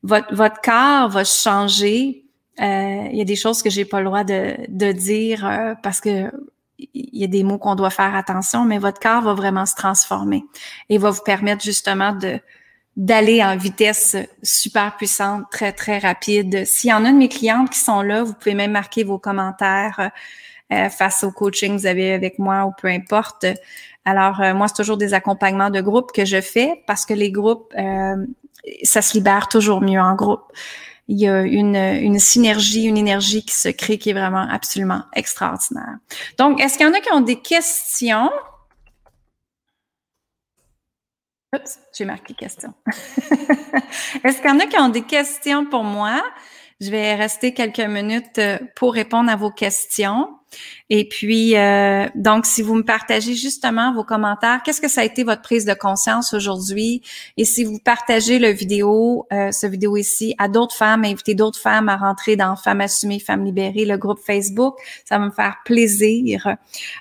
Votre, 0.03 0.35
votre 0.35 0.61
corps 0.61 1.11
va 1.11 1.22
changer. 1.22 2.24
Euh, 2.61 3.09
il 3.12 3.16
y 3.16 3.20
a 3.20 3.24
des 3.24 3.37
choses 3.37 3.62
que 3.62 3.70
j'ai 3.70 3.85
pas 3.85 4.01
le 4.01 4.07
droit 4.07 4.24
de, 4.24 4.57
de 4.68 4.91
dire 4.91 5.76
parce 5.85 6.01
que 6.01 6.28
il 6.79 7.18
y 7.18 7.25
a 7.25 7.29
des 7.29 7.45
mots 7.45 7.59
qu'on 7.59 7.75
doit 7.75 7.91
faire 7.91 8.14
attention, 8.14 8.64
mais 8.64 8.79
votre 8.79 9.01
corps 9.01 9.22
va 9.22 9.35
vraiment 9.35 9.66
se 9.66 9.75
transformer 9.75 10.45
et 10.89 10.99
va 10.99 11.11
vous 11.11 11.22
permettre 11.22 11.62
justement 11.62 12.12
de 12.12 12.41
d'aller 12.97 13.43
en 13.43 13.57
vitesse 13.57 14.16
super 14.43 14.97
puissante, 14.97 15.47
très, 15.51 15.72
très 15.72 15.99
rapide. 15.99 16.64
S'il 16.64 16.91
y 16.91 16.93
en 16.93 17.05
a 17.05 17.11
de 17.11 17.16
mes 17.16 17.29
clientes 17.29 17.70
qui 17.70 17.81
sont 17.81 18.03
là, 18.03 18.22
vous 18.22 18.35
pouvez 18.35 18.55
même 18.55 18.70
marquer 18.70 19.03
vos 19.03 19.18
commentaires 19.18 20.12
euh, 20.72 20.89
face 20.91 21.25
au 21.25 21.33
coaching 21.33 21.75
que 21.75 21.81
vous 21.81 21.87
avez 21.87 22.12
avec 22.12 22.39
moi 22.39 22.64
ou 22.66 22.72
peu 22.81 22.87
importe. 22.87 23.47
Alors, 24.05 24.41
euh, 24.41 24.55
moi, 24.55 24.68
c'est 24.68 24.77
toujours 24.77 24.97
des 24.97 25.12
accompagnements 25.12 25.70
de 25.70 25.81
groupe 25.81 26.12
que 26.12 26.25
je 26.25 26.41
fais 26.41 26.85
parce 26.87 27.05
que 27.05 27.14
les 27.14 27.33
groupes, 27.33 27.75
euh, 27.77 28.25
ça 28.85 29.03
se 29.03 29.14
libère 29.14 29.49
toujours 29.49 29.81
mieux 29.81 30.01
en 30.01 30.14
groupe 30.14 30.53
il 31.09 31.20
y 31.20 31.28
a 31.28 31.42
une, 31.42 31.76
une 31.76 32.18
synergie, 32.18 32.84
une 32.84 32.96
énergie 32.96 33.44
qui 33.44 33.55
se 33.55 33.68
crée 33.68 33.98
qui 33.98 34.11
est 34.11 34.14
vraiment 34.14 34.46
absolument 34.50 35.02
extraordinaire. 35.14 35.98
Donc, 36.38 36.61
est-ce 36.61 36.78
qu'il 36.78 36.86
y 36.86 36.90
en 36.90 36.94
a 36.94 37.00
qui 37.00 37.12
ont 37.12 37.20
des 37.20 37.40
questions? 37.40 38.30
Oups, 41.55 41.78
j'ai 41.96 42.05
marqué 42.05 42.34
question. 42.34 42.72
est-ce 44.24 44.40
qu'il 44.40 44.50
y 44.50 44.52
en 44.52 44.61
a 44.61 44.66
qui 44.66 44.78
ont 44.78 44.88
des 44.88 45.02
questions 45.02 45.66
pour 45.66 45.84
moi? 45.84 46.22
Je 46.80 46.90
vais 46.90 47.14
rester 47.14 47.55
quelques 47.55 47.78
minutes 47.80 48.38
euh, 48.38 48.59
pour 48.74 48.94
répondre 48.94 49.30
à 49.30 49.36
vos 49.36 49.50
questions. 49.50 50.28
Et 50.90 51.09
puis, 51.09 51.57
euh, 51.57 52.07
donc, 52.14 52.44
si 52.44 52.61
vous 52.61 52.74
me 52.74 52.82
partagez 52.82 53.34
justement 53.34 53.94
vos 53.94 54.05
commentaires, 54.05 54.61
qu'est-ce 54.64 54.80
que 54.80 54.88
ça 54.88 55.00
a 55.00 55.05
été 55.05 55.24
votre 55.24 55.40
prise 55.40 55.64
de 55.64 55.72
conscience 55.72 56.34
aujourd'hui? 56.34 57.02
Et 57.36 57.44
si 57.44 57.64
vous 57.64 57.78
partagez 57.78 58.38
le 58.38 58.50
vidéo, 58.50 59.26
euh, 59.32 59.50
ce 59.50 59.66
vidéo 59.66 59.96
ici, 59.96 60.34
à 60.38 60.48
d'autres 60.48 60.74
femmes, 60.74 61.05
invitez 61.05 61.34
d'autres 61.34 61.59
femmes 61.59 61.88
à 61.88 61.96
rentrer 61.96 62.36
dans 62.36 62.55
Femmes 62.57 62.82
assumées, 62.82 63.18
Femmes 63.18 63.44
libérées, 63.44 63.86
le 63.86 63.96
groupe 63.96 64.20
Facebook, 64.24 64.76
ça 65.05 65.18
va 65.18 65.24
me 65.24 65.30
faire 65.30 65.57
plaisir. 65.64 66.57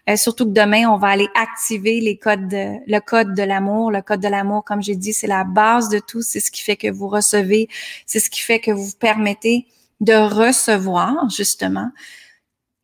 Euh, 0.09 0.15
surtout 0.15 0.45
que 0.45 0.51
demain, 0.51 0.87
on 0.89 0.97
va 0.97 1.07
aller 1.07 1.27
activer 1.35 1.99
les 1.99 2.17
codes, 2.17 2.47
de, 2.47 2.75
le 2.87 2.99
code 2.99 3.33
de 3.33 3.43
l'amour. 3.43 3.91
Le 3.91 4.01
code 4.01 4.21
de 4.21 4.29
l'amour, 4.29 4.63
comme 4.63 4.81
j'ai 4.81 4.95
dit, 4.95 5.13
c'est 5.13 5.27
la 5.27 5.43
base 5.43 5.89
de 5.89 5.99
tout. 5.99 6.21
C'est 6.21 6.39
ce 6.39 6.51
qui 6.51 6.61
fait 6.61 6.77
que 6.77 6.89
vous 6.89 7.09
recevez, 7.09 7.67
c'est 8.05 8.19
ce 8.19 8.29
qui 8.29 8.41
fait 8.41 8.59
que 8.59 8.71
vous 8.71 8.85
vous 8.85 8.97
permettez 8.99 9.67
de 9.99 10.13
recevoir, 10.13 11.29
justement. 11.29 11.89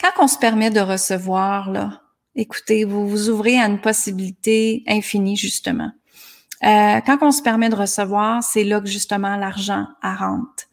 Quand 0.01 0.23
on 0.23 0.27
se 0.27 0.37
permet 0.37 0.69
de 0.69 0.79
recevoir, 0.79 1.71
là, 1.71 2.01
écoutez, 2.35 2.85
vous 2.85 3.07
vous 3.07 3.29
ouvrez 3.29 3.59
à 3.59 3.65
une 3.65 3.81
possibilité 3.81 4.83
infinie, 4.87 5.35
justement. 5.35 5.91
Euh, 6.63 6.99
quand 7.05 7.17
on 7.21 7.31
se 7.31 7.41
permet 7.41 7.69
de 7.69 7.75
recevoir, 7.75 8.43
c'est 8.43 8.63
là 8.63 8.81
que 8.81 8.87
justement 8.87 9.35
l'argent 9.35 9.87
rentre. 10.01 10.65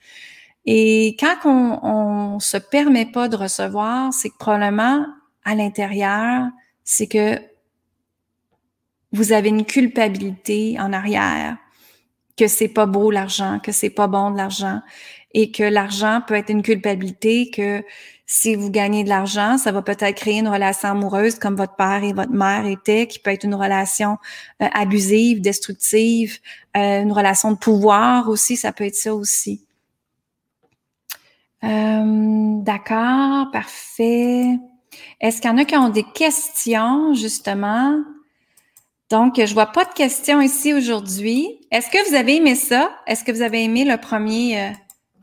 Et 0.65 1.17
quand 1.21 1.37
on, 1.45 1.79
on 1.85 2.41
se 2.41 2.57
permet 2.57 3.07
pas 3.07 3.29
de 3.29 3.37
recevoir, 3.37 4.13
c'est 4.13 4.31
que 4.31 4.37
probablement 4.37 5.07
à 5.45 5.55
l'intérieur, 5.55 6.49
c'est 6.83 7.07
que 7.07 7.41
vous 9.13 9.33
avez 9.33 9.49
une 9.49 9.65
culpabilité 9.65 10.77
en 10.79 10.93
arrière, 10.93 11.57
que 12.37 12.49
c'est 12.49 12.69
pas 12.69 12.87
beau 12.87 13.11
l'argent, 13.11 13.61
que 13.61 13.73
c'est 13.73 13.91
pas 13.91 14.09
bon 14.09 14.33
de 14.33 14.37
l'argent, 14.37 14.83
et 15.39 15.51
que 15.51 15.63
l'argent 15.63 16.23
peut 16.27 16.33
être 16.33 16.49
une 16.49 16.63
culpabilité, 16.63 17.51
que 17.51 17.85
si 18.25 18.55
vous 18.55 18.71
gagnez 18.71 19.05
de 19.05 19.11
l'argent, 19.11 19.59
ça 19.59 19.71
va 19.71 19.83
peut-être 19.83 20.17
créer 20.17 20.39
une 20.39 20.49
relation 20.49 20.89
amoureuse 20.89 21.39
comme 21.39 21.57
votre 21.57 21.77
père 21.77 22.03
et 22.03 22.15
votre 22.15 22.33
mère 22.33 22.65
étaient, 22.65 23.07
qui 23.07 23.19
peut 23.19 23.33
être 23.33 23.45
une 23.45 23.55
relation 23.55 24.17
euh, 24.63 24.67
abusive, 24.73 25.43
destructive, 25.43 26.39
euh, 26.75 27.03
une 27.03 27.13
relation 27.13 27.53
de 27.53 27.59
pouvoir 27.59 28.31
aussi, 28.31 28.57
ça 28.57 28.73
peut 28.73 28.85
être 28.85 28.95
ça 28.95 29.15
aussi. 29.15 29.63
Euh, 31.65 32.63
d'accord, 32.63 33.51
parfait. 33.53 34.59
Est-ce 35.21 35.43
qu'il 35.43 35.51
y 35.51 35.53
en 35.53 35.59
a 35.59 35.67
qui 35.67 35.77
ont 35.77 35.91
des 35.91 36.07
questions, 36.15 37.13
justement? 37.13 38.03
Donc, 39.11 39.35
je 39.37 39.53
vois 39.53 39.67
pas 39.67 39.85
de 39.85 39.93
questions 39.93 40.41
ici 40.41 40.73
aujourd'hui. 40.73 41.61
Est-ce 41.71 41.91
que 41.91 42.09
vous 42.09 42.15
avez 42.15 42.37
aimé 42.37 42.55
ça? 42.55 42.91
Est-ce 43.07 43.23
que 43.23 43.33
vous 43.33 43.43
avez 43.43 43.63
aimé 43.63 43.85
le 43.85 43.99
premier, 43.99 44.73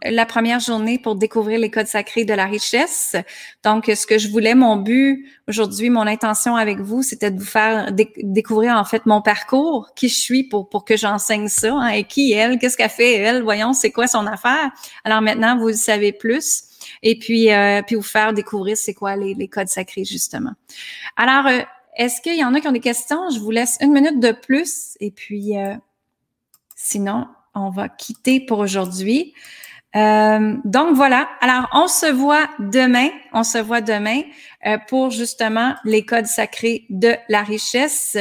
la 0.06 0.26
première 0.26 0.60
journée 0.60 1.00
pour 1.00 1.16
découvrir 1.16 1.60
les 1.60 1.70
codes 1.70 1.88
sacrés 1.88 2.26
de 2.26 2.34
la 2.34 2.46
richesse. 2.46 3.16
Donc, 3.64 3.86
ce 3.86 4.06
que 4.06 4.18
je 4.18 4.30
voulais, 4.30 4.56
mon 4.56 4.78
but 4.78 5.26
aujourd'hui, 5.48 5.90
mon 5.90 6.08
intention 6.08 6.56
avec 6.56 6.80
vous, 6.80 7.04
c'était 7.04 7.32
de 7.32 7.40
vous 7.40 7.46
faire 7.46 7.92
découvrir 7.92 8.76
en 8.76 8.86
fait 8.86 9.06
mon 9.06 9.22
parcours, 9.22 9.90
qui 9.96 10.10
je 10.10 10.16
suis 10.16 10.44
pour, 10.44 10.68
que 10.86 10.98
j'enseigne 10.98 11.48
ça, 11.48 11.74
hein, 11.74 11.90
et 11.90 12.04
qui 12.04 12.34
elle, 12.34 12.60
qu'est-ce 12.60 12.78
qu'elle 12.78 12.90
fait 12.90 13.14
elle, 13.14 13.44
voyons, 13.44 13.74
c'est 13.74 13.92
quoi 13.92 14.08
son 14.08 14.28
affaire. 14.28 14.72
Alors 15.04 15.22
maintenant, 15.22 15.58
vous 15.58 15.74
savez 15.74 16.12
plus. 16.12 16.64
Et 17.02 17.18
puis, 17.18 17.52
euh, 17.52 17.82
puis 17.82 17.96
vous 17.96 18.02
faire 18.02 18.34
découvrir 18.34 18.76
c'est 18.78 18.94
quoi 18.94 19.16
les, 19.16 19.34
les, 19.34 19.48
codes 19.48 19.68
sacrés, 19.68 20.04
justement. 20.04 20.52
Alors, 21.16 21.48
euh, 21.48 21.62
est-ce 21.96 22.22
qu'il 22.22 22.38
y 22.38 22.44
en 22.44 22.54
a 22.54 22.60
qui 22.60 22.68
ont 22.68 22.74
des 22.74 22.80
questions? 22.80 23.30
Je 23.30 23.40
vous 23.40 23.52
laisse 23.52 23.78
une 23.82 23.94
minute 23.94 24.20
de 24.20 24.32
plus 24.32 24.98
et 25.00 25.12
puis 25.12 25.58
euh, 25.58 25.76
sinon, 26.76 27.28
on 27.54 27.70
va 27.70 27.90
quitter 27.90 28.40
pour 28.40 28.60
aujourd'hui. 28.60 29.34
Euh, 29.96 30.56
donc 30.66 30.96
voilà. 30.96 31.30
Alors 31.42 31.68
on 31.74 31.88
se 31.88 32.12
voit 32.12 32.48
demain. 32.60 33.10
On 33.32 33.44
se 33.44 33.58
voit 33.58 33.82
demain 33.82 34.22
euh, 34.66 34.78
pour 34.88 35.12
justement 35.12 35.76
les 35.84 36.06
codes 36.06 36.26
sacrés 36.26 36.86
de 36.90 37.16
la 37.30 37.44
richesse. 37.44 38.18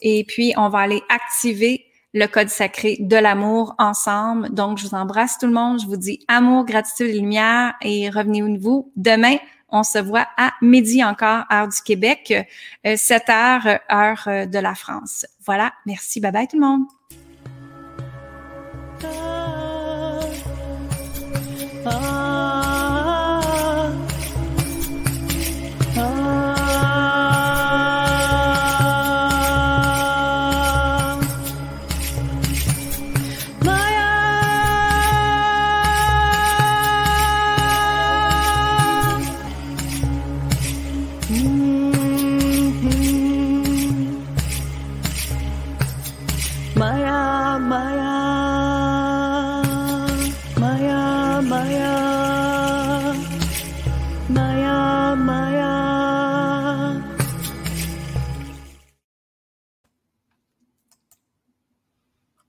Et 0.00 0.24
puis 0.24 0.52
on 0.56 0.68
va 0.68 0.80
aller 0.80 1.02
activer 1.08 1.84
le 2.14 2.26
code 2.26 2.48
sacré 2.48 2.96
de 3.00 3.16
l'amour 3.16 3.74
ensemble. 3.78 4.50
Donc 4.50 4.78
je 4.78 4.86
vous 4.86 4.94
embrasse 4.94 5.38
tout 5.38 5.46
le 5.46 5.52
monde. 5.52 5.80
Je 5.80 5.86
vous 5.86 5.96
dis 5.96 6.24
amour, 6.28 6.64
gratitude 6.64 7.08
et 7.08 7.18
lumière 7.18 7.74
et 7.82 8.10
revenez-vous 8.10 8.92
demain. 8.96 9.36
On 9.70 9.82
se 9.82 9.98
voit 9.98 10.26
à 10.38 10.52
midi 10.62 11.04
encore, 11.04 11.44
heure 11.52 11.68
du 11.68 11.82
Québec, 11.84 12.32
7 12.84 13.22
euh, 13.28 13.32
heures, 13.32 13.78
heure 13.92 14.46
de 14.46 14.58
la 14.58 14.74
France. 14.74 15.26
Voilà. 15.44 15.72
Merci. 15.84 16.20
Bye 16.20 16.32
bye 16.32 16.48
tout 16.48 16.58
le 16.58 16.66
monde. 16.66 16.86